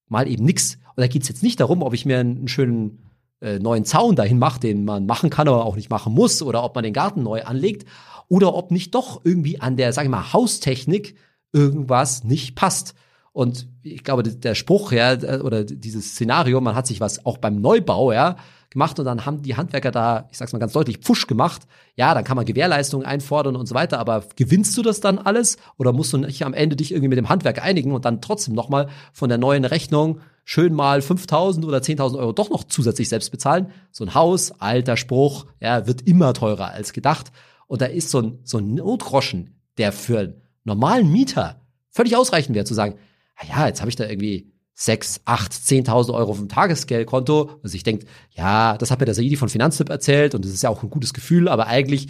mal 0.08 0.28
eben 0.28 0.44
nix. 0.44 0.74
Und 0.94 1.00
da 1.00 1.06
geht's 1.06 1.28
jetzt 1.28 1.42
nicht 1.42 1.60
darum, 1.60 1.82
ob 1.82 1.94
ich 1.94 2.04
mir 2.04 2.18
einen 2.18 2.48
schönen 2.48 3.10
äh, 3.40 3.58
neuen 3.58 3.84
Zaun 3.84 4.14
dahin 4.14 4.38
mache, 4.38 4.60
den 4.60 4.84
man 4.84 5.06
machen 5.06 5.30
kann, 5.30 5.48
aber 5.48 5.64
auch 5.64 5.76
nicht 5.76 5.90
machen 5.90 6.12
muss, 6.12 6.42
oder 6.42 6.62
ob 6.62 6.74
man 6.74 6.84
den 6.84 6.92
Garten 6.92 7.22
neu 7.22 7.42
anlegt, 7.42 7.88
oder 8.28 8.54
ob 8.54 8.70
nicht 8.70 8.94
doch 8.94 9.22
irgendwie 9.24 9.60
an 9.60 9.76
der, 9.76 9.92
sag 9.92 10.04
ich 10.04 10.10
mal, 10.10 10.32
Haustechnik 10.32 11.16
irgendwas 11.52 12.24
nicht 12.24 12.54
passt. 12.54 12.94
Und 13.32 13.68
ich 13.82 14.04
glaube, 14.04 14.22
der 14.22 14.54
Spruch, 14.54 14.92
ja, 14.92 15.18
oder 15.40 15.64
dieses 15.64 16.12
Szenario, 16.12 16.60
man 16.60 16.74
hat 16.74 16.86
sich 16.86 17.00
was 17.00 17.24
auch 17.24 17.38
beim 17.38 17.60
Neubau, 17.60 18.12
ja, 18.12 18.36
gemacht 18.72 18.98
und 18.98 19.04
dann 19.04 19.24
haben 19.24 19.42
die 19.42 19.56
Handwerker 19.56 19.90
da, 19.90 20.28
ich 20.30 20.38
sag's 20.38 20.52
mal 20.52 20.58
ganz 20.58 20.72
deutlich, 20.72 20.98
Pfusch 20.98 21.26
gemacht. 21.26 21.62
Ja, 21.96 22.14
dann 22.14 22.24
kann 22.24 22.36
man 22.36 22.44
Gewährleistungen 22.44 23.06
einfordern 23.06 23.56
und 23.56 23.66
so 23.66 23.74
weiter, 23.74 23.98
aber 23.98 24.24
gewinnst 24.36 24.76
du 24.76 24.82
das 24.82 25.00
dann 25.00 25.18
alles 25.18 25.58
oder 25.78 25.92
musst 25.92 26.12
du 26.12 26.18
nicht 26.18 26.44
am 26.44 26.54
Ende 26.54 26.76
dich 26.76 26.92
irgendwie 26.92 27.08
mit 27.08 27.18
dem 27.18 27.28
Handwerk 27.28 27.62
einigen 27.62 27.92
und 27.92 28.04
dann 28.04 28.20
trotzdem 28.20 28.54
nochmal 28.54 28.88
von 29.12 29.28
der 29.28 29.38
neuen 29.38 29.64
Rechnung 29.64 30.20
schön 30.44 30.74
mal 30.74 31.00
5.000 31.00 31.64
oder 31.64 31.78
10.000 31.78 32.18
Euro 32.18 32.32
doch 32.32 32.50
noch 32.50 32.64
zusätzlich 32.64 33.08
selbst 33.08 33.30
bezahlen? 33.30 33.68
So 33.90 34.04
ein 34.04 34.14
Haus, 34.14 34.52
alter 34.60 34.96
Spruch, 34.96 35.46
ja, 35.60 35.86
wird 35.86 36.02
immer 36.02 36.34
teurer 36.34 36.70
als 36.70 36.92
gedacht. 36.92 37.32
Und 37.66 37.80
da 37.80 37.86
ist 37.86 38.10
so 38.10 38.20
ein, 38.20 38.38
so 38.42 38.58
ein 38.58 38.74
Notgroschen, 38.74 39.60
der 39.78 39.92
für 39.92 40.18
einen 40.18 40.42
normalen 40.64 41.10
Mieter 41.10 41.60
völlig 41.90 42.16
ausreichend 42.16 42.54
wäre, 42.54 42.64
zu 42.64 42.74
sagen, 42.74 42.96
ah 43.36 43.46
ja, 43.48 43.66
jetzt 43.66 43.80
habe 43.80 43.90
ich 43.90 43.96
da 43.96 44.08
irgendwie 44.08 44.51
sechs, 44.74 45.20
acht, 45.24 45.52
zehntausend 45.52 46.16
Euro 46.16 46.32
vom 46.34 46.48
Tagesgeldkonto. 46.48 47.60
Also 47.62 47.76
ich 47.76 47.82
denke, 47.82 48.06
ja, 48.30 48.76
das 48.78 48.90
hat 48.90 49.00
mir 49.00 49.06
der 49.06 49.14
Saidi 49.14 49.36
von 49.36 49.48
Finanztipp 49.48 49.90
erzählt 49.90 50.34
und 50.34 50.44
das 50.44 50.52
ist 50.52 50.62
ja 50.62 50.70
auch 50.70 50.82
ein 50.82 50.90
gutes 50.90 51.12
Gefühl, 51.12 51.48
aber 51.48 51.66
eigentlich 51.66 52.08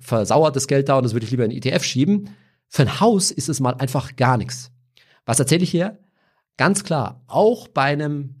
versauert 0.00 0.56
das 0.56 0.66
Geld 0.66 0.88
da 0.88 0.96
und 0.96 1.04
das 1.04 1.12
würde 1.12 1.24
ich 1.24 1.30
lieber 1.30 1.44
in 1.44 1.50
ETF 1.50 1.84
schieben. 1.84 2.30
Für 2.68 2.82
ein 2.82 3.00
Haus 3.00 3.30
ist 3.30 3.48
es 3.48 3.60
mal 3.60 3.74
einfach 3.74 4.16
gar 4.16 4.36
nichts. 4.36 4.70
Was 5.26 5.38
erzähle 5.38 5.62
ich 5.62 5.70
hier? 5.70 5.98
Ganz 6.56 6.84
klar, 6.84 7.22
auch 7.26 7.68
bei 7.68 7.84
einem 7.84 8.39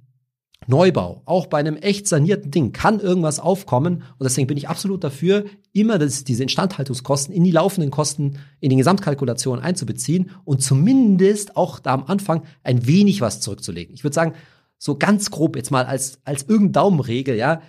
Neubau, 0.66 1.22
auch 1.24 1.46
bei 1.46 1.58
einem 1.58 1.76
echt 1.76 2.06
sanierten 2.06 2.50
Ding 2.50 2.72
kann 2.72 3.00
irgendwas 3.00 3.40
aufkommen 3.40 4.02
und 4.18 4.24
deswegen 4.24 4.46
bin 4.46 4.58
ich 4.58 4.68
absolut 4.68 5.02
dafür, 5.02 5.44
immer 5.72 5.98
das, 5.98 6.24
diese 6.24 6.42
Instandhaltungskosten 6.42 7.34
in 7.34 7.44
die 7.44 7.50
laufenden 7.50 7.90
Kosten, 7.90 8.38
in 8.60 8.70
die 8.70 8.76
Gesamtkalkulation 8.76 9.58
einzubeziehen 9.58 10.30
und 10.44 10.62
zumindest 10.62 11.56
auch 11.56 11.78
da 11.78 11.94
am 11.94 12.04
Anfang 12.04 12.42
ein 12.62 12.86
wenig 12.86 13.20
was 13.20 13.40
zurückzulegen. 13.40 13.94
Ich 13.94 14.04
würde 14.04 14.14
sagen, 14.14 14.34
so 14.76 14.96
ganz 14.96 15.30
grob 15.30 15.56
jetzt 15.56 15.70
mal 15.70 15.86
als, 15.86 16.20
als 16.24 16.42
irgendeine 16.42 16.72
Daumenregel, 16.72 17.36
ja, 17.36 17.62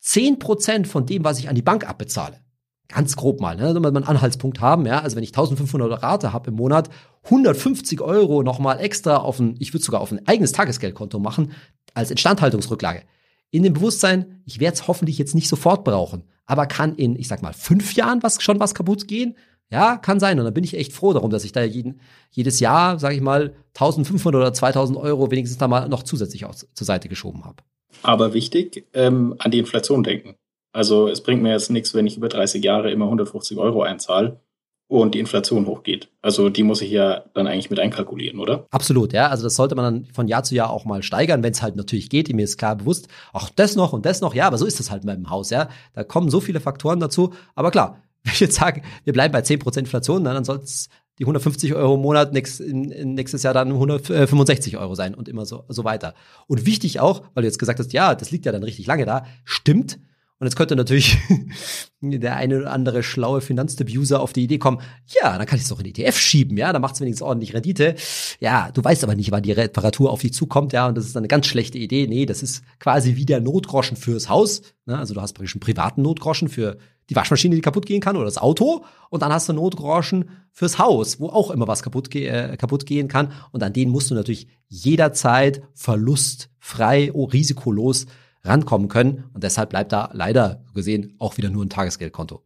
zehn 0.00 0.38
Prozent 0.38 0.86
von 0.86 1.06
dem, 1.06 1.24
was 1.24 1.38
ich 1.38 1.48
an 1.48 1.54
die 1.54 1.62
Bank 1.62 1.88
abbezahle, 1.88 2.40
ganz 2.88 3.16
grob 3.16 3.40
mal, 3.40 3.56
ne, 3.56 3.72
damit 3.72 3.92
wir 3.92 3.96
einen 3.96 4.04
Anhaltspunkt 4.04 4.60
haben, 4.60 4.86
ja, 4.86 5.00
also 5.00 5.16
wenn 5.16 5.24
ich 5.24 5.30
1500 5.30 6.02
Rate 6.02 6.32
habe 6.32 6.50
im 6.50 6.56
Monat, 6.56 6.90
150 7.24 8.00
Euro 8.02 8.42
nochmal 8.42 8.80
extra 8.80 9.16
auf 9.16 9.40
ein, 9.40 9.56
ich 9.58 9.72
würde 9.72 9.84
sogar 9.84 10.00
auf 10.00 10.12
ein 10.12 10.26
eigenes 10.26 10.52
Tagesgeldkonto 10.52 11.18
machen, 11.18 11.52
als 11.94 12.10
Instandhaltungsrücklage. 12.10 13.02
In 13.50 13.62
dem 13.62 13.72
Bewusstsein, 13.72 14.42
ich 14.44 14.60
werde 14.60 14.74
es 14.74 14.88
hoffentlich 14.88 15.18
jetzt 15.18 15.34
nicht 15.34 15.48
sofort 15.48 15.84
brauchen, 15.84 16.24
aber 16.46 16.66
kann 16.66 16.96
in, 16.96 17.16
ich 17.16 17.28
sag 17.28 17.42
mal, 17.42 17.52
fünf 17.52 17.94
Jahren 17.94 18.22
was, 18.22 18.42
schon 18.42 18.60
was 18.60 18.74
kaputt 18.74 19.08
gehen? 19.08 19.36
Ja, 19.70 19.96
kann 19.96 20.20
sein. 20.20 20.38
Und 20.38 20.44
dann 20.44 20.54
bin 20.54 20.64
ich 20.64 20.76
echt 20.76 20.92
froh 20.92 21.12
darum, 21.12 21.30
dass 21.30 21.44
ich 21.44 21.52
da 21.52 21.62
jeden, 21.62 22.00
jedes 22.30 22.60
Jahr, 22.60 22.98
sage 22.98 23.14
ich 23.14 23.20
mal, 23.20 23.54
1500 23.74 24.40
oder 24.40 24.52
2000 24.52 24.98
Euro 24.98 25.30
wenigstens 25.30 25.58
da 25.58 25.68
mal 25.68 25.88
noch 25.88 26.02
zusätzlich 26.02 26.44
auch 26.44 26.54
zur 26.54 26.84
Seite 26.84 27.08
geschoben 27.08 27.44
habe. 27.44 27.56
Aber 28.02 28.34
wichtig, 28.34 28.86
ähm, 28.92 29.34
an 29.38 29.50
die 29.50 29.58
Inflation 29.58 30.02
denken. 30.02 30.34
Also 30.72 31.08
es 31.08 31.22
bringt 31.22 31.42
mir 31.42 31.52
jetzt 31.52 31.70
nichts, 31.70 31.94
wenn 31.94 32.06
ich 32.06 32.16
über 32.16 32.28
30 32.28 32.62
Jahre 32.62 32.90
immer 32.90 33.06
150 33.06 33.56
Euro 33.58 33.82
einzahle 33.82 34.40
und 34.86 35.14
die 35.14 35.18
Inflation 35.18 35.66
hochgeht. 35.66 36.08
Also 36.20 36.50
die 36.50 36.62
muss 36.62 36.82
ich 36.82 36.90
ja 36.90 37.24
dann 37.34 37.46
eigentlich 37.46 37.70
mit 37.70 37.80
einkalkulieren, 37.80 38.38
oder? 38.38 38.66
Absolut, 38.70 39.12
ja. 39.12 39.28
Also 39.28 39.44
das 39.44 39.56
sollte 39.56 39.74
man 39.74 39.84
dann 39.84 40.12
von 40.12 40.28
Jahr 40.28 40.44
zu 40.44 40.54
Jahr 40.54 40.70
auch 40.70 40.84
mal 40.84 41.02
steigern, 41.02 41.42
wenn 41.42 41.52
es 41.52 41.62
halt 41.62 41.76
natürlich 41.76 42.10
geht. 42.10 42.32
Mir 42.32 42.44
ist 42.44 42.58
klar 42.58 42.76
bewusst, 42.76 43.08
ach, 43.32 43.50
das 43.56 43.76
noch 43.76 43.92
und 43.92 44.04
das 44.04 44.20
noch, 44.20 44.34
ja, 44.34 44.46
aber 44.46 44.58
so 44.58 44.66
ist 44.66 44.80
es 44.80 44.90
halt 44.90 45.04
mit 45.04 45.16
dem 45.16 45.30
Haus, 45.30 45.50
ja. 45.50 45.68
Da 45.94 46.04
kommen 46.04 46.30
so 46.30 46.40
viele 46.40 46.60
Faktoren 46.60 47.00
dazu. 47.00 47.32
Aber 47.54 47.70
klar, 47.70 48.02
wenn 48.24 48.34
ich 48.34 48.40
jetzt 48.40 48.56
sage, 48.56 48.82
wir 49.04 49.12
bleiben 49.12 49.32
bei 49.32 49.40
10% 49.40 49.78
Inflation, 49.78 50.24
dann 50.24 50.44
soll 50.44 50.58
es 50.58 50.88
die 51.18 51.24
150 51.24 51.74
Euro 51.74 51.94
im 51.94 52.00
Monat 52.00 52.32
nächst, 52.32 52.60
nächstes 52.60 53.42
Jahr 53.44 53.54
dann 53.54 53.68
165 53.68 54.76
Euro 54.76 54.94
sein 54.94 55.14
und 55.14 55.28
immer 55.28 55.46
so, 55.46 55.64
so 55.68 55.84
weiter. 55.84 56.14
Und 56.48 56.66
wichtig 56.66 57.00
auch, 57.00 57.22
weil 57.34 57.42
du 57.42 57.46
jetzt 57.46 57.58
gesagt 57.58 57.78
hast, 57.78 57.92
ja, 57.92 58.14
das 58.14 58.30
liegt 58.32 58.46
ja 58.46 58.52
dann 58.52 58.64
richtig 58.64 58.86
lange 58.86 59.06
da, 59.06 59.24
stimmt. 59.44 59.98
Und 60.40 60.46
jetzt 60.46 60.56
könnte 60.56 60.74
natürlich 60.74 61.16
der 62.00 62.36
eine 62.36 62.58
oder 62.58 62.72
andere 62.72 63.02
schlaue 63.02 63.40
Finanztip-User 63.40 64.20
auf 64.20 64.32
die 64.32 64.42
Idee 64.42 64.58
kommen, 64.58 64.80
ja, 65.06 65.38
dann 65.38 65.46
kann 65.46 65.56
ich 65.56 65.62
es 65.62 65.68
doch 65.68 65.80
in 65.80 65.86
ETF 65.86 66.18
schieben, 66.18 66.56
ja, 66.56 66.72
dann 66.72 66.82
macht 66.82 66.94
es 66.94 67.00
wenigstens 67.00 67.22
ordentlich 67.22 67.54
Rendite. 67.54 67.94
Ja, 68.40 68.70
du 68.72 68.82
weißt 68.82 69.04
aber 69.04 69.14
nicht, 69.14 69.30
wann 69.30 69.42
die 69.42 69.52
Reparatur 69.52 70.10
auf 70.10 70.20
dich 70.20 70.34
zukommt, 70.34 70.72
ja, 70.72 70.88
und 70.88 70.96
das 70.96 71.06
ist 71.06 71.16
eine 71.16 71.28
ganz 71.28 71.46
schlechte 71.46 71.78
Idee. 71.78 72.06
Nee, 72.08 72.26
das 72.26 72.42
ist 72.42 72.62
quasi 72.80 73.16
wie 73.16 73.24
der 73.24 73.40
Notgroschen 73.40 73.96
fürs 73.96 74.28
Haus. 74.28 74.62
Ne? 74.86 74.98
Also 74.98 75.14
du 75.14 75.20
hast 75.20 75.34
praktisch 75.34 75.54
einen 75.54 75.60
privaten 75.60 76.02
Notgroschen 76.02 76.48
für 76.48 76.78
die 77.10 77.16
Waschmaschine, 77.16 77.54
die 77.54 77.60
kaputt 77.60 77.86
gehen 77.86 78.00
kann, 78.00 78.16
oder 78.16 78.24
das 78.24 78.38
Auto. 78.38 78.84
Und 79.10 79.22
dann 79.22 79.32
hast 79.32 79.48
du 79.48 79.52
Notgroschen 79.52 80.30
fürs 80.52 80.78
Haus, 80.78 81.20
wo 81.20 81.28
auch 81.28 81.50
immer 81.50 81.68
was 81.68 81.82
kaputt, 81.82 82.10
ge 82.10 82.26
äh, 82.26 82.56
kaputt 82.56 82.86
gehen 82.86 83.08
kann. 83.08 83.32
Und 83.52 83.62
an 83.62 83.72
denen 83.72 83.92
musst 83.92 84.10
du 84.10 84.14
natürlich 84.14 84.48
jederzeit 84.68 85.62
verlustfrei, 85.74 87.12
oh, 87.12 87.24
risikolos 87.24 88.06
rankommen 88.44 88.88
können. 88.88 89.24
Und 89.34 89.42
deshalb 89.42 89.70
bleibt 89.70 89.92
da 89.92 90.10
leider 90.12 90.62
gesehen 90.74 91.14
auch 91.18 91.36
wieder 91.36 91.50
nur 91.50 91.64
ein 91.64 91.70
Tagesgeldkonto. 91.70 92.42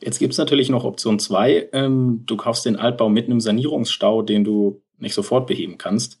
Jetzt 0.00 0.18
gibt 0.18 0.32
es 0.32 0.38
natürlich 0.38 0.68
noch 0.68 0.84
Option 0.84 1.18
2. 1.18 1.70
Ähm, 1.72 2.22
du 2.26 2.36
kaufst 2.36 2.64
den 2.64 2.76
Altbau 2.76 3.08
mit 3.08 3.26
einem 3.26 3.40
Sanierungsstau, 3.40 4.22
den 4.22 4.44
du 4.44 4.82
nicht 4.98 5.14
sofort 5.14 5.46
beheben 5.46 5.78
kannst. 5.78 6.20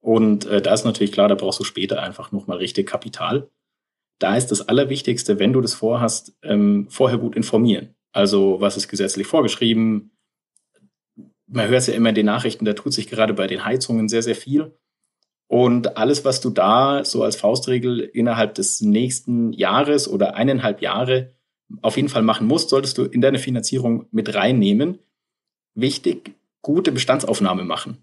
Und 0.00 0.46
äh, 0.46 0.62
da 0.62 0.74
ist 0.74 0.84
natürlich 0.84 1.12
klar, 1.12 1.28
da 1.28 1.34
brauchst 1.34 1.60
du 1.60 1.64
später 1.64 2.02
einfach 2.02 2.32
nochmal 2.32 2.56
richtig 2.56 2.88
Kapital 2.88 3.48
da 4.20 4.36
ist 4.36 4.48
das 4.48 4.68
Allerwichtigste, 4.68 5.38
wenn 5.38 5.52
du 5.52 5.60
das 5.60 5.74
vorhast, 5.74 6.36
ähm, 6.42 6.86
vorher 6.90 7.18
gut 7.18 7.34
informieren. 7.34 7.96
Also 8.12 8.60
was 8.60 8.76
ist 8.76 8.88
gesetzlich 8.88 9.26
vorgeschrieben? 9.26 10.12
Man 11.46 11.68
hört 11.68 11.86
ja 11.88 11.94
immer 11.94 12.10
in 12.10 12.14
den 12.14 12.26
Nachrichten, 12.26 12.64
da 12.64 12.74
tut 12.74 12.92
sich 12.92 13.08
gerade 13.08 13.34
bei 13.34 13.46
den 13.46 13.64
Heizungen 13.64 14.08
sehr, 14.08 14.22
sehr 14.22 14.36
viel. 14.36 14.76
Und 15.50 15.96
alles, 15.96 16.24
was 16.24 16.40
du 16.40 16.50
da 16.50 17.04
so 17.04 17.24
als 17.24 17.34
Faustregel 17.34 17.98
innerhalb 17.98 18.54
des 18.54 18.82
nächsten 18.82 19.52
Jahres 19.52 20.06
oder 20.08 20.36
eineinhalb 20.36 20.80
Jahre 20.80 21.34
auf 21.82 21.96
jeden 21.96 22.08
Fall 22.08 22.22
machen 22.22 22.46
musst, 22.46 22.68
solltest 22.68 22.96
du 22.98 23.02
in 23.02 23.20
deine 23.20 23.40
Finanzierung 23.40 24.06
mit 24.12 24.32
reinnehmen. 24.32 25.00
Wichtig, 25.74 26.36
gute 26.62 26.92
Bestandsaufnahme 26.92 27.64
machen. 27.64 27.98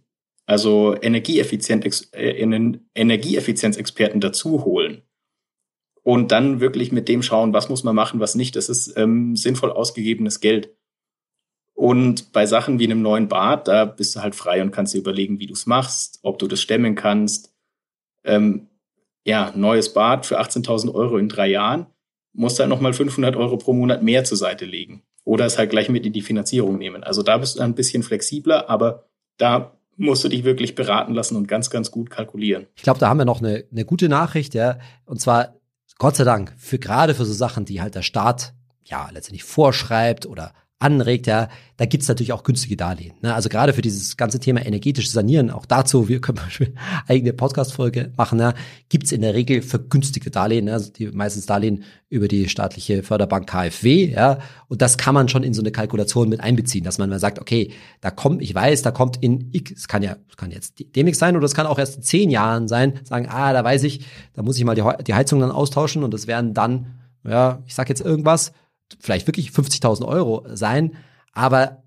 Also 0.45 0.93
Energieeffizient, 1.01 1.86
äh, 2.13 2.75
Energieeffizienzexperten 2.93 4.19
dazu 4.19 4.65
holen 4.65 5.03
und 6.03 6.33
dann 6.33 6.60
wirklich 6.60 6.91
mit 6.91 7.07
dem 7.07 7.23
schauen, 7.23 7.53
was 7.53 7.69
muss 7.69 7.86
man 7.86 7.95
machen, 7.95 8.19
was 8.19 8.36
nicht. 8.36 8.57
Das 8.57 8.67
ist 8.67 8.97
ähm, 8.97 9.38
sinnvoll 9.38 9.71
ausgegebenes 9.71 10.41
Geld. 10.41 10.75
Und 11.78 12.34
bei 12.34 12.48
Sachen 12.48 12.80
wie 12.80 12.86
einem 12.86 13.04
neuen 13.04 13.28
Bad, 13.28 13.68
da 13.68 13.86
bist 13.86 14.16
du 14.16 14.22
halt 14.22 14.34
frei 14.34 14.63
und 14.63 14.72
kannst 14.72 14.96
dir 14.96 14.98
überlegen, 14.98 15.40
wie 15.40 15.46
du 15.46 15.54
es 15.54 15.68
machst, 15.68 16.18
ob 16.24 16.40
du 16.40 16.48
das 16.48 16.60
stemmen 16.60 16.96
kannst. 16.96 17.54
Ähm, 18.24 18.66
ja, 19.24 19.54
neues 19.56 19.94
Bad 19.94 20.26
für 20.26 20.42
18.000 20.42 20.92
Euro 20.96 21.18
in 21.18 21.30
drei 21.30 21.48
Jahren, 21.48 21.86
musst 22.34 22.60
halt 22.60 22.70
nochmal 22.70 22.94
500 22.94 23.36
Euro 23.36 23.58
pro 23.58 23.74
Monat 23.74 24.02
mehr 24.02 24.24
zur 24.24 24.38
Seite 24.38 24.66
legen. 24.66 25.04
Oder 25.24 25.46
es 25.46 25.60
halt 25.60 25.70
gleich 25.70 25.88
mit 25.88 26.04
in 26.04 26.13
die 26.13 26.24
Finanzierung 26.24 26.80
nehmen. 26.80 27.04
Also 27.04 27.22
da 27.22 27.38
bist 27.38 27.60
du 27.60 27.62
ein 27.62 27.76
bisschen 27.76 28.02
flexibler, 28.02 28.72
aber 28.72 29.04
da 29.38 29.78
musst 29.98 30.24
du 30.24 30.30
dich 30.30 30.44
wirklich 30.44 30.74
beraten 30.74 31.13
lassen 31.13 31.36
und 31.36 31.48
ganz, 31.48 31.70
ganz 31.70 31.92
gut 31.92 32.10
kalkulieren. 32.10 32.66
Ich 32.76 32.82
glaube, 32.82 33.00
da 33.00 33.08
haben 33.08 33.20
wir 33.20 33.26
noch 33.26 33.42
eine, 33.42 33.66
eine 33.72 33.86
gute 33.86 34.10
Nachricht, 34.10 34.56
ja. 34.56 34.80
Und 35.06 35.22
zwar 35.22 35.54
Gott 36.00 36.16
sei 36.16 36.24
Dank, 36.24 36.54
für 36.58 36.80
gerade 36.80 37.13
für 37.13 37.26
so 37.26 37.34
Sachen, 37.34 37.66
die 37.66 37.82
halt 37.82 37.94
der 37.94 38.02
Staat 38.02 38.54
ja 38.84 39.10
letztendlich 39.12 39.44
vorschreibt 39.44 40.26
oder 40.26 40.54
anregt, 40.80 41.26
ja, 41.26 41.50
da 41.78 41.86
gibt's 41.86 42.08
natürlich 42.08 42.34
auch 42.34 42.44
günstige 42.44 42.78
Darlehen. 42.78 43.13
Ne? 43.22 43.34
Also 43.34 43.50
gerade 43.50 43.74
für 43.74 43.82
dieses 43.82 44.16
ganze 44.16 44.40
Thema 44.40 44.63
energetisches 44.63 45.12
Sanieren, 45.12 45.50
auch 45.50 45.66
dazu, 45.66 46.08
wir 46.08 46.22
können 46.22 46.38
beispielsweise 46.38 46.78
eigene 47.08 47.34
Podcast-Folge 47.34 48.12
machen, 48.16 48.40
ja, 48.40 48.54
gibt's 48.90 49.12
in 49.12 49.22
der 49.22 49.34
Regel 49.34 49.62
vergünstigte 49.63 50.30
Darlehen, 50.30 50.66
ne? 50.66 50.74
also 50.74 50.92
die 50.92 51.08
meistens 51.08 51.48
Darlehen 51.48 51.84
über 52.10 52.28
die 52.28 52.48
staatliche 52.48 53.02
Förderbank 53.02 53.50
KfW, 53.50 54.12
ja, 54.12 54.38
und 54.68 54.82
das 54.82 54.98
kann 54.98 55.16
man 55.16 55.30
schon 55.30 55.44
in 55.44 55.54
so 55.54 55.62
eine 55.62 55.72
Kalkulation 55.72 56.30
mit 56.30 56.42
einbeziehen, 56.42 56.84
dass 56.84 57.00
man 57.00 57.10
mal 57.10 57.20
sagt, 57.20 57.40
okay, 57.40 57.72
da 58.02 58.12
kommt, 58.12 58.42
ich 58.42 58.54
weiß, 58.54 58.84
da 58.84 58.92
kommt 58.92 59.18
in 59.24 59.50
X, 59.54 59.72
es 59.76 59.88
kann 59.88 60.04
ja, 60.04 60.16
es 60.30 60.38
kann 60.38 60.52
jetzt 60.52 60.84
demnächst 60.96 61.20
sein 61.20 61.36
oder 61.36 61.46
es 61.46 61.56
kann 61.56 61.66
auch 61.66 61.80
erst 61.80 61.98
in 61.98 62.04
zehn 62.04 62.30
Jahren 62.30 62.68
sein, 62.68 63.00
sagen, 63.04 63.28
ah, 63.30 63.52
da 63.52 63.63
weiß 63.63 63.84
ich, 63.84 64.06
da 64.34 64.44
muss 64.44 64.58
ich 64.58 64.63
mal 64.63 64.76
die, 64.76 64.84
die 65.04 65.16
Heizung 65.16 65.40
dann 65.40 65.52
austauschen 65.52 66.04
und 66.04 66.13
das 66.13 66.28
werden 66.28 66.54
dann, 66.54 66.98
ja, 67.28 67.63
ich 67.66 67.74
sag 67.74 67.90
jetzt 67.90 68.02
irgendwas, 68.02 68.54
vielleicht 69.00 69.28
wirklich 69.28 69.50
50.000 69.50 70.06
Euro 70.06 70.45
sein, 70.54 70.93
aber 71.34 71.84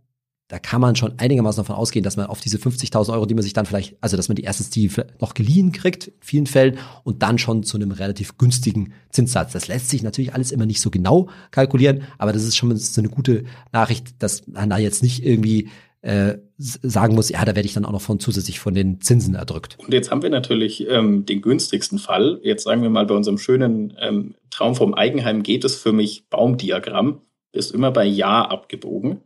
da 0.50 0.58
kann 0.58 0.80
man 0.80 0.96
schon 0.96 1.16
einigermaßen 1.16 1.62
davon 1.62 1.76
ausgehen, 1.76 2.02
dass 2.02 2.16
man 2.16 2.26
auf 2.26 2.40
diese 2.40 2.58
50.000 2.58 3.12
Euro, 3.12 3.24
die 3.24 3.34
man 3.34 3.44
sich 3.44 3.52
dann 3.52 3.66
vielleicht, 3.66 3.96
also 4.00 4.16
dass 4.16 4.28
man 4.28 4.34
die 4.34 4.42
erstens 4.42 4.68
die 4.68 4.90
noch 5.20 5.34
geliehen 5.34 5.70
kriegt, 5.70 6.08
in 6.08 6.14
vielen 6.20 6.46
Fällen, 6.46 6.78
und 7.04 7.22
dann 7.22 7.38
schon 7.38 7.62
zu 7.62 7.76
einem 7.76 7.92
relativ 7.92 8.36
günstigen 8.36 8.92
Zinssatz. 9.10 9.52
Das 9.52 9.68
lässt 9.68 9.90
sich 9.90 10.02
natürlich 10.02 10.34
alles 10.34 10.50
immer 10.50 10.66
nicht 10.66 10.80
so 10.80 10.90
genau 10.90 11.28
kalkulieren, 11.52 12.02
aber 12.18 12.32
das 12.32 12.42
ist 12.42 12.56
schon 12.56 12.76
so 12.76 13.00
eine 13.00 13.10
gute 13.10 13.44
Nachricht, 13.70 14.20
dass 14.20 14.48
man 14.48 14.70
da 14.70 14.78
jetzt 14.78 15.04
nicht 15.04 15.24
irgendwie 15.24 15.68
äh, 16.02 16.38
sagen 16.56 17.14
muss, 17.14 17.28
ja, 17.28 17.44
da 17.44 17.54
werde 17.54 17.66
ich 17.66 17.74
dann 17.74 17.84
auch 17.84 17.92
noch 17.92 18.00
von 18.00 18.20
zusätzlich 18.20 18.58
von 18.58 18.74
den 18.74 19.00
Zinsen 19.00 19.34
erdrückt. 19.34 19.76
Und 19.78 19.92
jetzt 19.92 20.10
haben 20.10 20.22
wir 20.22 20.30
natürlich 20.30 20.88
ähm, 20.88 21.26
den 21.26 21.42
günstigsten 21.42 21.98
Fall. 21.98 22.40
Jetzt 22.42 22.64
sagen 22.64 22.82
wir 22.82 22.90
mal, 22.90 23.06
bei 23.06 23.14
unserem 23.14 23.38
schönen 23.38 23.94
ähm, 23.98 24.34
Traum 24.50 24.74
vom 24.74 24.94
Eigenheim 24.94 25.42
geht 25.42 25.64
es 25.64 25.76
für 25.76 25.92
mich 25.92 26.28
Baumdiagramm. 26.28 27.20
Bist 27.52 27.72
immer 27.74 27.90
bei 27.90 28.04
Ja 28.04 28.42
abgebogen. 28.42 29.20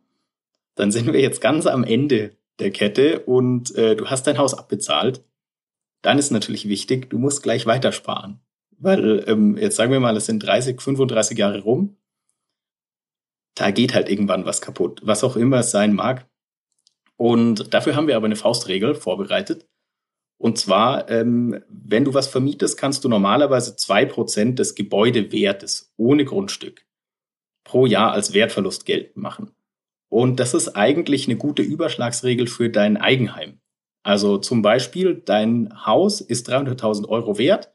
Dann 0.75 0.91
sind 0.91 1.13
wir 1.13 1.21
jetzt 1.21 1.41
ganz 1.41 1.67
am 1.67 1.85
Ende 1.85 2.33
der 2.59 2.71
Kette 2.71 3.21
und 3.21 3.75
äh, 3.77 3.95
du 3.95 4.07
hast 4.07 4.27
dein 4.27 4.39
Haus 4.39 4.55
abbezahlt. 4.55 5.23
Dann 6.03 6.19
ist 6.19 6.31
natürlich 6.31 6.69
wichtig, 6.69 7.09
du 7.11 7.19
musst 7.19 7.43
gleich 7.43 7.67
weitersparen. 7.67 8.41
Weil 8.79 9.25
ähm, 9.29 9.57
jetzt 9.57 9.77
sagen 9.77 9.93
wir 9.93 10.01
mal, 10.01 10.17
es 10.17 10.27
sind 10.27 10.41
30, 10.41 10.81
35 10.81 11.39
Jahre 11.39 11.61
rum. 11.61 11.97
Da 13.55 13.71
geht 13.71 13.95
halt 13.95 14.09
irgendwann 14.09 14.45
was 14.45 14.61
kaputt, 14.61 15.01
was 15.05 15.23
auch 15.23 15.37
immer 15.37 15.61
es 15.61 15.71
sein 15.71 15.95
mag. 15.95 16.27
Und 17.17 17.73
dafür 17.73 17.97
haben 17.97 18.09
wir 18.09 18.17
aber 18.17 18.27
eine 18.27 18.37
Faustregel 18.37 18.95
vorbereitet. 18.95 19.67
Und 20.39 20.59
zwar, 20.59 21.09
ähm, 21.11 21.63
wenn 21.69 22.05
du 22.05 22.13
was 22.13 22.27
vermietest, 22.27 22.77
kannst 22.77 23.05
du 23.05 23.09
normalerweise 23.09 23.77
zwei 23.77 24.05
Prozent 24.05 24.59
des 24.59 24.75
Gebäudewertes 24.75 25.93
ohne 25.97 26.25
Grundstück 26.25 26.85
pro 27.65 27.87
Jahr 27.87 28.13
als 28.13 28.35
Wertverlust 28.35 28.85
geltend 28.85 29.17
machen. 29.17 29.51
Und 30.11 30.39
das 30.39 30.55
ist 30.55 30.77
eigentlich 30.77 31.27
eine 31.27 31.37
gute 31.37 31.63
Überschlagsregel 31.63 32.47
für 32.47 32.69
dein 32.69 32.97
Eigenheim. 32.97 33.61
Also 34.05 34.39
zum 34.39 34.61
Beispiel, 34.61 35.23
dein 35.25 35.87
Haus 35.87 36.21
ist 36.21 36.49
300.000 36.51 37.09
Euro 37.09 37.39
wert. 37.39 37.75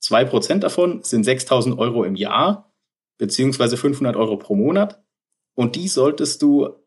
Zwei 0.00 0.24
Prozent 0.24 0.64
davon 0.64 1.04
sind 1.04 1.24
6.000 1.24 1.78
Euro 1.78 2.02
im 2.04 2.16
Jahr, 2.16 2.74
beziehungsweise 3.18 3.76
500 3.76 4.16
Euro 4.16 4.36
pro 4.36 4.56
Monat. 4.56 5.04
Und 5.54 5.76
die 5.76 5.86
solltest 5.86 6.42
du 6.42 6.81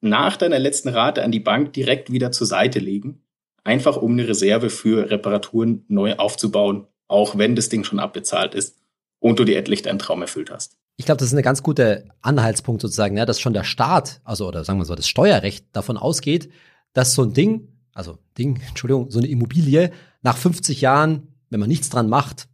nach 0.00 0.36
deiner 0.36 0.58
letzten 0.58 0.88
Rate 0.88 1.22
an 1.22 1.32
die 1.32 1.40
Bank 1.40 1.72
direkt 1.72 2.12
wieder 2.12 2.32
zur 2.32 2.46
Seite 2.46 2.78
legen, 2.78 3.22
einfach 3.64 3.96
um 3.96 4.12
eine 4.12 4.28
Reserve 4.28 4.70
für 4.70 5.10
Reparaturen 5.10 5.84
neu 5.88 6.14
aufzubauen, 6.16 6.86
auch 7.08 7.36
wenn 7.36 7.56
das 7.56 7.68
Ding 7.68 7.84
schon 7.84 7.98
abbezahlt 7.98 8.54
ist 8.54 8.76
und 9.18 9.38
du 9.38 9.44
dir 9.44 9.58
endlich 9.58 9.82
deinen 9.82 9.98
Traum 9.98 10.22
erfüllt 10.22 10.50
hast. 10.50 10.76
Ich 10.96 11.06
glaube, 11.06 11.18
das 11.18 11.28
ist 11.28 11.34
ein 11.34 11.42
ganz 11.42 11.62
guter 11.62 12.02
Anhaltspunkt 12.22 12.82
sozusagen, 12.82 13.16
ja, 13.16 13.24
dass 13.24 13.40
schon 13.40 13.52
der 13.52 13.64
Staat, 13.64 14.20
also 14.24 14.48
oder 14.48 14.64
sagen 14.64 14.80
wir 14.80 14.84
so, 14.84 14.94
das 14.94 15.08
Steuerrecht 15.08 15.66
davon 15.72 15.96
ausgeht, 15.96 16.50
dass 16.92 17.14
so 17.14 17.22
ein 17.22 17.32
Ding, 17.32 17.68
also 17.94 18.18
Ding, 18.36 18.60
Entschuldigung, 18.68 19.10
so 19.10 19.18
eine 19.18 19.28
Immobilie 19.28 19.92
nach 20.22 20.36
50 20.36 20.80
Jahren, 20.80 21.28
wenn 21.50 21.60
man 21.60 21.68
nichts 21.68 21.88
dran 21.88 22.08
macht, 22.08 22.48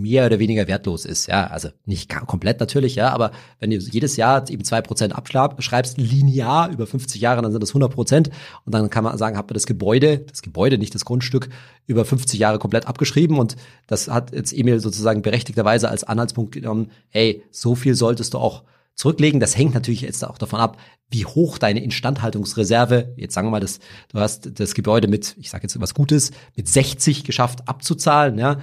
mehr 0.00 0.26
oder 0.26 0.38
weniger 0.38 0.66
wertlos 0.66 1.04
ist. 1.04 1.26
Ja, 1.26 1.46
also 1.46 1.68
nicht 1.86 2.08
komplett 2.26 2.60
natürlich, 2.60 2.94
ja, 2.94 3.10
aber 3.10 3.32
wenn 3.60 3.70
du 3.70 3.76
jedes 3.76 4.16
Jahr 4.16 4.48
eben 4.50 4.64
zwei 4.64 4.80
Prozent 4.80 5.14
abschreibst, 5.14 5.98
linear 5.98 6.70
über 6.70 6.86
50 6.86 7.20
Jahre, 7.20 7.42
dann 7.42 7.52
sind 7.52 7.62
das 7.62 7.70
100 7.70 7.92
Prozent. 7.92 8.30
Und 8.64 8.74
dann 8.74 8.90
kann 8.90 9.04
man 9.04 9.16
sagen, 9.18 9.36
hat 9.36 9.46
man 9.48 9.54
das 9.54 9.66
Gebäude, 9.66 10.18
das 10.18 10.42
Gebäude, 10.42 10.78
nicht 10.78 10.94
das 10.94 11.04
Grundstück, 11.04 11.48
über 11.86 12.04
50 12.04 12.38
Jahre 12.38 12.58
komplett 12.58 12.86
abgeschrieben. 12.86 13.38
Und 13.38 13.56
das 13.86 14.08
hat 14.08 14.32
jetzt 14.32 14.52
Emil 14.52 14.80
sozusagen 14.80 15.22
berechtigterweise 15.22 15.88
als 15.88 16.04
Anhaltspunkt 16.04 16.52
genommen, 16.52 16.90
hey, 17.08 17.42
so 17.50 17.74
viel 17.74 17.94
solltest 17.94 18.34
du 18.34 18.38
auch 18.38 18.64
zurücklegen. 18.94 19.40
Das 19.40 19.56
hängt 19.56 19.74
natürlich 19.74 20.02
jetzt 20.02 20.24
auch 20.24 20.38
davon 20.38 20.60
ab, 20.60 20.78
wie 21.10 21.24
hoch 21.24 21.58
deine 21.58 21.82
Instandhaltungsreserve, 21.82 23.14
jetzt 23.16 23.34
sagen 23.34 23.48
wir 23.48 23.52
mal, 23.52 23.60
das, 23.60 23.78
du 24.12 24.18
hast 24.20 24.58
das 24.58 24.74
Gebäude 24.74 25.08
mit, 25.08 25.36
ich 25.38 25.50
sage 25.50 25.64
jetzt 25.64 25.80
was 25.80 25.94
Gutes, 25.94 26.32
mit 26.56 26.68
60 26.68 27.24
geschafft 27.24 27.68
abzuzahlen, 27.68 28.38
ja 28.38 28.58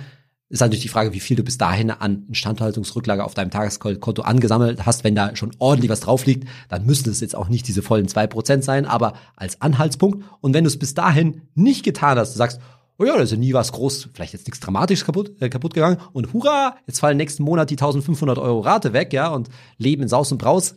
ist 0.51 0.59
natürlich 0.59 0.81
die 0.81 0.89
Frage, 0.89 1.13
wie 1.13 1.21
viel 1.21 1.37
du 1.37 1.43
bis 1.43 1.57
dahin 1.57 1.91
an 1.91 2.25
Instandhaltungsrücklage 2.27 3.23
auf 3.23 3.33
deinem 3.33 3.51
Tageskonto 3.51 4.21
angesammelt 4.21 4.85
hast. 4.85 5.05
Wenn 5.05 5.15
da 5.15 5.35
schon 5.35 5.51
ordentlich 5.59 5.89
was 5.89 6.01
drauf 6.01 6.25
liegt, 6.25 6.47
dann 6.67 6.85
müssen 6.85 7.09
es 7.09 7.21
jetzt 7.21 7.35
auch 7.35 7.47
nicht 7.47 7.67
diese 7.69 7.81
vollen 7.81 8.09
zwei 8.09 8.27
Prozent 8.27 8.65
sein, 8.65 8.85
aber 8.85 9.13
als 9.37 9.61
Anhaltspunkt. 9.61 10.25
Und 10.41 10.53
wenn 10.53 10.65
du 10.65 10.67
es 10.67 10.77
bis 10.77 10.93
dahin 10.93 11.43
nicht 11.55 11.83
getan 11.83 12.17
hast, 12.17 12.33
du 12.33 12.37
sagst, 12.37 12.59
oh 12.99 13.05
ja, 13.05 13.15
da 13.15 13.23
ist 13.23 13.31
ja 13.31 13.37
nie 13.37 13.53
was 13.53 13.71
groß, 13.71 14.09
vielleicht 14.13 14.33
jetzt 14.33 14.45
nichts 14.45 14.59
Dramatisches 14.59 15.05
kaputt, 15.05 15.31
äh, 15.41 15.47
kaputt 15.47 15.73
gegangen 15.73 15.97
und 16.11 16.33
hurra, 16.33 16.75
jetzt 16.85 16.99
fallen 16.99 17.17
nächsten 17.17 17.43
Monat 17.43 17.69
die 17.69 17.75
1500 17.75 18.37
Euro 18.37 18.59
Rate 18.59 18.91
weg, 18.93 19.13
ja, 19.13 19.29
und 19.29 19.49
leben 19.77 20.03
in 20.03 20.09
Saus 20.09 20.31
und 20.31 20.37
Braus. 20.37 20.75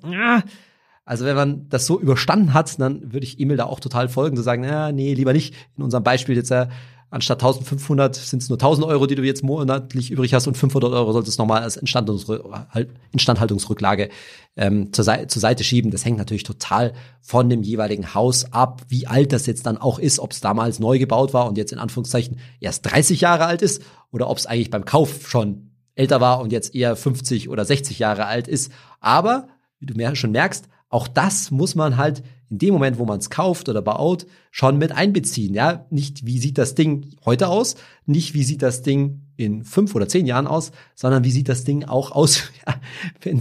Also 1.05 1.27
wenn 1.27 1.37
man 1.37 1.69
das 1.69 1.85
so 1.85 2.01
überstanden 2.01 2.55
hat, 2.55 2.81
dann 2.81 3.13
würde 3.13 3.27
ich 3.27 3.39
Emil 3.39 3.59
da 3.59 3.65
auch 3.65 3.79
total 3.79 4.09
folgen, 4.09 4.37
zu 4.37 4.43
sagen, 4.43 4.63
na, 4.63 4.91
nee, 4.91 5.13
lieber 5.13 5.35
nicht. 5.35 5.55
In 5.77 5.83
unserem 5.83 6.03
Beispiel 6.03 6.35
jetzt 6.35 6.51
äh, 6.51 6.69
anstatt 7.15 7.43
1500 7.43 8.17
sind 8.17 8.43
es 8.43 8.49
nur 8.49 8.57
1000 8.57 8.87
Euro, 8.87 9.07
die 9.07 9.15
du 9.15 9.23
jetzt 9.23 9.45
monatlich 9.45 10.11
übrig 10.11 10.35
hast 10.35 10.49
und 10.49 10.57
500 10.57 10.93
Euro 10.93 11.13
solltest 11.13 11.39
du 11.39 11.43
nochmal 11.43 11.63
als 11.63 11.77
Instandhaltungsrücklage 11.77 14.09
ähm, 14.57 14.93
zur, 14.93 15.05
Seite, 15.05 15.29
zur 15.29 15.41
Seite 15.41 15.63
schieben. 15.63 15.93
Das 15.93 16.05
hängt 16.05 16.19
natürlich 16.19 16.43
total 16.43 16.93
von 17.21 17.49
dem 17.49 17.63
jeweiligen 17.63 18.15
Haus 18.15 18.53
ab, 18.53 18.83
wie 18.89 19.07
alt 19.07 19.33
das 19.33 19.47
jetzt 19.47 19.65
dann 19.65 19.79
auch 19.79 20.01
ist, 20.01 20.19
ob 20.19 20.33
es 20.33 20.41
damals 20.41 20.81
neu 20.81 20.99
gebaut 20.99 21.33
war 21.33 21.47
und 21.47 21.57
jetzt 21.57 21.73
in 21.73 21.79
Anführungszeichen 21.79 22.41
erst 22.59 22.91
30 22.91 23.21
Jahre 23.21 23.47
alt 23.47 23.63
ist 23.63 23.83
oder 24.11 24.29
ob 24.29 24.39
es 24.39 24.47
eigentlich 24.47 24.71
beim 24.71 24.85
Kauf 24.85 25.29
schon 25.29 25.71
älter 25.95 26.21
war 26.21 26.41
und 26.41 26.53
jetzt 26.53 26.75
eher 26.75 26.97
50 26.97 27.49
oder 27.49 27.65
60 27.65 28.01
Jahre 28.01 28.27
alt 28.27 28.49
ist. 28.49 28.73
Aber, 28.99 29.47
wie 29.79 29.87
du 29.87 30.17
schon 30.17 30.33
merkst, 30.33 30.65
auch 30.95 31.09
das 31.09 31.51
muss 31.51 31.75
man 31.75 31.97
halt 31.97 32.23
in 32.51 32.59
dem 32.59 32.73
Moment, 32.75 32.99
wo 32.99 33.05
man 33.05 33.19
es 33.19 33.29
kauft 33.29 33.69
oder 33.69 33.83
baut, 33.83 34.27
schon 34.53 34.79
mit 34.79 34.93
einbeziehen. 34.93 35.53
Ja, 35.53 35.87
nicht 35.91 36.25
wie 36.25 36.39
sieht 36.39 36.57
das 36.57 36.77
Ding 36.77 37.11
heute 37.25 37.49
aus, 37.49 37.75
nicht 38.07 38.35
wie 38.35 38.45
sieht 38.45 38.63
das 38.63 38.83
Ding 38.83 39.23
in 39.37 39.65
fünf 39.65 39.97
oder 39.97 40.07
zehn 40.07 40.25
Jahren 40.25 40.47
aus, 40.47 40.71
sondern 40.95 41.25
wie 41.25 41.33
sieht 41.33 41.49
das 41.49 41.65
Ding 41.65 41.83
auch 41.83 42.13
aus, 42.13 42.45
ja, 42.67 42.77
wenn 43.23 43.41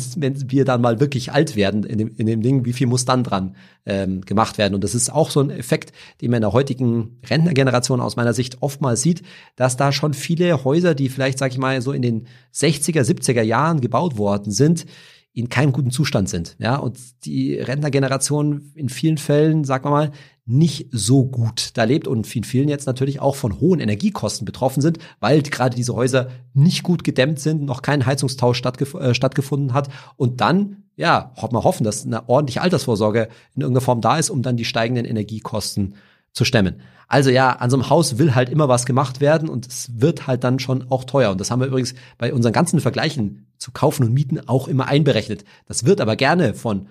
wir 0.50 0.66
dann 0.66 0.82
mal 0.82 1.00
wirklich 1.00 1.32
alt 1.32 1.56
werden 1.56 1.84
in 1.84 2.00
dem, 2.00 2.16
in 2.16 2.26
dem 2.26 2.42
Ding, 2.42 2.66
wie 2.66 2.74
viel 2.74 2.88
muss 2.88 3.06
dann 3.06 3.24
dran 3.24 3.56
ähm, 3.86 4.22
gemacht 4.22 4.58
werden? 4.58 4.74
Und 4.74 4.84
das 4.84 4.96
ist 4.96 5.14
auch 5.14 5.30
so 5.30 5.40
ein 5.40 5.52
Effekt, 5.52 5.92
den 6.22 6.32
man 6.32 6.38
in 6.38 6.42
der 6.42 6.54
heutigen 6.54 7.20
Rentnergeneration 7.30 8.02
aus 8.02 8.16
meiner 8.16 8.34
Sicht 8.34 8.64
oftmals 8.64 9.04
sieht, 9.04 9.22
dass 9.56 9.78
da 9.78 9.92
schon 9.92 10.16
viele 10.16 10.64
Häuser, 10.64 10.96
die 10.96 11.10
vielleicht, 11.10 11.38
sag 11.38 11.52
ich 11.52 11.60
mal, 11.60 11.80
so 11.84 11.92
in 11.92 12.02
den 12.02 12.28
60er, 12.52 13.04
70er 13.04 13.44
Jahren 13.44 13.80
gebaut 13.80 14.18
worden 14.18 14.52
sind, 14.52 14.88
in 15.34 15.50
keinem 15.50 15.72
guten 15.72 15.92
Zustand 15.92 16.30
sind. 16.30 16.56
Ja, 16.60 16.76
und 16.76 17.00
die 17.26 17.56
Rentnergeneration 17.56 18.72
in 18.76 18.90
vielen 18.90 19.18
Fällen, 19.18 19.64
sagen 19.64 19.86
wir 19.86 19.90
mal, 19.90 20.12
nicht 20.46 20.90
so 20.92 21.26
gut 21.26 21.72
da 21.76 21.86
lebt 21.86 22.08
und 22.08 22.36
in 22.36 22.44
vielen 22.44 22.68
jetzt 22.70 22.86
natürlich 22.86 23.20
auch 23.20 23.36
von 23.36 23.60
hohen 23.60 23.80
Energiekosten 23.80 24.46
betroffen 24.46 24.82
sind, 24.82 25.00
weil 25.20 25.42
gerade 25.42 25.76
diese 25.76 25.96
Häuser 25.96 26.28
nicht 26.54 26.84
gut 26.84 27.04
gedämmt 27.04 27.40
sind, 27.40 27.64
noch 27.64 27.82
kein 27.82 28.06
Heizungstausch 28.06 28.58
stattgef 28.58 28.94
äh, 28.94 29.14
stattgefunden 29.14 29.74
hat 29.74 29.90
und 30.18 30.42
dann, 30.42 30.84
ja, 30.98 31.32
mal 31.54 31.64
hoffen, 31.64 31.86
dass 31.86 32.06
eine 32.06 32.28
ordentliche 32.28 32.62
Altersvorsorge 32.62 33.30
in 33.56 33.62
irgendeiner 33.62 33.86
Form 33.86 34.02
da 34.02 34.20
ist, 34.20 34.30
um 34.30 34.42
dann 34.44 34.58
die 34.58 34.66
steigenden 34.66 35.06
Energiekosten 35.06 35.96
zu 36.34 36.46
stemmen. 36.46 36.82
Also 37.08 37.30
ja, 37.30 37.52
an 37.52 37.70
so 37.70 37.78
einem 37.78 37.90
Haus 37.90 38.18
will 38.18 38.34
halt 38.34 38.50
immer 38.50 38.68
was 38.68 38.86
gemacht 38.86 39.22
werden 39.22 39.50
und 39.50 39.68
es 39.68 40.02
wird 40.02 40.26
halt 40.28 40.44
dann 40.44 40.60
schon 40.60 40.90
auch 40.90 41.04
teuer. 41.04 41.32
Und 41.32 41.40
das 41.40 41.52
haben 41.52 41.60
wir 41.60 41.68
übrigens 41.68 41.94
bei 42.18 42.34
unseren 42.34 42.54
ganzen 42.54 42.80
Vergleichen 42.80 43.48
zu 43.58 43.72
kaufen 43.72 44.04
und 44.04 44.14
mieten 44.14 44.48
auch 44.48 44.68
immer 44.68 44.88
einberechnet. 44.88 45.46
Das 45.68 45.86
wird 45.86 46.02
aber 46.02 46.16
gerne 46.16 46.54
von 46.54 46.88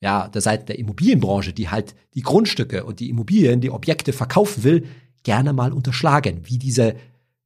ja, 0.00 0.28
der 0.28 0.40
Seite 0.40 0.64
der 0.64 0.78
Immobilienbranche, 0.78 1.52
die 1.52 1.68
halt 1.68 1.94
die 2.14 2.22
Grundstücke 2.22 2.84
und 2.84 3.00
die 3.00 3.10
Immobilien, 3.10 3.60
die 3.60 3.70
Objekte 3.70 4.12
verkaufen 4.12 4.64
will, 4.64 4.86
gerne 5.22 5.52
mal 5.52 5.72
unterschlagen, 5.72 6.40
wie 6.44 6.58
diese 6.58 6.94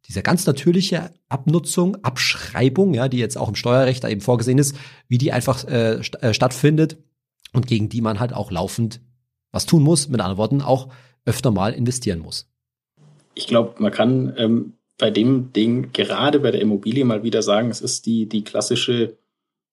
diese 0.08 0.22
ganz 0.22 0.46
natürliche 0.46 1.12
Abnutzung, 1.28 1.96
Abschreibung, 2.02 2.92
ja, 2.92 3.08
die 3.08 3.18
jetzt 3.18 3.38
auch 3.38 3.48
im 3.48 3.54
Steuerrecht 3.54 4.02
da 4.02 4.08
eben 4.08 4.20
vorgesehen 4.20 4.58
ist, 4.58 4.76
wie 5.08 5.18
die 5.18 5.32
einfach 5.32 5.64
äh, 5.64 6.02
st 6.02 6.22
äh, 6.22 6.34
stattfindet 6.34 6.98
und 7.52 7.66
gegen 7.66 7.88
die 7.88 8.00
man 8.00 8.18
halt 8.18 8.32
auch 8.32 8.50
laufend 8.50 9.00
was 9.52 9.64
tun 9.64 9.82
muss, 9.82 10.08
mit 10.08 10.20
anderen 10.20 10.38
Worten 10.38 10.60
auch 10.60 10.88
öfter 11.24 11.50
mal 11.50 11.72
investieren 11.72 12.20
muss. 12.20 12.48
Ich 13.34 13.46
glaube, 13.46 13.74
man 13.78 13.92
kann 13.92 14.34
ähm, 14.36 14.74
bei 14.98 15.10
dem 15.10 15.52
Ding 15.52 15.92
gerade 15.92 16.40
bei 16.40 16.50
der 16.50 16.60
Immobilie 16.60 17.04
mal 17.04 17.22
wieder 17.22 17.42
sagen, 17.42 17.70
es 17.70 17.80
ist 17.80 18.06
die, 18.06 18.28
die 18.28 18.44
klassische 18.44 19.16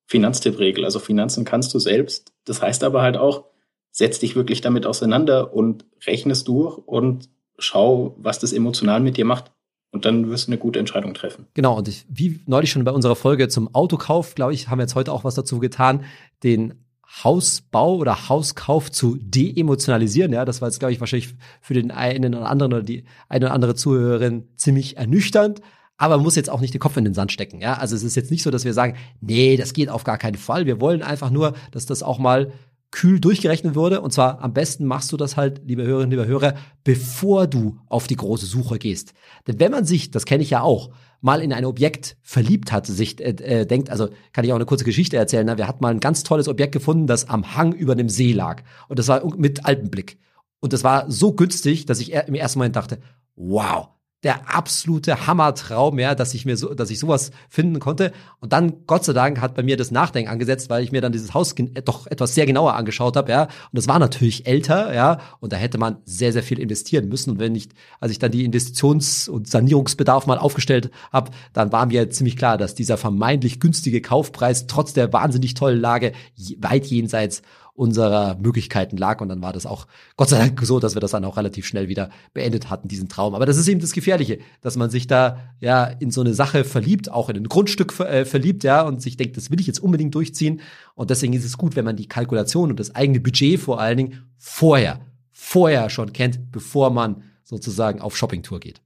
Finanztippregel. 0.08 0.86
Also 0.86 1.00
Finanzen 1.00 1.46
kannst 1.46 1.74
du 1.74 1.80
selbst. 1.80 2.34
Das 2.46 2.62
heißt 2.62 2.84
aber 2.84 3.02
halt 3.02 3.18
auch, 3.18 3.46
setz 3.92 4.20
dich 4.20 4.36
wirklich 4.36 4.62
damit 4.62 4.86
auseinander 4.86 5.54
und 5.54 5.86
rechne 6.06 6.32
es 6.32 6.44
durch 6.44 6.78
und 6.78 7.30
schau, 7.58 8.16
was 8.18 8.40
das 8.40 8.54
emotional 8.54 9.02
mit 9.02 9.18
dir 9.18 9.26
macht. 9.26 9.52
Und 9.92 10.06
dann 10.06 10.30
wirst 10.30 10.48
du 10.48 10.52
eine 10.52 10.60
gute 10.60 10.80
Entscheidung 10.80 11.16
treffen. 11.16 11.48
Genau, 11.56 11.78
und 11.78 11.88
ich, 11.88 12.06
wie 12.10 12.40
neulich 12.46 12.72
schon 12.72 12.84
bei 12.84 12.92
unserer 12.92 13.16
Folge 13.16 13.50
zum 13.50 13.74
Autokauf, 13.74 14.36
glaube 14.36 14.54
ich, 14.54 14.68
haben 14.70 14.78
wir 14.78 14.84
jetzt 14.84 14.96
heute 14.96 15.12
auch 15.12 15.24
was 15.24 15.34
dazu 15.34 15.60
getan, 15.60 16.06
den 16.44 16.86
Hausbau 17.24 17.96
oder 17.96 18.30
Hauskauf 18.30 18.92
zu 18.92 19.18
deemotionalisieren. 19.20 20.32
Ja, 20.32 20.46
das 20.46 20.62
war 20.62 20.70
jetzt, 20.70 20.80
glaube 20.80 20.94
ich, 20.94 21.00
wahrscheinlich 21.00 21.36
für 21.62 21.74
den 21.74 21.92
einen 21.92 22.36
oder 22.36 22.50
anderen 22.50 22.74
oder 22.74 22.84
die 22.84 23.04
eine 23.28 23.46
oder 23.46 23.54
andere 23.54 23.76
Zuhörerin 23.76 24.48
ziemlich 24.56 24.98
ernüchternd. 24.98 25.62
Aber 25.98 26.16
man 26.16 26.24
muss 26.24 26.36
jetzt 26.36 26.50
auch 26.50 26.62
nicht 26.62 26.74
den 26.74 26.80
Kopf 26.80 26.96
in 26.98 27.04
den 27.04 27.14
Sand 27.14 27.32
stecken. 27.32 27.60
Ja, 27.60 27.74
also 27.74 27.96
es 27.96 28.04
ist 28.04 28.16
jetzt 28.16 28.32
nicht 28.32 28.44
so, 28.44 28.52
dass 28.52 28.64
wir 28.64 28.74
sagen, 28.74 28.96
nee, 29.20 29.58
das 29.58 29.74
geht 29.74 29.90
auf 29.90 30.06
gar 30.06 30.18
keinen 30.18 30.38
Fall. 30.38 30.66
Wir 30.66 30.80
wollen 30.80 31.02
einfach 31.02 31.30
nur, 31.30 31.56
dass 31.72 31.86
das 31.86 32.04
auch 32.04 32.20
mal 32.20 32.54
kühl 32.92 33.20
durchgerechnet 33.20 33.76
wurde. 33.76 34.02
Und 34.02 34.14
zwar 34.14 34.42
am 34.42 34.54
besten 34.54 34.86
machst 34.86 35.12
du 35.12 35.18
das 35.18 35.36
halt, 35.36 35.62
liebe 35.66 35.84
Hörerinnen, 35.84 36.12
liebe 36.12 36.26
Hörer, 36.26 36.56
bevor 36.84 37.48
du 37.48 37.80
auf 37.88 38.08
die 38.08 38.16
große 38.16 38.46
Suche 38.46 38.80
gehst. 38.80 39.14
Denn 39.48 39.60
wenn 39.60 39.72
man 39.72 39.86
sich, 39.86 40.12
das 40.12 40.26
kenne 40.26 40.44
ich 40.44 40.52
ja 40.52 40.62
auch, 40.62 40.90
mal 41.22 41.42
in 41.42 41.54
ein 41.54 41.66
Objekt 41.66 42.18
verliebt 42.22 42.72
hat, 42.72 42.86
sich 42.86 43.20
äh, 43.20 43.30
äh, 43.30 43.66
denkt, 43.66 43.90
also 43.90 44.10
kann 44.34 44.46
ich 44.46 44.52
auch 44.52 44.56
eine 44.58 44.66
kurze 44.66 44.86
Geschichte 44.86 45.18
erzählen. 45.18 45.46
Ne? 45.46 45.58
Wir 45.58 45.68
hatten 45.68 45.84
mal 45.84 45.94
ein 45.94 46.00
ganz 46.00 46.24
tolles 46.24 46.48
Objekt 46.48 46.72
gefunden, 46.72 47.08
das 47.08 47.30
am 47.30 47.56
Hang 47.56 47.74
über 47.74 47.94
einem 47.94 48.10
See 48.10 48.32
lag. 48.32 48.64
Und 48.88 49.00
das 49.00 49.08
war 49.08 49.26
mit 49.38 49.66
Alpenblick. 49.66 50.18
Und 50.60 50.74
das 50.74 50.84
war 50.84 51.10
so 51.10 51.34
günstig, 51.34 51.86
dass 51.86 52.00
ich 52.00 52.12
im 52.12 52.36
ersten 52.36 52.60
Moment 52.60 52.76
dachte, 52.76 53.00
wow, 53.36 53.90
der 54.24 54.54
absolute 54.54 55.28
Hammertraum, 55.28 55.98
ja, 55.98 56.14
dass 56.14 56.34
ich 56.34 56.46
mir 56.46 56.58
so, 56.58 56.74
dass 56.74 56.90
ich 56.90 57.00
sowas 57.00 57.32
finden 57.48 57.80
konnte. 57.80 58.12
Und 58.42 58.52
dann, 58.52 58.86
Gott 58.86 59.06
sei 59.06 59.14
Dank, 59.14 59.40
hat 59.40 59.56
bei 59.56 59.64
mir 59.64 59.78
das 59.78 59.92
Nachdenken 59.92 60.30
angesetzt, 60.30 60.70
weil 60.70 60.84
ich 60.84 60.92
mir 60.92 61.00
dann 61.00 61.14
dieses 61.14 61.34
Haus 61.34 61.56
doch 61.86 62.06
etwas 62.06 62.36
sehr 62.36 62.46
genauer 62.46 62.74
angeschaut 62.74 63.16
habe, 63.16 63.32
ja. 63.32 63.44
Und 63.44 63.52
das 63.72 63.88
war 63.88 63.98
natürlich 63.98 64.46
älter, 64.46 64.94
ja. 64.94 65.20
Und 65.40 65.54
da 65.54 65.58
hätte 65.58 65.78
man 65.78 66.00
sehr, 66.04 66.34
sehr 66.34 66.44
viel 66.44 66.60
investieren 66.60 67.08
müssen. 67.08 67.32
Und 67.32 67.40
wenn 67.40 67.56
ich, 67.56 67.70
als 68.02 68.12
ich 68.12 68.20
dann 68.20 68.32
die 68.32 68.48
Investitions- 68.48 69.30
und 69.30 69.50
Sanierungsbedarf 69.50 70.28
mal 70.28 70.38
aufgestellt 70.38 70.92
habe, 71.14 71.32
dann 71.54 71.72
war 71.72 71.86
mir 71.86 72.10
ziemlich 72.10 72.36
klar, 72.36 72.58
dass 72.58 72.76
dieser 72.76 72.98
vermeintlich 72.98 73.62
günstige 73.62 74.02
Kaufpreis 74.02 74.68
trotz 74.68 74.92
der 74.92 75.14
wahnsinnig 75.14 75.54
tollen 75.54 75.80
Lage 75.80 76.12
weit 76.58 76.88
jenseits 76.88 77.42
unserer 77.80 78.36
Möglichkeiten 78.36 78.98
lag. 78.98 79.22
Und 79.22 79.30
dann 79.30 79.42
war 79.42 79.54
das 79.54 79.66
auch 79.66 79.88
Gott 80.18 80.28
sei 80.28 80.38
Dank 80.38 80.62
so, 80.62 80.80
dass 80.80 80.96
wir 80.96 81.00
das 81.00 81.12
dann 81.12 81.24
auch 81.24 81.38
relativ 81.38 81.66
schnell 81.66 81.88
wieder 81.88 82.10
beendet 82.34 82.70
hatten, 82.70 82.90
diesen 82.90 83.08
Traum. 83.08 83.34
Aber 83.34 83.46
das 83.46 83.56
ist 83.56 83.70
eben 83.70 83.80
das 83.80 83.94
Gefährliche, 83.94 84.40
dass 84.62 84.76
man 84.76 84.90
sich 84.90 85.08
da 85.08 85.40
ja 85.62 85.86
in 85.86 86.12
so 86.12 86.20
eine 86.20 86.34
Sache 86.34 86.66
verliebt, 86.66 87.10
auch 87.10 87.30
in 87.30 87.38
ein 87.38 87.48
Grundstück 87.48 87.98
äh, 88.02 88.26
verliebt, 88.26 88.66
ja, 88.66 88.82
und 88.82 89.02
sich 89.02 89.16
denkt, 89.16 89.38
das 89.38 89.50
will 89.50 89.62
ich 89.62 89.68
jetzt 89.68 89.80
unbedingt 89.80 90.14
durchziehen. 90.14 90.60
Und 90.94 91.10
deswegen 91.10 91.32
ist 91.32 91.46
es 91.46 91.58
gut, 91.58 91.78
wenn 91.78 91.86
man 91.86 91.96
die 91.96 92.08
Kalkulation 92.08 92.70
und 92.70 92.82
das 92.82 92.94
eigene 92.96 93.22
Budget 93.22 93.60
vor 93.62 93.80
allen 93.80 93.98
Dingen 93.98 94.30
vorher, 94.38 95.00
vorher 95.32 95.90
schon 95.90 96.12
kennt, 96.12 96.52
bevor 96.52 96.90
man 96.90 97.24
sozusagen 97.46 98.02
auf 98.02 98.18
Shoppingtour 98.18 98.60
geht. 98.60 98.82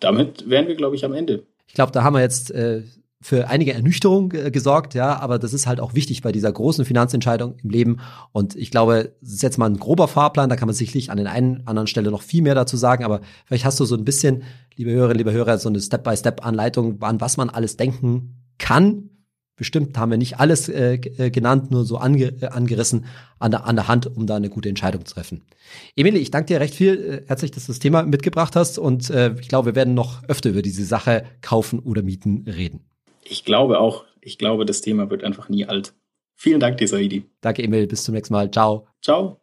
Damit 0.00 0.50
wären 0.50 0.66
wir, 0.66 0.74
glaube 0.74 0.96
ich, 0.96 1.04
am 1.04 1.12
Ende. 1.12 1.46
Ich 1.68 1.74
glaube, 1.74 1.92
da 1.92 2.02
haben 2.02 2.14
wir 2.14 2.20
jetzt 2.20 2.50
äh, 2.50 2.82
für 3.24 3.48
einige 3.48 3.72
Ernüchterung 3.72 4.32
äh, 4.32 4.50
gesorgt, 4.50 4.92
ja, 4.92 5.18
aber 5.18 5.38
das 5.38 5.54
ist 5.54 5.66
halt 5.66 5.80
auch 5.80 5.94
wichtig 5.94 6.20
bei 6.20 6.30
dieser 6.30 6.52
großen 6.52 6.84
Finanzentscheidung 6.84 7.54
im 7.62 7.70
Leben. 7.70 8.00
Und 8.32 8.54
ich 8.54 8.70
glaube, 8.70 9.14
das 9.22 9.32
ist 9.32 9.42
jetzt 9.42 9.56
mal 9.56 9.64
ein 9.64 9.78
grober 9.78 10.08
Fahrplan, 10.08 10.50
da 10.50 10.56
kann 10.56 10.68
man 10.68 10.74
sicherlich 10.74 11.10
an 11.10 11.16
den 11.16 11.26
einen 11.26 11.66
anderen 11.66 11.86
Stelle 11.86 12.10
noch 12.10 12.20
viel 12.20 12.42
mehr 12.42 12.54
dazu 12.54 12.76
sagen, 12.76 13.02
aber 13.02 13.22
vielleicht 13.46 13.64
hast 13.64 13.80
du 13.80 13.86
so 13.86 13.96
ein 13.96 14.04
bisschen, 14.04 14.42
liebe 14.76 14.90
Hörerinnen, 14.90 15.16
liebe 15.16 15.32
Hörer, 15.32 15.56
so 15.56 15.70
eine 15.70 15.80
Step-by-Step-Anleitung, 15.80 17.00
an 17.00 17.18
was 17.22 17.38
man 17.38 17.48
alles 17.48 17.78
denken 17.78 18.42
kann. 18.58 19.08
Bestimmt 19.56 19.96
haben 19.96 20.10
wir 20.10 20.18
nicht 20.18 20.38
alles 20.38 20.68
äh, 20.68 20.96
äh 20.96 21.30
genannt, 21.30 21.70
nur 21.70 21.86
so 21.86 21.96
ange, 21.96 22.26
äh, 22.42 22.48
angerissen 22.48 23.06
an 23.38 23.52
der, 23.52 23.64
an 23.64 23.76
der 23.76 23.88
Hand, 23.88 24.06
um 24.06 24.26
da 24.26 24.36
eine 24.36 24.50
gute 24.50 24.68
Entscheidung 24.68 25.06
zu 25.06 25.14
treffen. 25.14 25.44
Emilie, 25.96 26.20
ich 26.20 26.30
danke 26.30 26.48
dir 26.48 26.60
recht 26.60 26.74
viel 26.74 27.22
äh, 27.24 27.26
herzlich, 27.26 27.52
dass 27.52 27.64
du 27.64 27.72
das 27.72 27.78
Thema 27.78 28.02
mitgebracht 28.02 28.54
hast 28.54 28.78
und 28.78 29.08
äh, 29.08 29.34
ich 29.40 29.48
glaube, 29.48 29.70
wir 29.70 29.74
werden 29.76 29.94
noch 29.94 30.24
öfter 30.24 30.50
über 30.50 30.60
diese 30.60 30.84
Sache 30.84 31.24
kaufen 31.40 31.78
oder 31.78 32.02
mieten 32.02 32.44
reden. 32.46 32.84
Ich 33.24 33.44
glaube 33.44 33.80
auch, 33.80 34.04
ich 34.20 34.38
glaube, 34.38 34.64
das 34.64 34.80
Thema 34.80 35.10
wird 35.10 35.24
einfach 35.24 35.48
nie 35.48 35.66
alt. 35.66 35.94
Vielen 36.36 36.60
Dank 36.60 36.78
dir, 36.78 36.88
Saidi. 36.88 37.24
Danke, 37.40 37.62
Emil. 37.62 37.86
Bis 37.86 38.04
zum 38.04 38.14
nächsten 38.14 38.34
Mal. 38.34 38.50
Ciao. 38.50 38.86
Ciao. 39.02 39.40